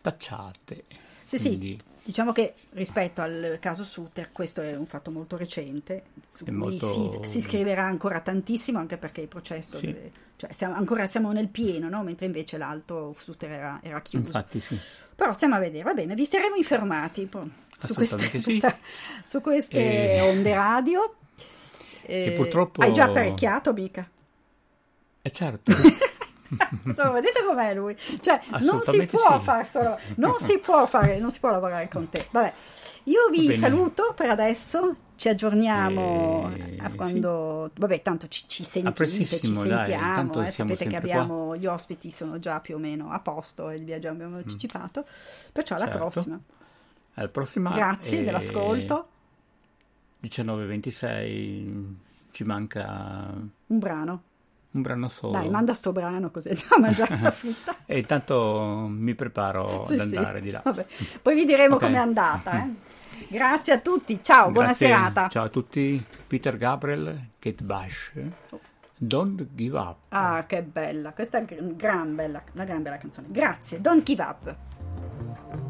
tacciate. 0.00 0.84
Sì, 1.26 1.36
sì, 1.36 1.48
Quindi 1.48 1.80
diciamo 2.06 2.32
che 2.32 2.54
rispetto 2.70 3.20
al 3.20 3.58
caso 3.60 3.84
Suter 3.84 4.30
questo 4.32 4.62
è 4.62 4.74
un 4.76 4.86
fatto 4.86 5.10
molto 5.10 5.36
recente, 5.36 6.04
su 6.26 6.44
È 6.44 6.48
cui 6.48 6.56
molto- 6.56 7.22
si, 7.24 7.30
si 7.32 7.40
scriverà 7.42 7.84
ancora 7.84 8.20
tantissimo, 8.20 8.78
anche 8.78 8.96
perché 8.96 9.20
il 9.20 9.28
processo, 9.28 9.76
Sì. 9.76 9.86
deve- 9.86 10.12
cioè 10.36 10.52
siamo, 10.52 10.74
ancora 10.74 11.06
siamo 11.06 11.32
nel 11.32 11.48
pieno, 11.48 11.88
no? 11.88 12.02
mentre 12.02 12.26
invece 12.26 12.56
l'altro 12.58 13.14
Suter 13.18 13.50
era, 13.50 13.80
era 13.82 14.00
chiuso. 14.00 14.26
infatti 14.26 14.60
sì. 14.60 14.78
Però 15.14 15.32
stiamo 15.32 15.54
a 15.56 15.58
vedere, 15.58 15.82
va 15.82 15.94
bene, 15.94 16.14
vi 16.14 16.24
staremo 16.24 16.56
informati 16.56 17.28
su 17.82 17.94
queste, 17.94 18.28
sì. 18.30 18.42
questa- 18.42 18.78
su 19.24 19.40
queste 19.40 20.14
E- 20.16 20.20
onde 20.20 20.54
radio. 20.54 21.14
E 22.02 22.26
Eh, 22.26 22.32
purtroppo- 22.32 22.80
Hai 22.82 22.92
già 22.92 23.04
apparecchiato, 23.04 23.72
mica? 23.72 24.08
E 25.22 25.30
certo, 25.32 25.72
Insomma, 26.84 27.10
vedete 27.10 27.44
com'è 27.44 27.74
lui? 27.74 27.96
Cioè, 28.20 28.40
non 28.62 28.82
si 28.82 29.04
può 29.06 29.38
sì. 29.38 29.44
fare 29.44 29.64
solo, 29.64 29.98
non 30.16 30.34
si 30.38 30.58
può 30.64 30.86
fare, 30.86 31.18
non 31.18 31.30
si 31.30 31.40
può 31.40 31.50
lavorare 31.50 31.88
con 31.88 32.08
te. 32.08 32.26
Vabbè, 32.30 32.52
io 33.04 33.28
vi 33.30 33.46
bene. 33.46 33.54
saluto 33.54 34.12
per 34.14 34.30
adesso. 34.30 34.96
Ci 35.16 35.30
aggiorniamo 35.30 36.52
Eh, 36.54 36.76
a 36.78 36.90
quando. 36.90 37.70
Vabbè, 37.74 38.02
tanto 38.02 38.28
ci, 38.28 38.44
ci 38.48 38.64
sentite, 38.64 39.08
ci 39.08 39.24
dai, 39.24 39.54
sentiamo. 39.54 40.14
tanto 40.14 40.42
eh, 40.42 40.50
sapete 40.50 40.86
che 40.86 40.96
abbiamo 40.96 41.56
gli 41.56 41.64
ospiti 41.64 42.10
sono 42.10 42.38
già 42.38 42.60
più 42.60 42.74
o 42.74 42.78
meno 42.78 43.10
a 43.10 43.18
posto 43.20 43.70
e 43.70 43.78
li 43.78 43.94
abbiamo 43.94 44.36
anticipato. 44.36 45.06
Perciò 45.52 45.76
alla 45.76 45.86
Mm. 45.86 45.88
Certo. 45.88 46.10
prossima. 46.10 46.40
alla 47.14 47.28
prossima. 47.28 47.70
Grazie 47.74 48.18
e 48.20 48.24
dell'ascolto. 48.24 49.08
19.26 50.22 51.94
ci 52.32 52.44
manca 52.44 53.30
Un 53.68 53.78
brano. 53.78 54.22
Un 54.76 54.82
brano 54.82 55.08
solo. 55.08 55.32
Dai, 55.32 55.48
manda 55.48 55.74
sto 55.74 55.92
brano 55.92 56.30
così 56.30 56.48
a 56.50 56.78
mangiare 56.78 57.18
la 57.20 57.30
frutta. 57.32 57.76
E 57.86 57.98
intanto 57.98 58.86
mi 58.88 59.14
preparo 59.14 59.82
Sì, 59.84 59.94
ad 59.94 60.06
sì. 60.06 60.16
andare 60.16 60.40
di 60.40 60.50
là. 60.50 60.60
Vabbè. 60.64 60.86
Poi 61.22 61.34
vi 61.34 61.44
diremo 61.44 61.74
Ok. 61.76 61.80
com'è 61.82 61.96
andata. 61.98 62.62
eh. 62.62 62.94
Grazie 63.28 63.72
a 63.72 63.78
tutti, 63.78 64.20
ciao, 64.22 64.50
buona 64.50 64.68
Grazie, 64.68 64.86
serata. 64.88 65.28
Ciao 65.28 65.44
a 65.44 65.48
tutti, 65.48 66.04
Peter 66.26 66.56
Gabriel, 66.58 67.28
Kate 67.38 67.64
Bush. 67.64 68.12
Don't 68.98 69.46
give 69.54 69.76
up. 69.76 69.96
Ah, 70.10 70.44
che 70.46 70.62
bella, 70.62 71.12
questa 71.12 71.38
è 71.38 71.44
gran 71.74 72.14
bella, 72.14 72.42
una 72.52 72.64
gran 72.64 72.82
bella 72.82 72.98
canzone. 72.98 73.26
Grazie, 73.30 73.80
Don't 73.80 74.02
Give 74.04 74.22
Up. 74.22 75.65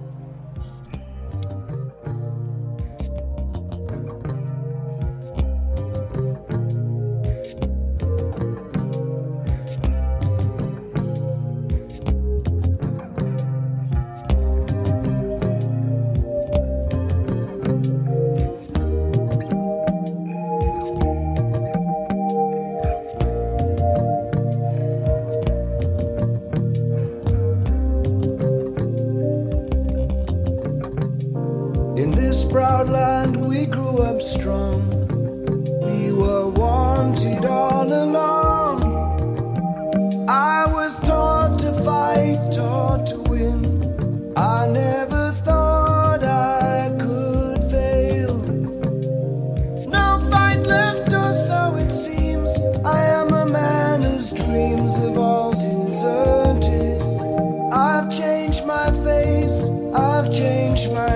changed 58.46 58.64
my 58.64 58.92
face, 59.04 59.68
I've 59.92 60.30
changed 60.30 60.92
my 60.92 61.15